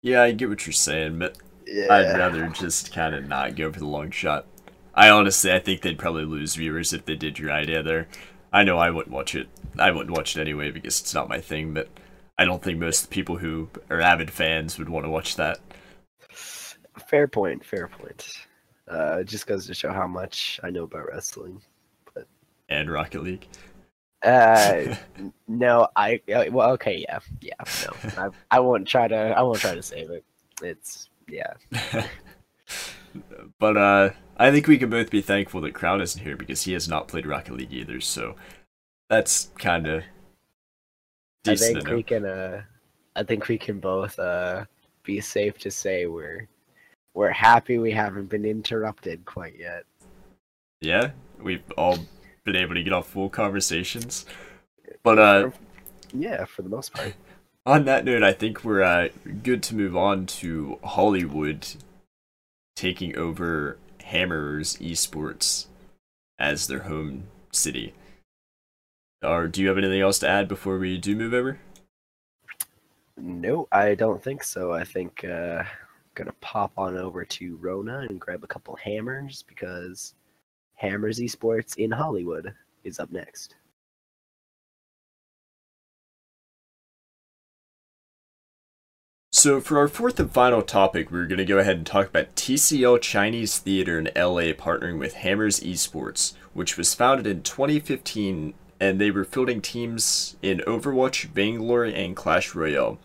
Yeah, 0.02 0.22
I 0.22 0.32
get 0.32 0.48
what 0.48 0.66
you're 0.66 0.72
saying, 0.72 1.18
but 1.18 1.36
yeah 1.66 1.88
I'd 1.88 2.12
rather 2.12 2.48
just 2.48 2.92
kind 2.92 3.14
of 3.14 3.26
not 3.26 3.56
go 3.56 3.72
for 3.72 3.78
the 3.78 3.86
long 3.86 4.10
shot. 4.10 4.46
I 4.94 5.10
honestly, 5.10 5.52
I 5.52 5.58
think 5.60 5.82
they'd 5.82 5.98
probably 5.98 6.24
lose 6.24 6.54
viewers 6.56 6.92
if 6.92 7.04
they 7.04 7.16
did 7.16 7.38
your 7.38 7.50
idea 7.52 7.82
there. 7.82 8.08
I 8.52 8.64
know 8.64 8.78
I 8.78 8.90
wouldn't 8.90 9.14
watch 9.14 9.34
it. 9.34 9.48
I 9.78 9.90
wouldn't 9.92 10.16
watch 10.16 10.36
it 10.36 10.40
anyway 10.40 10.70
because 10.70 11.00
it's 11.00 11.14
not 11.14 11.28
my 11.28 11.40
thing, 11.40 11.72
but 11.74 11.88
I 12.38 12.44
don't 12.44 12.62
think 12.62 12.78
most 12.78 13.10
people 13.10 13.38
who 13.38 13.68
are 13.90 14.00
avid 14.00 14.30
fans 14.30 14.78
would 14.78 14.88
want 14.88 15.04
to 15.06 15.10
watch 15.10 15.36
that. 15.36 15.60
fair 17.08 17.26
point 17.28 17.64
fair 17.64 17.88
point 17.88 18.26
uh 18.90 19.18
it 19.20 19.24
just 19.24 19.46
goes 19.46 19.66
to 19.66 19.74
show 19.74 19.92
how 19.92 20.06
much 20.06 20.60
i 20.62 20.70
know 20.70 20.84
about 20.84 21.06
wrestling 21.06 21.60
But 22.14 22.26
And 22.70 22.90
Rocket 22.90 23.22
League. 23.22 23.46
Uh 24.22 24.94
No, 25.48 25.88
I 25.96 26.20
well, 26.28 26.70
okay, 26.72 27.04
yeah, 27.08 27.18
yeah, 27.40 27.54
no, 28.16 28.32
I, 28.50 28.56
I 28.56 28.60
won't 28.60 28.86
try 28.86 29.08
to, 29.08 29.16
I 29.16 29.42
won't 29.42 29.58
try 29.58 29.74
to 29.74 29.82
save 29.82 30.10
it. 30.10 30.24
It's 30.62 31.08
yeah, 31.28 31.54
but 33.58 33.76
uh, 33.76 34.10
I 34.36 34.50
think 34.50 34.66
we 34.66 34.78
can 34.78 34.90
both 34.90 35.10
be 35.10 35.20
thankful 35.20 35.60
that 35.62 35.74
Crown 35.74 36.00
isn't 36.00 36.22
here 36.22 36.36
because 36.36 36.62
he 36.62 36.72
has 36.74 36.88
not 36.88 37.08
played 37.08 37.26
Rocket 37.26 37.54
League 37.54 37.72
either. 37.72 38.00
So 38.00 38.36
that's 39.08 39.50
kind 39.58 39.86
of 39.86 40.04
I 41.46 41.56
think 41.56 41.88
we 41.88 42.02
can, 42.02 42.26
uh, 42.26 42.62
I 43.16 43.22
think 43.22 43.48
we 43.48 43.58
can 43.58 43.80
both 43.80 44.18
uh 44.18 44.64
be 45.02 45.20
safe 45.20 45.58
to 45.58 45.70
say 45.70 46.06
we're 46.06 46.46
we're 47.14 47.30
happy 47.30 47.78
we 47.78 47.90
haven't 47.90 48.26
been 48.26 48.44
interrupted 48.44 49.24
quite 49.24 49.58
yet. 49.58 49.84
Yeah, 50.80 51.10
we've 51.42 51.64
all 51.76 51.98
been 52.44 52.56
able 52.56 52.74
to 52.74 52.82
get 52.82 52.92
off 52.92 53.08
full 53.08 53.28
conversations. 53.28 54.26
But 55.02 55.18
uh, 55.18 55.50
Yeah, 56.12 56.44
for 56.44 56.62
the 56.62 56.68
most 56.68 56.92
part. 56.92 57.14
on 57.66 57.84
that 57.84 58.04
note, 58.04 58.22
I 58.22 58.32
think 58.32 58.64
we're 58.64 58.82
uh, 58.82 59.08
good 59.42 59.62
to 59.64 59.74
move 59.74 59.96
on 59.96 60.26
to 60.26 60.78
Hollywood 60.82 61.66
taking 62.76 63.16
over 63.16 63.78
Hammer's 64.04 64.76
Esports 64.76 65.66
as 66.38 66.66
their 66.66 66.80
home 66.80 67.24
city. 67.52 67.94
Or 69.22 69.48
do 69.48 69.60
you 69.60 69.68
have 69.68 69.78
anything 69.78 70.00
else 70.00 70.18
to 70.20 70.28
add 70.28 70.48
before 70.48 70.78
we 70.78 70.96
do 70.96 71.14
move 71.14 71.34
over? 71.34 71.58
No, 73.18 73.68
I 73.70 73.94
don't 73.94 74.22
think 74.22 74.42
so. 74.42 74.72
I 74.72 74.84
think 74.84 75.24
uh 75.24 75.62
gonna 76.14 76.32
pop 76.40 76.72
on 76.76 76.96
over 76.96 77.24
to 77.24 77.56
Rona 77.56 78.06
and 78.08 78.20
grab 78.20 78.42
a 78.42 78.46
couple 78.48 78.76
hammers 78.76 79.44
because 79.46 80.14
Hammers 80.80 81.18
Esports 81.18 81.76
in 81.76 81.90
Hollywood 81.90 82.54
is 82.84 82.98
up 82.98 83.12
next. 83.12 83.54
So, 89.30 89.60
for 89.60 89.78
our 89.78 89.88
fourth 89.88 90.18
and 90.18 90.32
final 90.32 90.62
topic, 90.62 91.10
we're 91.10 91.26
going 91.26 91.36
to 91.38 91.44
go 91.44 91.58
ahead 91.58 91.76
and 91.76 91.86
talk 91.86 92.08
about 92.08 92.34
TCL 92.34 93.02
Chinese 93.02 93.58
Theater 93.58 93.98
in 93.98 94.06
LA 94.16 94.52
partnering 94.54 94.98
with 94.98 95.14
Hammers 95.16 95.60
Esports, 95.60 96.32
which 96.54 96.78
was 96.78 96.94
founded 96.94 97.26
in 97.26 97.42
2015 97.42 98.54
and 98.80 98.98
they 98.98 99.10
were 99.10 99.24
fielding 99.24 99.60
teams 99.60 100.36
in 100.40 100.62
Overwatch, 100.66 101.26
Vainglory, 101.26 101.94
and 101.94 102.16
Clash 102.16 102.54
Royale. 102.54 102.98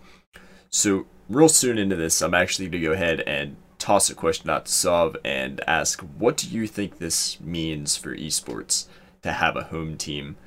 So, 0.69 1.07
real 1.28 1.49
soon 1.49 1.78
into 1.78 1.97
this, 1.97 2.21
I'm 2.21 2.34
actually 2.34 2.69
going 2.69 2.82
to 2.82 2.88
go 2.88 2.93
ahead 2.93 3.19
and 3.21 3.57
toss 3.86 4.09
a 4.09 4.15
question 4.15 4.49
out 4.49 4.65
to 4.65 4.71
Sov 4.71 5.15
and 5.23 5.61
ask, 5.67 5.99
what 6.17 6.38
do 6.38 6.47
you 6.47 6.65
think 6.65 6.97
this 6.97 7.39
means 7.39 7.95
for 7.95 8.15
esports 8.15 8.88
to 9.21 9.31
have 9.31 9.55
a 9.55 9.65
home 9.65 9.95
team? 9.95 10.38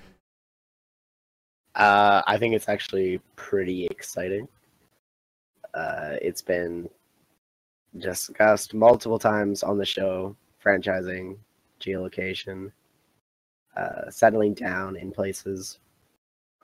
Uh, 1.76 2.20
I 2.26 2.36
think 2.36 2.56
it's 2.56 2.68
actually 2.68 3.20
pretty 3.36 3.86
exciting. 3.86 4.48
Uh, 5.72 6.16
it's 6.20 6.42
been 6.42 6.90
discussed 7.96 8.74
multiple 8.74 9.20
times 9.20 9.62
on 9.62 9.78
the 9.78 9.86
show 9.86 10.34
franchising, 10.60 11.36
geolocation, 11.80 12.72
uh, 13.76 14.10
settling 14.10 14.52
down 14.52 14.96
in 14.96 15.12
places. 15.12 15.78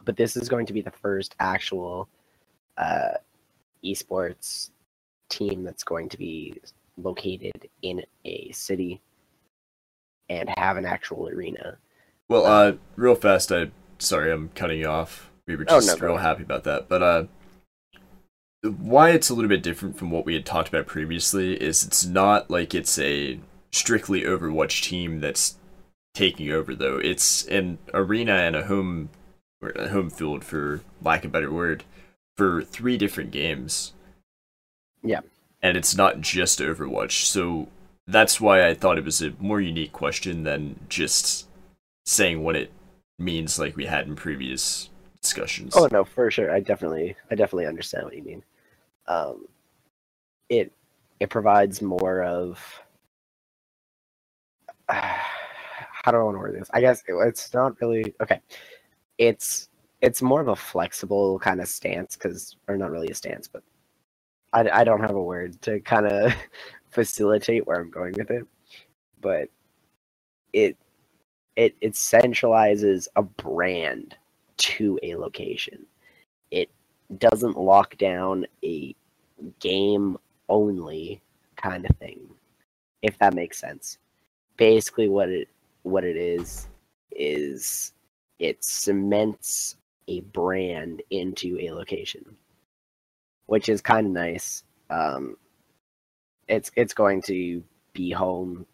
But 0.04 0.16
this 0.16 0.36
is 0.36 0.48
going 0.48 0.66
to 0.66 0.72
be 0.72 0.80
the 0.80 0.90
first 0.90 1.36
actual 1.38 2.08
uh, 2.76 3.18
esports 3.84 4.70
team 5.28 5.64
that's 5.64 5.84
going 5.84 6.08
to 6.10 6.18
be 6.18 6.54
located 6.96 7.68
in 7.82 8.02
a 8.24 8.50
city 8.52 9.00
and 10.28 10.48
have 10.56 10.76
an 10.76 10.86
actual 10.86 11.28
arena. 11.28 11.76
Well, 12.28 12.46
uh, 12.46 12.72
real 12.96 13.14
fast, 13.14 13.52
I 13.52 13.70
sorry, 13.98 14.32
I'm 14.32 14.48
cutting 14.50 14.80
you 14.80 14.86
off. 14.86 15.30
We 15.46 15.56
were 15.56 15.64
Oh, 15.68 15.80
just 15.80 16.00
no, 16.00 16.06
real 16.06 16.16
happy 16.18 16.42
about 16.42 16.64
that, 16.64 16.88
but 16.88 17.02
uh, 17.02 17.24
why 18.62 19.10
it's 19.10 19.28
a 19.28 19.34
little 19.34 19.48
bit 19.48 19.62
different 19.62 19.98
from 19.98 20.10
what 20.10 20.24
we 20.24 20.34
had 20.34 20.46
talked 20.46 20.68
about 20.68 20.86
previously 20.86 21.54
is 21.62 21.84
it's 21.84 22.04
not 22.06 22.50
like 22.50 22.74
it's 22.74 22.98
a 22.98 23.38
strictly 23.72 24.22
Overwatch 24.22 24.82
team 24.82 25.20
that's 25.20 25.58
taking 26.14 26.50
over 26.50 26.74
though. 26.74 26.96
It's 26.96 27.44
an 27.46 27.78
arena 27.92 28.32
and 28.34 28.56
a 28.56 28.64
home 28.64 29.10
or 29.60 29.70
a 29.70 29.88
home 29.88 30.08
field 30.08 30.44
for 30.44 30.80
lack 31.02 31.24
of 31.24 31.30
a 31.30 31.32
better 31.32 31.52
word 31.52 31.84
for 32.36 32.62
three 32.62 32.96
different 32.96 33.32
games. 33.32 33.92
Yeah. 35.04 35.20
And 35.62 35.76
it's 35.76 35.96
not 35.96 36.20
just 36.20 36.58
Overwatch. 36.60 37.24
So 37.24 37.68
that's 38.06 38.40
why 38.40 38.66
I 38.66 38.74
thought 38.74 38.98
it 38.98 39.04
was 39.04 39.22
a 39.22 39.32
more 39.38 39.60
unique 39.60 39.92
question 39.92 40.42
than 40.44 40.80
just 40.88 41.46
saying 42.06 42.42
what 42.42 42.56
it 42.56 42.70
means 43.18 43.58
like 43.58 43.76
we 43.76 43.86
had 43.86 44.06
in 44.06 44.16
previous 44.16 44.90
discussions. 45.22 45.74
Oh 45.76 45.88
no, 45.92 46.04
for 46.04 46.30
sure. 46.30 46.50
I 46.50 46.60
definitely, 46.60 47.16
I 47.30 47.34
definitely 47.34 47.66
understand 47.66 48.04
what 48.04 48.16
you 48.16 48.22
mean. 48.22 48.42
Um, 49.06 49.46
it 50.48 50.72
it 51.20 51.30
provides 51.30 51.80
more 51.82 52.22
of 52.22 52.58
how 54.88 56.10
do 56.10 56.18
I 56.18 56.22
want 56.22 56.34
to 56.36 56.40
word 56.40 56.54
this? 56.60 56.70
I 56.74 56.80
guess 56.80 57.02
it- 57.08 57.14
it's 57.14 57.54
not 57.54 57.80
really 57.80 58.14
okay. 58.20 58.40
It's 59.18 59.68
it's 60.02 60.20
more 60.22 60.40
of 60.42 60.48
a 60.48 60.56
flexible 60.56 61.38
kind 61.38 61.60
of 61.62 61.68
stance 61.68 62.16
because, 62.16 62.56
or 62.68 62.76
not 62.76 62.90
really 62.90 63.08
a 63.08 63.14
stance, 63.14 63.48
but 63.48 63.62
I, 64.54 64.70
I 64.82 64.84
don't 64.84 65.02
have 65.02 65.16
a 65.16 65.22
word 65.22 65.62
to 65.64 65.80
kind 65.80 66.06
of 66.06 66.34
facilitate 66.90 67.66
where 67.66 67.80
I'm 67.80 67.90
going 67.90 68.14
with 68.18 68.30
it. 68.32 68.46
But 69.22 69.50
it 70.54 70.78
it 71.56 71.76
it 71.80 71.94
centralizes 71.94 73.08
a 73.16 73.22
brand 73.22 74.16
to 74.58 74.98
a 75.04 75.16
location. 75.16 75.86
It 76.50 76.70
doesn't 77.18 77.58
lock 77.58 77.98
down 77.98 78.46
a 78.64 78.96
game 79.60 80.18
only 80.48 81.22
kind 81.56 81.86
of 81.88 81.96
thing, 81.98 82.20
if 83.02 83.18
that 83.18 83.34
makes 83.34 83.58
sense. 83.58 83.98
Basically, 84.56 85.08
what 85.08 85.30
it 85.30 85.48
what 85.84 86.04
it 86.04 86.16
is 86.16 86.68
is 87.12 87.94
it 88.40 88.64
cements 88.64 89.76
a 90.08 90.20
brand 90.22 91.02
into 91.10 91.58
a 91.60 91.72
location, 91.72 92.24
which 93.46 93.68
is 93.68 93.80
kind 93.80 94.06
of 94.06 94.12
nice. 94.12 94.64
Um, 94.90 95.36
it's 96.48 96.70
it's 96.76 96.94
going 96.94 97.22
to 97.22 97.62
be 97.92 98.10
home. 98.10 98.66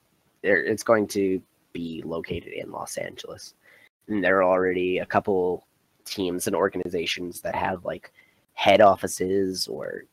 It's 0.42 0.82
going 0.82 1.06
to 1.08 1.40
be 1.72 2.02
located 2.04 2.52
in 2.52 2.70
Los 2.70 2.96
Angeles. 2.96 3.54
And 4.08 4.24
there 4.24 4.38
are 4.38 4.44
already 4.44 4.98
a 4.98 5.06
couple 5.06 5.66
teams 6.04 6.46
and 6.46 6.56
organizations 6.56 7.42
that 7.42 7.54
have 7.54 7.84
like 7.84 8.12
head 8.54 8.80
offices 8.80 9.68
or 9.68 10.04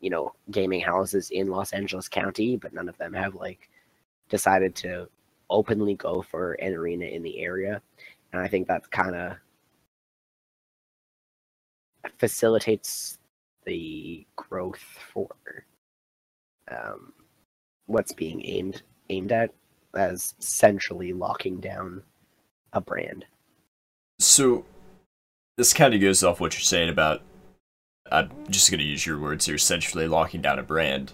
you 0.00 0.10
know 0.10 0.32
gaming 0.50 0.80
houses 0.80 1.30
in 1.30 1.48
Los 1.48 1.72
Angeles 1.72 2.08
County, 2.08 2.56
but 2.56 2.72
none 2.72 2.88
of 2.88 2.98
them 2.98 3.14
have 3.14 3.34
like 3.34 3.70
decided 4.28 4.74
to 4.76 5.08
openly 5.50 5.94
go 5.94 6.22
for 6.22 6.54
an 6.54 6.74
arena 6.74 7.06
in 7.06 7.22
the 7.22 7.40
area. 7.40 7.80
And 8.32 8.40
I 8.40 8.48
think 8.48 8.68
that 8.68 8.90
kind 8.90 9.14
of 9.14 9.36
facilitates 12.18 13.18
the 13.64 14.26
growth 14.36 14.82
for 15.12 15.28
um, 16.70 17.12
what's 17.86 18.12
being 18.12 18.44
aimed 18.44 18.82
aimed 19.10 19.32
at 19.32 19.50
as 19.94 20.34
centrally 20.38 21.12
locking 21.12 21.60
down 21.60 22.02
a 22.72 22.80
brand. 22.80 23.24
So 24.18 24.64
this 25.56 25.72
kind 25.72 25.94
of 25.94 26.00
goes 26.00 26.22
off 26.22 26.40
what 26.40 26.54
you're 26.54 26.60
saying 26.60 26.88
about. 26.88 27.22
I'm 28.10 28.30
just 28.50 28.70
going 28.70 28.80
to 28.80 28.86
use 28.86 29.06
your 29.06 29.18
words 29.18 29.46
here, 29.46 29.54
essentially 29.54 30.08
locking 30.08 30.42
down 30.42 30.58
a 30.58 30.62
brand. 30.62 31.12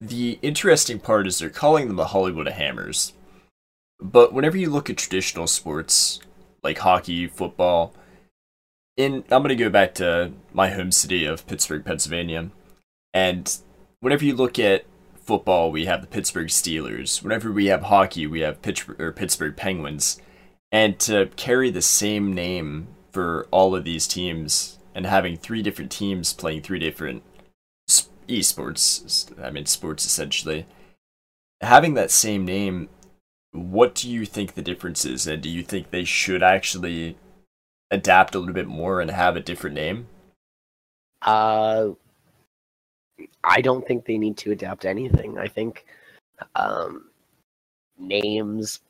The 0.00 0.38
interesting 0.40 0.98
part 0.98 1.26
is 1.26 1.38
they're 1.38 1.50
calling 1.50 1.86
them 1.86 1.96
the 1.96 2.06
Hollywood 2.06 2.48
Hammers. 2.48 3.12
But 4.00 4.32
whenever 4.32 4.56
you 4.56 4.70
look 4.70 4.88
at 4.88 4.96
traditional 4.96 5.46
sports 5.46 6.20
like 6.62 6.78
hockey, 6.78 7.26
football, 7.26 7.94
in 9.00 9.24
I'm 9.30 9.42
to 9.44 9.56
go 9.56 9.70
back 9.70 9.94
to 9.94 10.32
my 10.52 10.70
home 10.70 10.92
city 10.92 11.24
of 11.24 11.46
Pittsburgh, 11.46 11.84
Pennsylvania, 11.84 12.50
and 13.12 13.58
whenever 14.00 14.24
you 14.24 14.34
look 14.34 14.58
at 14.58 14.84
football, 15.14 15.70
we 15.70 15.86
have 15.86 16.00
the 16.00 16.06
Pittsburgh 16.06 16.48
Steelers. 16.48 17.22
Whenever 17.22 17.52
we 17.52 17.66
have 17.66 17.82
hockey, 17.82 18.26
we 18.26 18.40
have 18.40 18.62
Pittsburgh, 18.62 19.00
or 19.00 19.12
Pittsburgh 19.12 19.56
Penguins. 19.56 20.20
And 20.72 20.98
to 21.00 21.30
carry 21.36 21.70
the 21.70 21.82
same 21.82 22.32
name 22.32 22.88
for 23.12 23.46
all 23.50 23.74
of 23.74 23.84
these 23.84 24.06
teams 24.06 24.78
and 24.94 25.06
having 25.06 25.36
three 25.36 25.62
different 25.62 25.90
teams 25.90 26.32
playing 26.32 26.62
three 26.62 26.78
different 26.78 27.22
esports, 28.28 29.32
I 29.42 29.50
mean, 29.50 29.66
sports 29.66 30.04
essentially, 30.04 30.66
having 31.60 31.94
that 31.94 32.10
same 32.10 32.44
name, 32.44 32.88
what 33.52 33.94
do 33.94 34.08
you 34.08 34.24
think 34.24 34.54
the 34.54 34.62
difference 34.62 35.04
is? 35.04 35.26
And 35.26 35.42
do 35.42 35.48
you 35.48 35.62
think 35.62 35.90
they 35.90 36.04
should 36.04 36.42
actually 36.42 37.16
adapt 37.90 38.34
a 38.34 38.38
little 38.38 38.54
bit 38.54 38.68
more 38.68 39.00
and 39.00 39.10
have 39.10 39.36
a 39.36 39.40
different 39.40 39.74
name? 39.74 40.06
Uh, 41.22 41.90
I 43.44 43.60
don't 43.60 43.86
think 43.86 44.04
they 44.04 44.18
need 44.18 44.36
to 44.38 44.52
adapt 44.52 44.84
anything. 44.84 45.38
I 45.38 45.48
think 45.48 45.84
um, 46.54 47.10
names, 47.98 48.80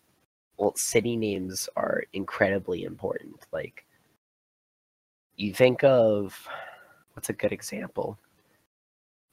well, 0.57 0.75
city 0.77 1.17
names 1.17 1.69
are 1.77 2.05
incredibly 2.13 2.85
important. 2.85 3.47
Like, 3.53 3.85
you 5.37 5.55
think 5.55 5.83
of 5.83 6.47
what's 7.15 7.31
a 7.31 7.35
good 7.35 7.53
example? 7.53 8.19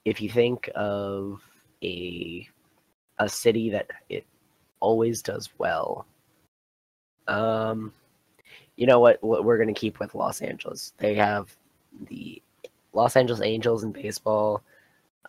If 0.05 0.21
you 0.21 0.29
think 0.29 0.69
of 0.75 1.41
a 1.83 2.47
a 3.19 3.27
city 3.27 3.71
that 3.71 3.87
it 4.09 4.25
always 4.79 5.21
does 5.21 5.49
well, 5.57 6.05
um, 7.27 7.91
you 8.77 8.85
know 8.85 8.99
what? 8.99 9.21
What 9.23 9.43
we're 9.43 9.57
gonna 9.57 9.73
keep 9.73 9.99
with 9.99 10.15
Los 10.15 10.41
Angeles. 10.41 10.93
They 10.97 11.15
have 11.15 11.55
the 12.07 12.41
Los 12.93 13.15
Angeles 13.15 13.41
Angels 13.41 13.83
in 13.83 13.91
baseball, 13.91 14.63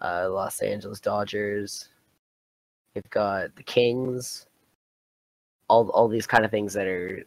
uh, 0.00 0.28
Los 0.30 0.60
Angeles 0.60 1.00
Dodgers. 1.00 1.88
They've 2.94 3.10
got 3.10 3.56
the 3.56 3.62
Kings. 3.62 4.46
All 5.68 5.88
all 5.90 6.08
these 6.08 6.26
kind 6.26 6.44
of 6.44 6.50
things 6.50 6.72
that 6.74 6.86
are 6.86 7.24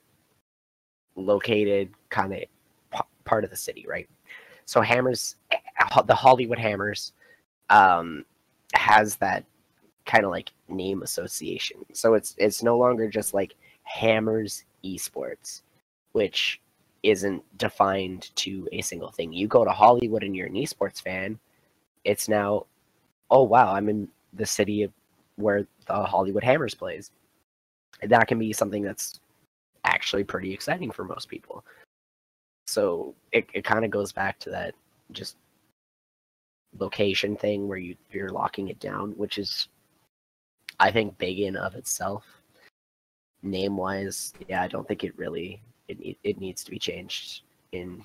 located 1.16 1.90
kind 2.10 2.34
of 2.34 2.40
p- 2.40 3.00
part 3.26 3.44
of 3.44 3.50
the 3.50 3.56
city, 3.56 3.86
right? 3.88 4.10
So 4.66 4.82
Hammers, 4.82 5.36
the 6.06 6.16
Hollywood 6.16 6.58
Hammers, 6.58 7.14
um, 7.70 8.26
has 8.74 9.16
that 9.18 9.44
kind 10.06 10.26
of 10.26 10.32
like 10.32 10.52
name 10.70 11.04
association. 11.04 11.78
So 11.94 12.14
it's 12.14 12.36
it's 12.38 12.64
no 12.64 12.78
longer 12.78 13.08
just 13.08 13.34
like 13.34 13.56
Hammers 13.84 14.66
Esports, 14.84 15.62
which 16.14 16.62
isn't 17.04 17.44
defined 17.58 18.36
to 18.36 18.68
a 18.72 18.82
single 18.82 19.12
thing. 19.12 19.34
You 19.34 19.48
go 19.48 19.66
to 19.66 19.72
Hollywood 19.72 20.24
and 20.24 20.36
you're 20.36 20.48
an 20.48 20.54
esports 20.54 21.02
fan, 21.02 21.40
it's 22.04 22.30
now, 22.30 22.66
oh 23.30 23.44
wow, 23.44 23.74
I'm 23.74 23.90
in 23.90 24.08
the 24.34 24.46
city 24.46 24.88
where 25.36 25.66
the 25.88 26.04
Hollywood 26.04 26.44
Hammers 26.44 26.76
plays. 26.76 27.12
That 28.04 28.28
can 28.28 28.40
be 28.40 28.54
something 28.54 28.84
that's 28.84 29.20
actually 29.84 30.24
pretty 30.24 30.54
exciting 30.54 30.92
for 30.92 31.04
most 31.04 31.28
people. 31.28 31.64
So 32.68 33.16
it, 33.32 33.48
it 33.54 33.64
kind 33.64 33.84
of 33.84 33.92
goes 33.92 34.12
back 34.12 34.40
to 34.40 34.50
that 34.52 34.76
just 35.12 35.36
location 36.80 37.36
thing 37.36 37.68
where 37.68 37.78
you 37.78 37.96
you're 38.12 38.30
locking 38.30 38.70
it 38.70 38.80
down, 38.80 39.12
which 39.12 39.38
is 39.38 39.68
I 40.80 40.92
think 40.92 41.18
big 41.18 41.40
in 41.40 41.56
of 41.56 41.76
itself. 41.76 42.26
Name 43.44 43.76
wise, 43.76 44.34
yeah, 44.48 44.62
I 44.62 44.68
don't 44.68 44.88
think 44.88 45.04
it 45.04 45.18
really 45.18 45.62
it 45.92 46.00
need, 46.00 46.18
it 46.24 46.40
needs 46.40 46.64
to 46.64 46.72
be 46.72 46.80
changed 46.80 47.44
in 47.72 48.04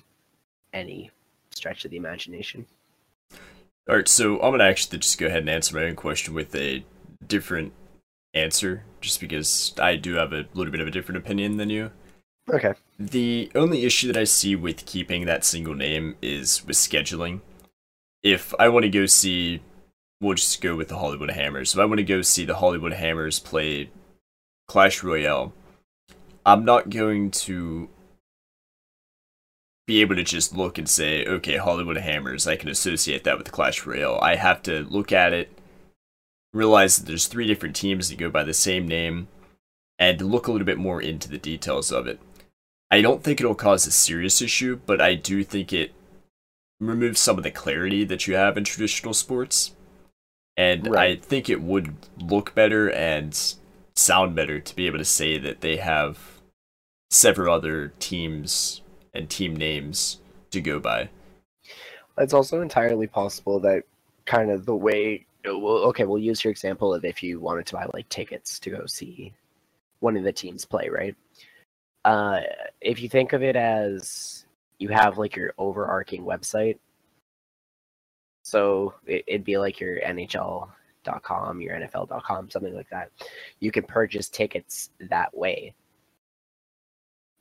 any 0.73 1.11
stretch 1.51 1.85
of 1.85 1.91
the 1.91 1.97
imagination. 1.97 2.65
All 3.89 3.95
right, 3.95 4.07
so 4.07 4.35
I'm 4.41 4.51
gonna 4.51 4.65
actually 4.65 4.99
just 4.99 5.17
go 5.17 5.27
ahead 5.27 5.39
and 5.39 5.49
answer 5.49 5.75
my 5.75 5.85
own 5.85 5.95
question 5.95 6.33
with 6.33 6.53
a 6.55 6.83
different 7.25 7.73
answer, 8.33 8.83
just 9.01 9.19
because 9.19 9.73
I 9.79 9.95
do 9.95 10.15
have 10.15 10.33
a 10.33 10.45
little 10.53 10.71
bit 10.71 10.81
of 10.81 10.87
a 10.87 10.91
different 10.91 11.17
opinion 11.17 11.57
than 11.57 11.69
you. 11.69 11.91
Okay. 12.49 12.73
The 12.99 13.51
only 13.55 13.83
issue 13.83 14.07
that 14.07 14.19
I 14.19 14.23
see 14.23 14.55
with 14.55 14.85
keeping 14.85 15.25
that 15.25 15.45
single 15.45 15.73
name 15.73 16.15
is 16.21 16.65
with 16.65 16.77
scheduling. 16.77 17.41
If 18.23 18.53
I 18.59 18.69
want 18.69 18.83
to 18.83 18.89
go 18.89 19.05
see, 19.05 19.61
we'll 20.21 20.35
just 20.35 20.61
go 20.61 20.75
with 20.75 20.87
the 20.89 20.97
Hollywood 20.97 21.31
Hammers. 21.31 21.73
If 21.73 21.79
I 21.79 21.85
want 21.85 21.99
to 21.99 22.03
go 22.03 22.21
see 22.21 22.45
the 22.45 22.55
Hollywood 22.55 22.93
Hammers 22.93 23.39
play 23.39 23.89
Clash 24.67 25.03
Royale, 25.03 25.53
I'm 26.47 26.63
not 26.63 26.89
going 26.89 27.31
to 27.31 27.89
be 29.85 29.99
able 29.99 30.15
to 30.15 30.23
just 30.23 30.55
look 30.55 30.77
and 30.77 30.87
say, 30.87 31.25
okay, 31.25 31.57
Hollywood 31.57 31.97
Hammers, 31.97 32.47
I 32.47 32.55
can 32.55 32.69
associate 32.69 33.25
that 33.25 33.37
with 33.37 33.51
Clash 33.51 33.85
Royale. 33.85 34.17
I 34.21 34.35
have 34.35 34.63
to 34.63 34.85
look 34.89 35.11
at 35.11 35.33
it, 35.33 35.51
realize 36.53 36.95
that 36.95 37.05
there's 37.05 37.27
three 37.27 37.47
different 37.47 37.75
teams 37.75 38.07
that 38.07 38.17
go 38.17 38.29
by 38.29 38.43
the 38.43 38.53
same 38.53 38.87
name, 38.87 39.27
and 39.99 40.21
look 40.21 40.47
a 40.47 40.51
little 40.53 40.65
bit 40.65 40.77
more 40.77 41.01
into 41.01 41.27
the 41.27 41.37
details 41.37 41.91
of 41.91 42.07
it. 42.07 42.17
I 42.89 43.01
don't 43.01 43.23
think 43.23 43.41
it'll 43.41 43.53
cause 43.53 43.85
a 43.85 43.91
serious 43.91 44.41
issue, 44.41 44.79
but 44.85 45.01
I 45.01 45.15
do 45.15 45.43
think 45.43 45.73
it 45.73 45.93
removes 46.79 47.19
some 47.19 47.37
of 47.37 47.43
the 47.43 47.51
clarity 47.51 48.05
that 48.05 48.25
you 48.25 48.35
have 48.35 48.55
in 48.55 48.63
traditional 48.63 49.13
sports. 49.13 49.73
And 50.55 50.87
Right. 50.87 51.17
I 51.17 51.21
think 51.21 51.49
it 51.49 51.61
would 51.61 51.93
look 52.17 52.55
better 52.55 52.89
and 52.89 53.37
sound 53.95 54.33
better 54.33 54.61
to 54.61 54.75
be 54.75 54.87
able 54.87 54.99
to 54.99 55.05
say 55.05 55.37
that 55.37 55.59
they 55.59 55.75
have 55.77 56.36
several 57.09 57.53
other 57.53 57.93
teams 57.99 58.81
and 59.13 59.29
team 59.29 59.55
names 59.55 60.19
to 60.51 60.61
go 60.61 60.79
by. 60.79 61.09
It's 62.17 62.33
also 62.33 62.61
entirely 62.61 63.07
possible 63.07 63.59
that 63.61 63.83
kind 64.25 64.51
of 64.51 64.65
the 64.65 64.75
way. 64.75 65.25
Well, 65.45 65.83
okay, 65.89 66.03
we'll 66.03 66.19
use 66.19 66.43
your 66.43 66.51
example 66.51 66.93
of 66.93 67.05
if 67.05 67.21
you 67.23 67.39
wanted 67.39 67.65
to 67.67 67.75
buy 67.75 67.87
like 67.93 68.09
tickets 68.09 68.59
to 68.59 68.69
go 68.69 68.85
see 68.85 69.33
one 69.99 70.17
of 70.17 70.23
the 70.23 70.31
teams 70.31 70.65
play, 70.65 70.89
right? 70.89 71.15
Uh, 72.05 72.41
if 72.81 73.01
you 73.01 73.09
think 73.09 73.33
of 73.33 73.43
it 73.43 73.55
as 73.55 74.45
you 74.79 74.89
have 74.89 75.17
like 75.17 75.35
your 75.35 75.53
overarching 75.57 76.23
website, 76.23 76.77
so 78.43 78.93
it, 79.05 79.23
it'd 79.27 79.43
be 79.43 79.57
like 79.57 79.79
your 79.79 79.99
NHL.com, 79.99 81.61
your 81.61 81.75
NFL.com, 81.75 82.49
something 82.49 82.75
like 82.75 82.89
that. 82.89 83.11
You 83.59 83.71
can 83.71 83.83
purchase 83.83 84.29
tickets 84.29 84.91
that 85.09 85.35
way. 85.35 85.73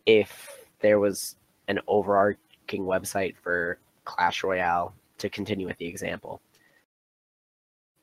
If 0.06 0.66
there 0.80 0.98
was 0.98 1.36
an 1.68 1.80
overarching 1.88 2.84
website 2.84 3.36
for 3.42 3.78
Clash 4.04 4.44
Royale, 4.44 4.94
to 5.18 5.28
continue 5.30 5.66
with 5.66 5.78
the 5.78 5.86
example, 5.86 6.40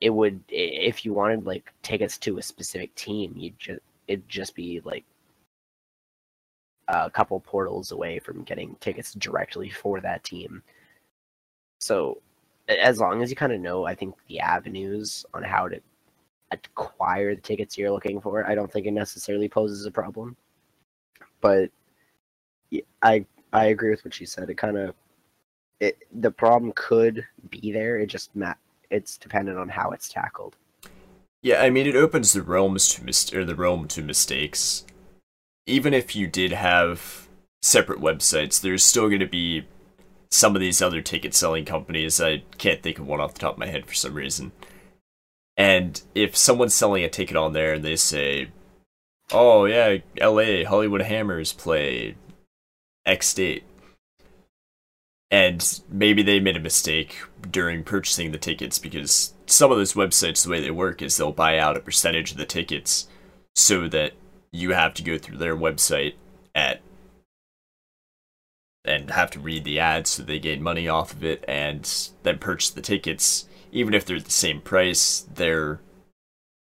it 0.01 0.09
would 0.09 0.41
if 0.49 1.05
you 1.05 1.13
wanted 1.13 1.45
like 1.45 1.71
tickets 1.81 2.17
to 2.19 2.37
a 2.37 2.41
specific 2.41 2.93
team, 2.95 3.33
you 3.37 3.51
just 3.57 3.79
it'd 4.07 4.27
just 4.27 4.55
be 4.55 4.81
like 4.83 5.05
a 6.89 7.09
couple 7.09 7.39
portals 7.39 7.91
away 7.91 8.19
from 8.19 8.43
getting 8.43 8.75
tickets 8.75 9.13
directly 9.13 9.69
for 9.69 10.01
that 10.01 10.23
team. 10.23 10.61
So, 11.79 12.21
as 12.67 12.99
long 12.99 13.21
as 13.21 13.29
you 13.29 13.35
kind 13.35 13.53
of 13.53 13.61
know, 13.61 13.85
I 13.85 13.95
think 13.95 14.15
the 14.27 14.39
avenues 14.39 15.25
on 15.33 15.43
how 15.43 15.67
to 15.67 15.79
acquire 16.51 17.35
the 17.35 17.41
tickets 17.41 17.77
you're 17.77 17.91
looking 17.91 18.21
for, 18.21 18.45
I 18.47 18.55
don't 18.55 18.71
think 18.71 18.85
it 18.85 18.91
necessarily 18.91 19.49
poses 19.49 19.85
a 19.85 19.91
problem. 19.91 20.35
But 21.41 21.71
I 23.01 23.25
I 23.51 23.65
agree 23.65 23.91
with 23.91 24.03
what 24.03 24.13
she 24.13 24.25
said. 24.25 24.49
It 24.49 24.57
kind 24.57 24.77
of 24.77 24.95
it 25.79 25.97
the 26.11 26.31
problem 26.31 26.73
could 26.75 27.25
be 27.49 27.71
there. 27.71 27.97
It 27.99 28.07
just 28.07 28.35
ma- 28.35 28.53
it's 28.89 29.17
dependent 29.17 29.57
on 29.57 29.69
how 29.69 29.91
it's 29.91 30.09
tackled. 30.09 30.55
Yeah, 31.41 31.61
I 31.61 31.69
mean 31.69 31.87
it 31.87 31.95
opens 31.95 32.33
the 32.33 32.41
realms 32.41 32.87
to 32.89 33.03
mis- 33.03 33.33
or 33.33 33.45
the 33.45 33.55
realm 33.55 33.87
to 33.89 34.01
mistakes. 34.01 34.85
Even 35.65 35.93
if 35.93 36.15
you 36.15 36.27
did 36.27 36.51
have 36.51 37.27
separate 37.61 37.99
websites, 37.99 38.59
there's 38.59 38.83
still 38.83 39.07
going 39.07 39.19
to 39.19 39.25
be 39.27 39.65
some 40.31 40.55
of 40.55 40.61
these 40.61 40.81
other 40.81 41.01
ticket 41.01 41.33
selling 41.33 41.63
companies. 41.65 42.19
I 42.19 42.43
can't 42.57 42.81
think 42.81 42.99
of 42.99 43.07
one 43.07 43.19
off 43.21 43.35
the 43.35 43.39
top 43.39 43.53
of 43.53 43.59
my 43.59 43.67
head 43.67 43.85
for 43.85 43.93
some 43.93 44.15
reason. 44.15 44.51
And 45.55 46.01
if 46.15 46.35
someone's 46.35 46.73
selling 46.73 47.03
a 47.03 47.09
ticket 47.09 47.37
on 47.37 47.53
there 47.53 47.73
and 47.73 47.83
they 47.85 47.95
say, 47.95 48.49
"Oh 49.31 49.65
yeah, 49.65 49.97
L.A. 50.17 50.63
Hollywood 50.63 51.03
Hammers 51.03 51.53
play 51.53 52.15
X 53.05 53.33
date," 53.33 53.63
and 55.31 55.81
maybe 55.89 56.21
they 56.21 56.39
made 56.39 56.55
a 56.55 56.59
mistake 56.59 57.17
during 57.49 57.83
purchasing 57.83 58.31
the 58.31 58.37
tickets 58.37 58.79
because 58.79 59.33
some 59.45 59.71
of 59.71 59.77
those 59.77 59.93
websites 59.93 60.43
the 60.43 60.49
way 60.49 60.61
they 60.61 60.71
work 60.71 61.01
is 61.01 61.17
they'll 61.17 61.31
buy 61.31 61.57
out 61.57 61.77
a 61.77 61.81
percentage 61.81 62.31
of 62.31 62.37
the 62.37 62.45
tickets 62.45 63.07
so 63.55 63.87
that 63.87 64.13
you 64.51 64.71
have 64.71 64.93
to 64.93 65.03
go 65.03 65.17
through 65.17 65.37
their 65.37 65.55
website 65.55 66.13
at 66.55 66.81
and 68.85 69.11
have 69.11 69.31
to 69.31 69.39
read 69.39 69.63
the 69.63 69.79
ads 69.79 70.11
so 70.11 70.23
they 70.23 70.39
gain 70.39 70.61
money 70.61 70.87
off 70.87 71.13
of 71.13 71.23
it 71.23 71.43
and 71.47 72.09
then 72.23 72.37
purchase 72.37 72.69
the 72.69 72.81
tickets. 72.81 73.47
Even 73.71 73.93
if 73.93 74.05
they're 74.05 74.17
at 74.17 74.25
the 74.25 74.31
same 74.31 74.61
price 74.61 75.25
they're 75.33 75.79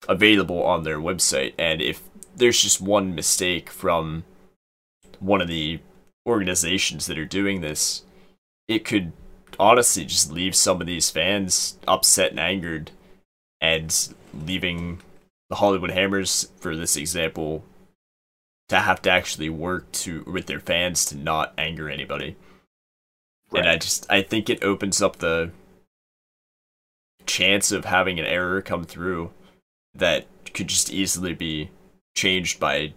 available 0.08 0.64
on 0.64 0.84
their 0.84 1.00
website. 1.00 1.54
And 1.58 1.82
if 1.82 2.02
there's 2.36 2.62
just 2.62 2.82
one 2.82 3.16
mistake 3.16 3.70
from 3.70 4.24
one 5.20 5.42
of 5.42 5.48
the 5.48 5.80
organizations 6.28 7.08
that 7.08 7.18
are 7.18 7.26
doing 7.26 7.62
this 7.62 8.04
it 8.68 8.86
could 8.86 9.12
honestly 9.60 10.06
just 10.06 10.32
leave 10.32 10.56
some 10.56 10.82
of 10.82 10.88
these 10.88 11.10
fans 11.10 11.78
upset 11.88 12.32
and 12.32 12.40
angered 12.40 12.92
and 13.60 14.14
leaving 14.34 15.00
the 15.50 15.58
Hollywood 15.58 15.92
Hammers, 15.92 16.50
for 16.58 16.76
this 16.76 16.96
example, 16.96 17.64
to 18.70 18.80
have 18.80 19.02
to 19.02 19.12
actually 19.12 19.50
work 19.50 19.92
to 19.92 20.24
with 20.24 20.46
their 20.46 20.62
fans 20.62 21.06
to 21.06 21.18
not 21.18 21.54
anger 21.58 21.90
anybody. 21.90 22.38
And 23.54 23.68
I 23.68 23.78
just 23.78 24.10
I 24.10 24.22
think 24.22 24.50
it 24.50 24.64
opens 24.64 25.02
up 25.02 25.18
the 25.18 25.52
chance 27.26 27.72
of 27.72 27.86
having 27.86 28.20
an 28.20 28.26
error 28.26 28.62
come 28.62 28.86
through 28.86 29.32
that 29.94 30.26
could 30.54 30.70
just 30.70 30.92
easily 30.92 31.34
be 31.34 31.70
changed 32.16 32.60
by 32.60 32.94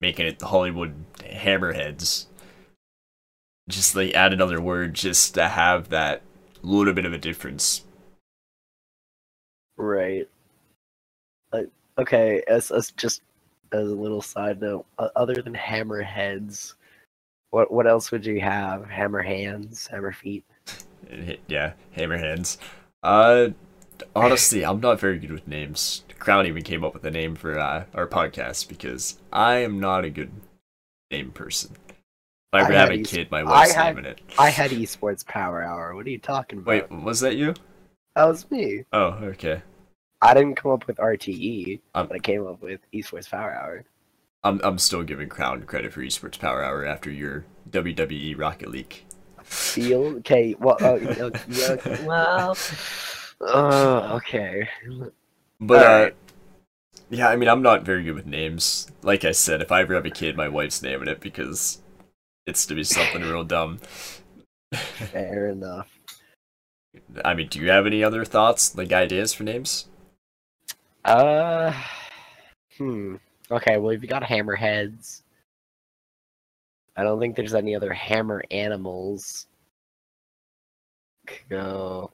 making 0.00 0.26
it 0.26 0.38
the 0.38 0.46
Hollywood 0.46 1.04
Hammerheads 1.18 2.26
just 3.70 3.94
like 3.94 4.14
add 4.14 4.32
another 4.32 4.60
word 4.60 4.94
just 4.94 5.34
to 5.34 5.48
have 5.48 5.88
that 5.88 6.22
little 6.62 6.92
bit 6.92 7.06
of 7.06 7.12
a 7.12 7.18
difference. 7.18 7.84
Right. 9.76 10.28
Uh, 11.52 11.62
okay, 11.96 12.42
as, 12.46 12.70
as 12.70 12.90
just 12.90 13.22
as 13.72 13.88
a 13.88 13.94
little 13.94 14.20
side 14.20 14.60
note, 14.60 14.84
other 14.98 15.34
than 15.34 15.54
hammerheads, 15.54 16.74
what 17.50 17.72
what 17.72 17.86
else 17.86 18.10
would 18.10 18.26
you 18.26 18.40
have? 18.40 18.88
Hammer 18.88 19.22
hands, 19.22 19.86
hammer 19.86 20.12
feet. 20.12 20.44
Yeah, 21.48 21.72
hammerheads. 21.96 22.56
Uh, 23.02 23.48
honestly, 24.14 24.64
I'm 24.64 24.80
not 24.80 25.00
very 25.00 25.18
good 25.18 25.32
with 25.32 25.48
names. 25.48 26.04
Crown 26.20 26.46
even 26.46 26.62
came 26.62 26.84
up 26.84 26.94
with 26.94 27.04
a 27.04 27.10
name 27.10 27.34
for 27.34 27.58
uh, 27.58 27.84
our 27.94 28.06
podcast 28.06 28.68
because 28.68 29.18
I 29.32 29.56
am 29.56 29.80
not 29.80 30.04
a 30.04 30.10
good 30.10 30.30
name 31.10 31.32
person. 31.32 31.72
If 31.88 31.94
I 32.52 32.60
ever 32.62 32.72
have 32.74 32.90
a 32.90 33.02
kid, 33.02 33.30
my 33.30 33.42
wife's 33.42 33.72
had- 33.72 33.96
naming 33.96 34.10
it. 34.10 34.20
I 34.38 34.50
had 34.50 34.70
esports 34.70 35.26
power 35.26 35.62
hour. 35.62 35.94
What 35.94 36.06
are 36.06 36.10
you 36.10 36.18
talking 36.18 36.58
about? 36.58 36.90
Wait, 36.90 37.02
was 37.02 37.20
that 37.20 37.36
you? 37.36 37.54
that 38.14 38.24
was 38.24 38.48
me. 38.50 38.84
Oh, 38.92 39.06
okay. 39.22 39.62
I 40.20 40.34
didn't 40.34 40.56
come 40.56 40.70
up 40.72 40.86
with 40.86 40.98
RTE, 40.98 41.80
Um, 41.94 42.06
but 42.06 42.16
I 42.16 42.18
came 42.18 42.46
up 42.46 42.60
with 42.60 42.80
esports 42.92 43.30
power 43.30 43.52
hour. 43.52 43.84
I'm 44.42 44.60
I'm 44.64 44.78
still 44.78 45.02
giving 45.02 45.28
Crown 45.28 45.62
credit 45.64 45.92
for 45.92 46.00
Esports 46.00 46.38
Power 46.38 46.64
Hour 46.64 46.84
after 46.86 47.10
your 47.10 47.44
WWE 47.70 48.38
Rocket 48.38 48.70
League. 48.70 49.04
Feel 49.42 50.16
okay. 50.18 50.54
Well, 50.58 50.78
uh, 50.80 50.86
okay, 50.86 52.04
well, 52.06 52.56
uh, 53.42 54.14
okay. 54.16 54.66
But 55.60 55.86
uh, 55.86 56.10
yeah, 57.10 57.28
I 57.28 57.36
mean, 57.36 57.48
I'm 57.48 57.62
not 57.62 57.82
very 57.82 58.04
good 58.04 58.14
with 58.14 58.26
names. 58.26 58.90
Like 59.02 59.24
I 59.24 59.32
said, 59.32 59.60
if 59.60 59.70
I 59.70 59.82
ever 59.82 59.94
have 59.94 60.06
a 60.06 60.10
kid, 60.10 60.36
my 60.36 60.48
wife's 60.48 60.82
naming 60.82 61.08
it 61.08 61.20
because 61.20 61.82
it's 62.46 62.64
to 62.66 62.74
be 62.74 62.84
something 62.84 63.22
real 63.22 63.44
dumb. 63.44 63.78
Fair 64.74 65.48
enough. 65.48 65.88
I 67.24 67.34
mean, 67.34 67.48
do 67.48 67.60
you 67.60 67.70
have 67.70 67.86
any 67.86 68.02
other 68.02 68.24
thoughts, 68.24 68.76
like 68.76 68.92
ideas 68.92 69.32
for 69.32 69.44
names? 69.44 69.88
Uh, 71.04 71.72
hmm. 72.78 73.16
Okay, 73.50 73.78
well, 73.78 73.90
if 73.90 74.02
you 74.02 74.08
got 74.08 74.22
hammerheads, 74.22 75.22
I 76.96 77.02
don't 77.02 77.20
think 77.20 77.36
there's 77.36 77.54
any 77.54 77.74
other 77.74 77.92
hammer 77.92 78.42
animals. 78.50 79.46
Go. 81.48 82.10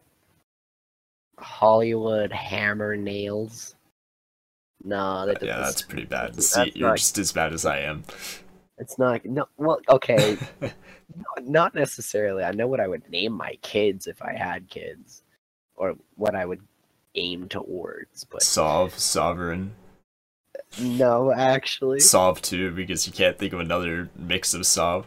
Hollywood 1.39 2.33
hammer 2.33 2.97
nails. 2.97 3.75
No, 4.83 5.27
that 5.27 5.43
yeah, 5.43 5.59
that's 5.59 5.83
pretty 5.83 6.07
bad. 6.07 6.35
that's 6.35 6.55
See, 6.55 6.73
you're 6.75 6.89
not- 6.91 6.99
just 6.99 7.19
as 7.19 7.33
bad 7.33 7.53
as 7.53 7.65
I 7.65 7.81
am. 7.81 8.05
It's 8.79 8.99
not 8.99 9.25
no 9.25 9.49
well 9.57 9.81
okay. 9.89 10.37
no, 10.61 10.71
not 11.43 11.75
necessarily. 11.75 12.45
I 12.45 12.53
know 12.53 12.67
what 12.67 12.81
I 12.81 12.89
would 12.89 13.09
name 13.11 13.33
my 13.33 13.59
kids 13.63 14.07
if 14.07 14.21
I 14.23 14.35
had 14.35 14.69
kids. 14.69 15.23
Or 15.77 15.95
what 16.15 16.35
I 16.35 16.47
would 16.47 16.63
aim 17.17 17.49
towards, 17.49 18.25
but 18.25 18.43
Sov, 18.43 18.99
Sovereign, 18.99 19.75
no, 20.81 21.33
actually. 21.33 22.01
Sov 22.01 22.43
2, 22.43 22.73
because 22.73 23.07
you 23.07 23.13
can't 23.13 23.39
think 23.39 23.53
of 23.53 23.61
another 23.61 24.09
mix 24.17 24.55
of 24.55 24.67
Sov. 24.67 25.07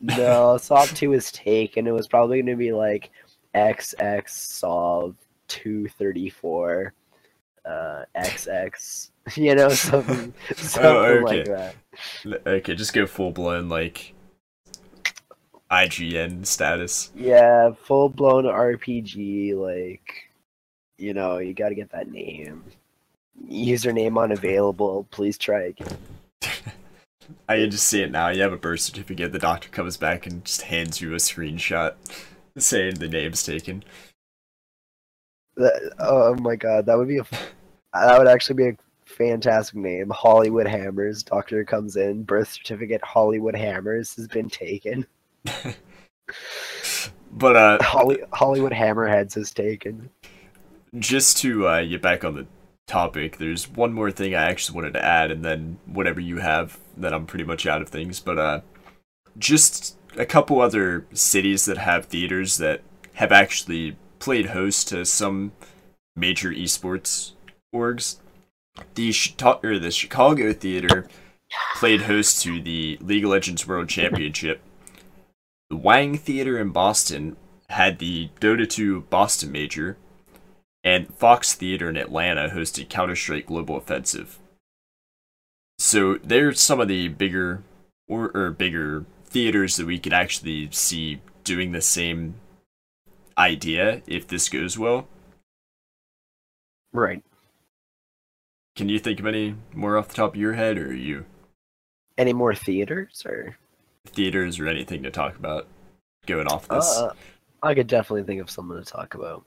No, 0.00 0.56
Sov 0.58 0.92
2 0.94 1.12
is 1.12 1.32
taken. 1.32 1.86
It 1.86 1.92
was 1.92 2.08
probably 2.08 2.40
gonna 2.42 2.56
be 2.56 2.72
like 2.72 3.10
XX 3.54 4.28
Sov 4.28 5.16
234 5.48 6.92
uh 7.64 8.02
XX. 8.16 9.08
You 9.36 9.54
know, 9.54 9.68
something, 9.68 10.34
something 10.56 10.84
okay. 10.84 11.20
like 11.20 11.44
that. 11.44 12.44
Okay, 12.44 12.74
just 12.74 12.92
go 12.92 13.06
full 13.06 13.30
blown, 13.30 13.68
like, 13.68 14.14
IGN 15.70 16.44
status. 16.44 17.12
Yeah, 17.14 17.70
full 17.84 18.08
blown 18.08 18.44
RPG, 18.44 19.54
like 19.56 20.28
you 20.98 21.14
know, 21.14 21.38
you 21.38 21.54
gotta 21.54 21.74
get 21.74 21.90
that 21.92 22.10
name. 22.10 22.64
Username 23.48 24.22
unavailable, 24.22 25.06
please 25.10 25.38
try 25.38 25.62
again. 25.62 25.96
I 27.48 27.56
can 27.56 27.70
just 27.70 27.86
see 27.86 28.02
it 28.02 28.10
now. 28.10 28.28
You 28.28 28.42
have 28.42 28.52
a 28.52 28.58
birth 28.58 28.80
certificate. 28.80 29.32
The 29.32 29.38
doctor 29.38 29.68
comes 29.68 29.96
back 29.96 30.26
and 30.26 30.44
just 30.44 30.62
hands 30.62 31.00
you 31.00 31.12
a 31.12 31.16
screenshot 31.16 31.94
saying 32.58 32.94
the 32.94 33.08
name's 33.08 33.42
taken. 33.42 33.84
That, 35.56 35.92
oh 35.98 36.34
my 36.36 36.56
god, 36.56 36.86
that 36.86 36.96
would 36.96 37.08
be 37.08 37.18
a 37.18 37.24
that 37.92 38.18
would 38.18 38.28
actually 38.28 38.56
be 38.56 38.68
a 38.68 38.76
fantastic 39.04 39.76
name. 39.76 40.10
Hollywood 40.10 40.66
Hammers. 40.66 41.22
Doctor 41.22 41.64
comes 41.64 41.96
in, 41.96 42.22
birth 42.22 42.52
certificate 42.52 43.04
Hollywood 43.04 43.54
Hammers 43.54 44.16
has 44.16 44.28
been 44.28 44.48
taken. 44.48 45.06
But 47.32 47.56
uh, 47.56 47.78
Holly, 47.82 48.18
Hollywood 48.32 48.72
Hammerheads 48.72 49.36
is 49.36 49.50
taken. 49.52 50.10
just 50.98 51.38
to 51.38 51.66
uh, 51.66 51.82
get 51.84 52.02
back 52.02 52.24
on 52.24 52.34
the 52.34 52.46
topic, 52.86 53.38
there's 53.38 53.68
one 53.68 53.94
more 53.94 54.10
thing 54.10 54.34
I 54.34 54.44
actually 54.44 54.76
wanted 54.76 54.92
to 54.94 55.04
add, 55.04 55.30
and 55.30 55.42
then 55.42 55.78
whatever 55.86 56.20
you 56.20 56.38
have, 56.38 56.78
then 56.96 57.14
I'm 57.14 57.24
pretty 57.24 57.44
much 57.44 57.66
out 57.66 57.80
of 57.80 57.88
things. 57.88 58.20
But 58.20 58.38
uh, 58.38 58.60
just 59.38 59.96
a 60.16 60.26
couple 60.26 60.60
other 60.60 61.06
cities 61.12 61.64
that 61.64 61.78
have 61.78 62.06
theaters 62.06 62.58
that 62.58 62.82
have 63.14 63.32
actually 63.32 63.96
played 64.18 64.46
host 64.46 64.88
to 64.88 65.04
some 65.04 65.52
major 66.14 66.50
esports 66.50 67.32
orgs. 67.74 68.18
The 68.94 69.12
Chita- 69.12 69.60
or 69.62 69.78
the 69.78 69.90
Chicago 69.90 70.52
theater 70.52 71.08
played 71.76 72.02
host 72.02 72.42
to 72.42 72.60
the 72.60 72.98
League 73.00 73.24
of 73.24 73.30
Legends 73.30 73.66
World 73.66 73.88
Championship. 73.88 74.62
The 75.68 75.76
Wang 75.76 76.16
Theater 76.16 76.58
in 76.58 76.70
Boston 76.70 77.36
had 77.68 77.98
the 77.98 78.28
Dota 78.40 78.68
2 78.68 79.02
Boston 79.02 79.50
Major, 79.50 79.96
and 80.84 81.12
Fox 81.14 81.54
Theater 81.54 81.88
in 81.88 81.96
Atlanta 81.96 82.50
hosted 82.50 82.88
Counter 82.88 83.16
Strike 83.16 83.46
Global 83.46 83.76
Offensive. 83.76 84.38
So 85.78 86.18
there's 86.22 86.60
some 86.60 86.80
of 86.80 86.88
the 86.88 87.08
bigger 87.08 87.62
or, 88.08 88.30
or 88.34 88.50
bigger 88.50 89.06
theaters 89.32 89.76
that 89.76 89.86
we 89.86 89.98
could 89.98 90.12
actually 90.12 90.68
see 90.70 91.20
doing 91.42 91.72
the 91.72 91.80
same 91.80 92.34
idea 93.38 94.02
if 94.06 94.28
this 94.28 94.48
goes 94.48 94.78
well. 94.78 95.08
Right. 96.92 97.24
Can 98.76 98.88
you 98.88 98.98
think 98.98 99.20
of 99.20 99.26
any 99.26 99.56
more 99.74 99.96
off 99.96 100.08
the 100.08 100.14
top 100.14 100.34
of 100.34 100.40
your 100.40 100.52
head, 100.52 100.78
or 100.78 100.88
are 100.88 100.92
you 100.92 101.24
Any 102.18 102.32
more 102.32 102.54
theaters 102.54 103.22
or? 103.26 103.56
theaters 104.06 104.58
or 104.58 104.66
anything 104.66 105.02
to 105.02 105.10
talk 105.10 105.36
about 105.36 105.66
going 106.26 106.46
off 106.46 106.68
this? 106.68 106.98
Uh, 106.98 107.14
I 107.62 107.74
could 107.74 107.86
definitely 107.86 108.24
think 108.24 108.40
of 108.40 108.50
something 108.50 108.76
to 108.76 108.84
talk 108.84 109.14
about. 109.14 109.44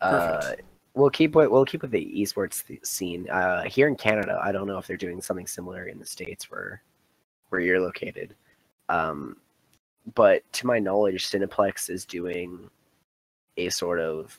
Uh, 0.00 0.52
we'll 0.94 1.10
keep 1.10 1.34
with 1.34 1.48
we'll 1.50 1.64
keep 1.64 1.82
with 1.82 1.90
the 1.90 2.12
esports 2.16 2.64
th- 2.66 2.84
scene 2.84 3.28
uh, 3.30 3.64
here 3.64 3.88
in 3.88 3.96
Canada. 3.96 4.38
I 4.42 4.52
don't 4.52 4.66
know 4.66 4.78
if 4.78 4.86
they're 4.86 4.96
doing 4.96 5.20
something 5.20 5.46
similar 5.46 5.86
in 5.86 5.98
the 5.98 6.06
states 6.06 6.50
where 6.50 6.82
where 7.48 7.60
you're 7.60 7.80
located, 7.80 8.34
um, 8.88 9.36
but 10.14 10.42
to 10.54 10.66
my 10.66 10.78
knowledge, 10.78 11.28
Cineplex 11.28 11.90
is 11.90 12.04
doing 12.04 12.70
a 13.56 13.68
sort 13.68 14.00
of 14.00 14.38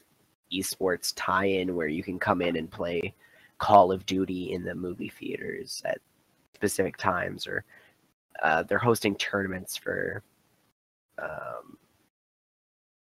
esports 0.51 1.13
tie-in 1.15 1.75
where 1.75 1.87
you 1.87 2.01
can 2.01 2.17
come 2.17 2.41
in 2.41 2.55
and 2.55 2.71
play 2.71 3.13
Call 3.59 3.91
of 3.91 4.05
Duty 4.05 4.53
in 4.53 4.63
the 4.63 4.73
movie 4.73 5.09
theaters 5.09 5.81
at 5.85 5.99
specific 6.55 6.97
times, 6.97 7.45
or 7.45 7.63
uh, 8.41 8.63
they're 8.63 8.77
hosting 8.77 9.15
tournaments 9.15 9.77
for. 9.77 10.23
Um, 11.21 11.77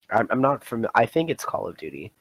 I'm, 0.10 0.28
I'm 0.32 0.42
not 0.42 0.64
from. 0.64 0.88
I 0.96 1.06
think 1.06 1.30
it's 1.30 1.46
Call 1.46 1.68
of 1.68 1.78
Duty, 1.78 2.12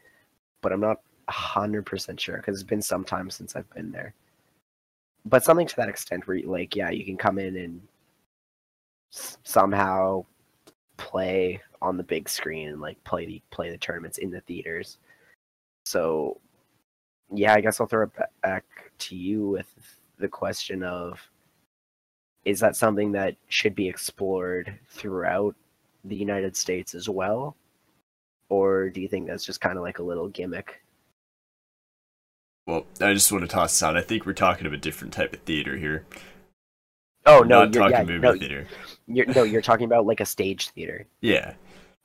but 0.60 0.72
I'm 0.72 0.80
not 0.80 1.00
hundred 1.28 1.86
percent 1.86 2.20
sure 2.20 2.36
because 2.36 2.60
it's 2.60 2.68
been 2.68 2.82
some 2.82 3.04
time 3.04 3.30
since 3.30 3.56
I've 3.56 3.70
been 3.70 3.90
there. 3.90 4.14
But 5.24 5.42
something 5.42 5.66
to 5.66 5.76
that 5.76 5.88
extent, 5.88 6.26
where 6.28 6.36
you, 6.36 6.48
like, 6.48 6.76
yeah, 6.76 6.90
you 6.90 7.04
can 7.04 7.16
come 7.16 7.38
in 7.38 7.56
and 7.56 7.80
somehow 9.10 10.24
play 10.96 11.60
on 11.82 11.96
the 11.96 12.02
big 12.02 12.28
screen 12.28 12.68
and 12.68 12.80
like 12.80 13.02
play 13.04 13.26
the 13.26 13.42
play 13.50 13.70
the 13.70 13.78
tournaments 13.78 14.18
in 14.18 14.30
the 14.30 14.40
theaters. 14.42 14.98
So, 15.84 16.40
yeah, 17.32 17.54
I 17.54 17.60
guess 17.60 17.80
I'll 17.80 17.86
throw 17.86 18.04
it 18.04 18.10
back 18.42 18.64
to 18.98 19.16
you 19.16 19.48
with 19.48 19.72
the 20.18 20.28
question 20.28 20.82
of 20.82 21.20
is 22.44 22.60
that 22.60 22.76
something 22.76 23.12
that 23.12 23.36
should 23.48 23.74
be 23.74 23.88
explored 23.88 24.78
throughout 24.88 25.54
the 26.04 26.16
United 26.16 26.56
States 26.56 26.94
as 26.94 27.08
well? 27.08 27.56
Or 28.48 28.88
do 28.88 29.00
you 29.00 29.08
think 29.08 29.26
that's 29.26 29.44
just 29.44 29.60
kind 29.60 29.76
of 29.76 29.82
like 29.82 29.98
a 29.98 30.04
little 30.04 30.28
gimmick? 30.28 30.80
Well, 32.66 32.86
I 33.00 33.12
just 33.12 33.30
want 33.32 33.42
to 33.42 33.48
toss 33.48 33.72
this 33.72 33.82
out. 33.82 33.96
I 33.96 34.02
think 34.02 34.26
we're 34.26 34.32
talking 34.32 34.66
of 34.66 34.72
a 34.72 34.76
different 34.76 35.12
type 35.12 35.34
of 35.34 35.40
theater 35.40 35.76
here. 35.76 36.04
Oh 37.26 37.42
no, 37.42 37.64
not 37.64 37.72
you're, 37.72 37.82
talking 37.82 37.90
yeah, 37.90 38.04
movie 38.04 38.18
no, 38.18 38.34
theater. 38.34 38.66
you're 39.06 39.26
no, 39.26 39.42
you're 39.42 39.62
talking 39.62 39.84
about 39.86 40.06
like 40.06 40.20
a 40.20 40.26
stage 40.26 40.70
theater, 40.70 41.06
Yeah, 41.20 41.54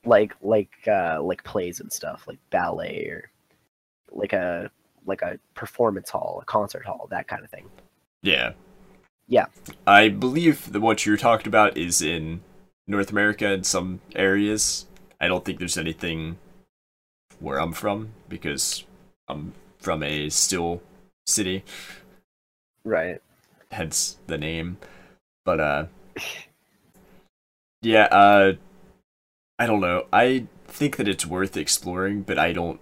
like 0.04 0.34
like 0.42 0.70
uh, 0.88 1.22
like 1.22 1.44
plays 1.44 1.80
and 1.80 1.92
stuff, 1.92 2.24
like 2.26 2.38
ballet 2.50 3.06
or 3.08 3.30
like 4.10 4.32
a 4.32 4.70
like 5.06 5.22
a 5.22 5.38
performance 5.54 6.10
hall, 6.10 6.40
a 6.42 6.44
concert 6.46 6.84
hall, 6.84 7.08
that 7.10 7.28
kind 7.28 7.44
of 7.44 7.50
thing. 7.50 7.68
yeah, 8.22 8.52
Yeah. 9.28 9.46
I 9.86 10.08
believe 10.10 10.72
that 10.72 10.80
what 10.80 11.06
you're 11.06 11.16
talking 11.16 11.48
about 11.48 11.76
is 11.76 12.02
in 12.02 12.42
North 12.86 13.10
America 13.10 13.52
in 13.52 13.64
some 13.64 14.00
areas. 14.14 14.86
I 15.20 15.28
don't 15.28 15.44
think 15.44 15.58
there's 15.58 15.78
anything 15.78 16.38
where 17.40 17.58
I'm 17.60 17.72
from 17.72 18.10
because 18.28 18.84
I'm 19.28 19.54
from 19.78 20.02
a 20.02 20.28
Steel 20.30 20.82
City, 21.26 21.64
Right. 22.84 23.20
hence 23.72 24.18
the 24.26 24.38
name. 24.38 24.78
But 25.44 25.60
uh, 25.60 25.86
yeah, 27.82 28.04
uh, 28.04 28.54
I 29.58 29.66
don't 29.66 29.80
know. 29.80 30.06
I 30.12 30.46
think 30.66 30.96
that 30.96 31.08
it's 31.08 31.26
worth 31.26 31.56
exploring, 31.56 32.22
but 32.22 32.38
I 32.38 32.52
don't 32.52 32.80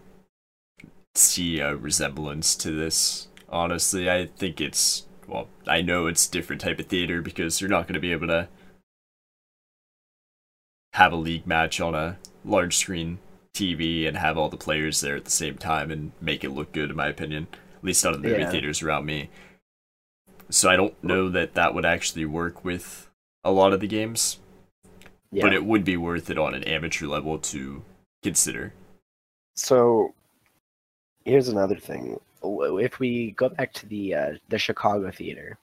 see 1.15 1.61
a 1.61 1.75
resemblance 1.75 2.55
to 2.57 2.71
this. 2.71 3.29
Honestly, 3.49 4.11
I 4.11 4.27
think 4.27 4.61
it's 4.61 5.07
well, 5.27 5.49
I 5.67 5.81
know 5.81 6.07
it's 6.07 6.27
different 6.27 6.61
type 6.61 6.79
of 6.79 6.87
theater 6.87 7.23
because 7.23 7.61
you're 7.61 7.71
not 7.71 7.85
going 7.87 7.95
to 7.95 8.01
be 8.01 8.13
able 8.13 8.27
to 8.29 8.49
have 10.95 11.13
a 11.13 11.17
league 11.17 11.47
match 11.47 11.81
on 11.81 11.95
a 11.95 12.19
large 12.45 12.77
screen 12.77 13.19
TV 13.55 14.07
and 14.09 14.17
have 14.17 14.37
all 14.37 14.49
the 14.49 14.57
players 14.57 15.01
there 15.01 15.17
at 15.17 15.25
the 15.25 15.31
same 15.31 15.57
time 15.57 15.91
and 15.91 16.13
make 16.21 16.43
it 16.45 16.51
look 16.51 16.73
good, 16.73 16.91
in 16.91 16.97
my 16.97 17.09
opinion. 17.09 17.47
At 17.79 17.85
least 17.85 18.05
out 18.05 18.15
of 18.15 18.23
the 18.23 18.29
movie 18.29 18.43
Yeah. 18.43 18.51
theaters 18.51 18.83
around 18.83 19.07
me. 19.07 19.31
So 20.51 20.68
I 20.68 20.76
don't 20.76 21.03
know 21.03 21.28
that 21.30 21.55
that 21.55 21.74
would 21.74 21.84
actually 21.84 22.26
work 22.26 22.64
with 22.64 23.09
a 23.44 23.51
lot 23.53 23.72
of 23.72 23.80
the 23.80 23.86
games, 23.86 24.38
Yeah. 25.30 25.44
but 25.44 25.55
it 25.55 25.64
would 25.64 25.84
be 25.84 25.96
worth 25.96 26.28
it 26.28 26.38
on 26.38 26.55
an 26.55 26.64
amateur 26.64 27.07
level 27.07 27.38
to 27.38 27.82
consider. 28.22 28.72
So 29.55 30.14
here's 31.24 31.48
another 31.48 31.76
thing. 31.76 32.20
If 32.42 32.98
we 32.98 33.32
go 33.32 33.48
back 33.48 33.72
to 33.74 33.86
the 33.86 34.14
uh, 34.14 34.32
the 34.48 34.59
Chicago 34.59 35.11
theater, 35.11 35.59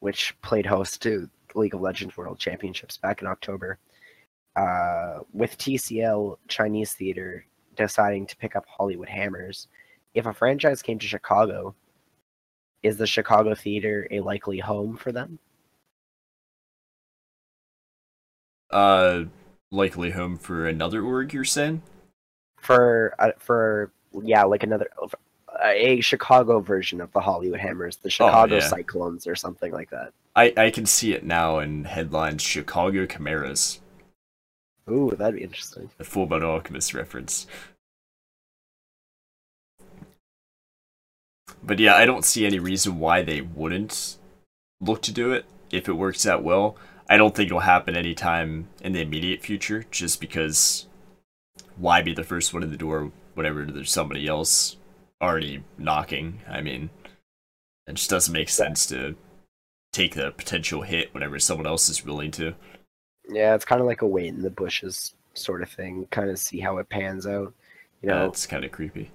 which 0.00 0.34
played 0.42 0.66
host 0.66 1.02
to 1.02 1.28
League 1.54 1.74
of 1.74 1.80
Legends 1.80 2.16
World 2.16 2.38
Championships 2.38 2.96
back 2.96 3.20
in 3.22 3.28
October, 3.28 3.78
uh, 4.56 5.20
with 5.32 5.56
TCL 5.58 6.38
Chinese 6.48 6.94
theater 6.94 7.44
deciding 7.76 8.26
to 8.26 8.36
pick 8.36 8.56
up 8.56 8.64
Hollywood 8.66 9.08
Hammers, 9.08 9.68
if 10.14 10.26
a 10.26 10.32
franchise 10.32 10.80
came 10.82 10.98
to 10.98 11.06
Chicago, 11.06 11.74
is 12.84 12.98
the 12.98 13.06
Chicago 13.06 13.54
theater 13.54 14.06
a 14.10 14.20
likely 14.20 14.58
home 14.60 14.96
for 14.96 15.10
them? 15.10 15.38
Uh, 18.70 19.24
likely 19.70 20.10
home 20.10 20.36
for 20.36 20.68
another 20.68 21.02
org, 21.02 21.32
you're 21.32 21.44
saying? 21.44 21.82
For 22.60 23.14
uh, 23.18 23.30
for 23.38 23.90
yeah, 24.22 24.44
like 24.44 24.62
another 24.62 24.88
a 25.62 26.00
Chicago 26.00 26.60
version 26.60 27.00
of 27.00 27.12
the 27.12 27.20
Hollywood 27.20 27.60
Hammers, 27.60 27.96
the 27.96 28.10
Chicago 28.10 28.56
Oh, 28.56 28.58
yeah. 28.58 28.68
Cyclones, 28.68 29.26
or 29.26 29.34
something 29.34 29.72
like 29.72 29.90
that. 29.90 30.12
I, 30.36 30.52
I 30.56 30.70
can 30.70 30.84
see 30.84 31.12
it 31.14 31.24
now 31.24 31.60
in 31.60 31.84
headlines 31.84 32.42
Chicago 32.42 33.06
Chimeras, 33.06 33.80
Ooh, 34.90 35.12
that'd 35.16 35.36
be 35.36 35.42
interesting. 35.42 35.90
The 35.96 36.04
Full 36.04 36.26
Metal 36.26 36.50
Alchemist 36.50 36.92
reference. 36.92 37.46
But 41.66 41.78
yeah, 41.78 41.94
I 41.94 42.04
don't 42.04 42.24
see 42.24 42.44
any 42.44 42.58
reason 42.58 42.98
why 42.98 43.22
they 43.22 43.40
wouldn't 43.40 44.18
look 44.80 45.00
to 45.02 45.12
do 45.12 45.32
it 45.32 45.46
if 45.70 45.88
it 45.88 45.94
works 45.94 46.26
out 46.26 46.42
well. 46.42 46.76
I 47.08 47.16
don't 47.16 47.34
think 47.34 47.46
it'll 47.46 47.60
happen 47.60 47.96
anytime 47.96 48.68
in 48.82 48.92
the 48.92 49.00
immediate 49.00 49.42
future, 49.42 49.84
just 49.90 50.20
because 50.20 50.86
why 51.76 52.02
be 52.02 52.14
the 52.14 52.24
first 52.24 52.52
one 52.52 52.62
in 52.62 52.70
the 52.70 52.76
door 52.76 53.12
whenever 53.34 53.64
there's 53.64 53.92
somebody 53.92 54.26
else 54.26 54.76
already 55.22 55.62
knocking? 55.78 56.40
I 56.48 56.60
mean, 56.60 56.90
it 57.86 57.94
just 57.94 58.10
doesn't 58.10 58.32
make 58.32 58.48
sense 58.48 58.86
to 58.86 59.16
take 59.92 60.14
the 60.14 60.32
potential 60.32 60.82
hit 60.82 61.14
whenever 61.14 61.38
someone 61.38 61.66
else 61.66 61.88
is 61.88 62.04
willing 62.04 62.30
to. 62.32 62.54
Yeah, 63.28 63.54
it's 63.54 63.64
kind 63.64 63.80
of 63.80 63.86
like 63.86 64.02
a 64.02 64.06
wait 64.06 64.28
in 64.28 64.42
the 64.42 64.50
bushes 64.50 65.14
sort 65.34 65.62
of 65.62 65.70
thing. 65.70 66.06
Kind 66.10 66.30
of 66.30 66.38
see 66.38 66.60
how 66.60 66.78
it 66.78 66.88
pans 66.88 67.26
out. 67.26 67.54
You 68.02 68.10
know, 68.10 68.26
That's 68.26 68.46
kind 68.46 68.64
of 68.64 68.72
creepy. 68.72 69.10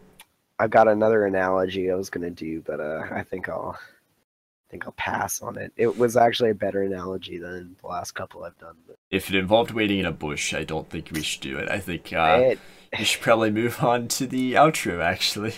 I've 0.59 0.69
got 0.69 0.87
another 0.87 1.25
analogy 1.25 1.89
I 1.89 1.95
was 1.95 2.09
gonna 2.09 2.29
do, 2.29 2.61
but 2.61 2.79
uh, 2.79 3.03
I 3.11 3.23
think 3.23 3.47
I'll 3.49 3.77
I 3.77 4.71
think 4.71 4.85
I'll 4.85 4.91
pass 4.93 5.41
on 5.41 5.57
it. 5.57 5.71
It 5.77 5.97
was 5.97 6.15
actually 6.15 6.51
a 6.51 6.55
better 6.55 6.83
analogy 6.83 7.37
than 7.37 7.75
the 7.81 7.87
last 7.87 8.11
couple 8.11 8.43
I've 8.43 8.57
done. 8.59 8.75
But 8.85 8.97
If 9.09 9.29
it 9.29 9.35
involved 9.35 9.71
waiting 9.71 9.99
in 9.99 10.05
a 10.05 10.11
bush, 10.11 10.53
I 10.53 10.63
don't 10.63 10.87
think 10.89 11.09
we 11.11 11.23
should 11.23 11.41
do 11.41 11.57
it. 11.57 11.69
I 11.71 11.79
think 11.79 12.13
uh, 12.13 12.39
it, 12.41 12.59
we 12.97 13.03
should 13.03 13.21
probably 13.21 13.51
move 13.51 13.81
on 13.83 14.07
to 14.09 14.27
the 14.27 14.53
outro, 14.53 15.01
actually. 15.01 15.55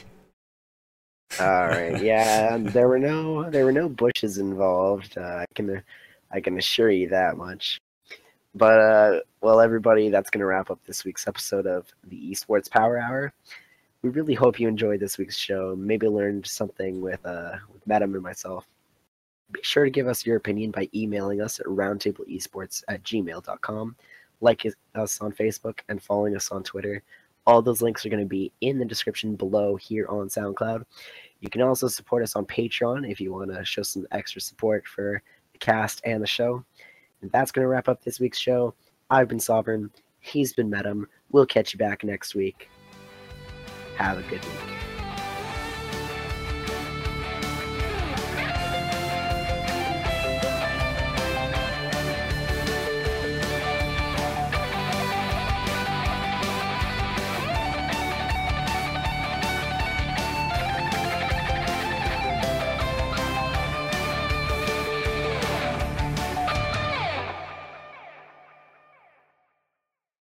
all 1.40 1.68
right, 1.68 2.02
yeah, 2.04 2.58
there 2.58 2.88
were 2.88 3.00
no 3.00 3.50
there 3.50 3.66
were 3.66 3.74
no 3.74 3.90
bushes 3.90 4.38
involved. 4.38 5.18
Uh, 5.18 5.22
I 5.44 5.46
can 5.56 5.84
I 6.32 6.40
can 6.40 6.58
assure 6.58 6.92
you 6.92 7.10
that 7.10 7.38
much. 7.38 7.80
But 8.54 8.80
uh, 8.80 9.20
well, 9.42 9.62
everybody, 9.62 10.10
that's 10.10 10.30
gonna 10.30 10.46
wrap 10.46 10.70
up 10.70 10.80
this 10.86 11.04
week's 11.06 11.28
episode 11.28 11.66
of 11.66 11.88
the 12.04 12.32
Esports 12.32 12.70
Power 12.70 12.98
Hour. 12.98 13.34
We 14.04 14.10
really 14.10 14.34
hope 14.34 14.60
you 14.60 14.68
enjoyed 14.68 15.00
this 15.00 15.18
week's 15.18 15.38
show. 15.38 15.76
Maybe 15.78 16.08
learned 16.08 16.48
something 16.48 17.02
with 17.02 17.24
uh 17.26 17.58
with 17.72 17.88
Metum 17.88 18.16
and 18.16 18.22
myself. 18.22 18.68
Be 19.52 19.60
sure 19.64 19.86
to 19.86 19.92
give 19.92 20.08
us 20.08 20.26
your 20.26 20.38
opinion 20.38 20.72
by 20.72 20.90
emailing 20.96 21.42
us 21.42 21.60
at 21.60 21.66
roundtableesports 21.68 22.84
at 22.88 23.04
gmail.com. 23.04 23.96
Like 24.40 24.66
us 24.96 25.22
on 25.22 25.32
Facebook 25.34 25.80
and 25.90 26.02
following 26.02 26.36
us 26.36 26.52
on 26.52 26.64
Twitter. 26.64 27.04
All 27.46 27.62
those 27.62 27.82
links 27.82 28.06
are 28.06 28.10
going 28.10 28.24
to 28.24 28.30
be 28.30 28.52
in 28.62 28.80
the 28.80 28.86
description 28.86 29.36
below 29.36 29.76
here 29.76 30.08
on 30.08 30.30
SoundCloud. 30.30 30.84
You 31.42 31.50
can 31.50 31.62
also 31.62 31.88
support 31.88 32.24
us 32.24 32.36
on 32.36 32.46
Patreon 32.46 33.10
if 33.10 33.20
you 33.20 33.34
want 33.34 33.54
to 33.54 33.66
show 33.66 33.82
some 33.82 34.08
extra 34.12 34.42
support 34.42 34.88
for 34.88 35.22
the 35.52 35.60
cast 35.60 36.02
and 36.06 36.22
the 36.22 36.28
show. 36.28 36.64
And 37.22 37.32
that's 37.32 37.52
going 37.52 37.64
to 37.64 37.68
wrap 37.68 37.90
up 37.90 38.04
this 38.04 38.20
week's 38.20 38.40
show. 38.40 38.74
I've 39.10 39.28
been 39.28 39.40
Sovereign. 39.40 39.92
He's 40.20 40.54
been 40.54 40.72
Metum. 40.72 41.06
We'll 41.32 41.46
catch 41.46 41.74
you 41.74 41.80
back 41.80 42.04
next 42.04 42.36
week. 42.36 42.70
Have 44.02 44.18
a 44.18 44.24
good 44.24 44.44
week. 44.44 44.91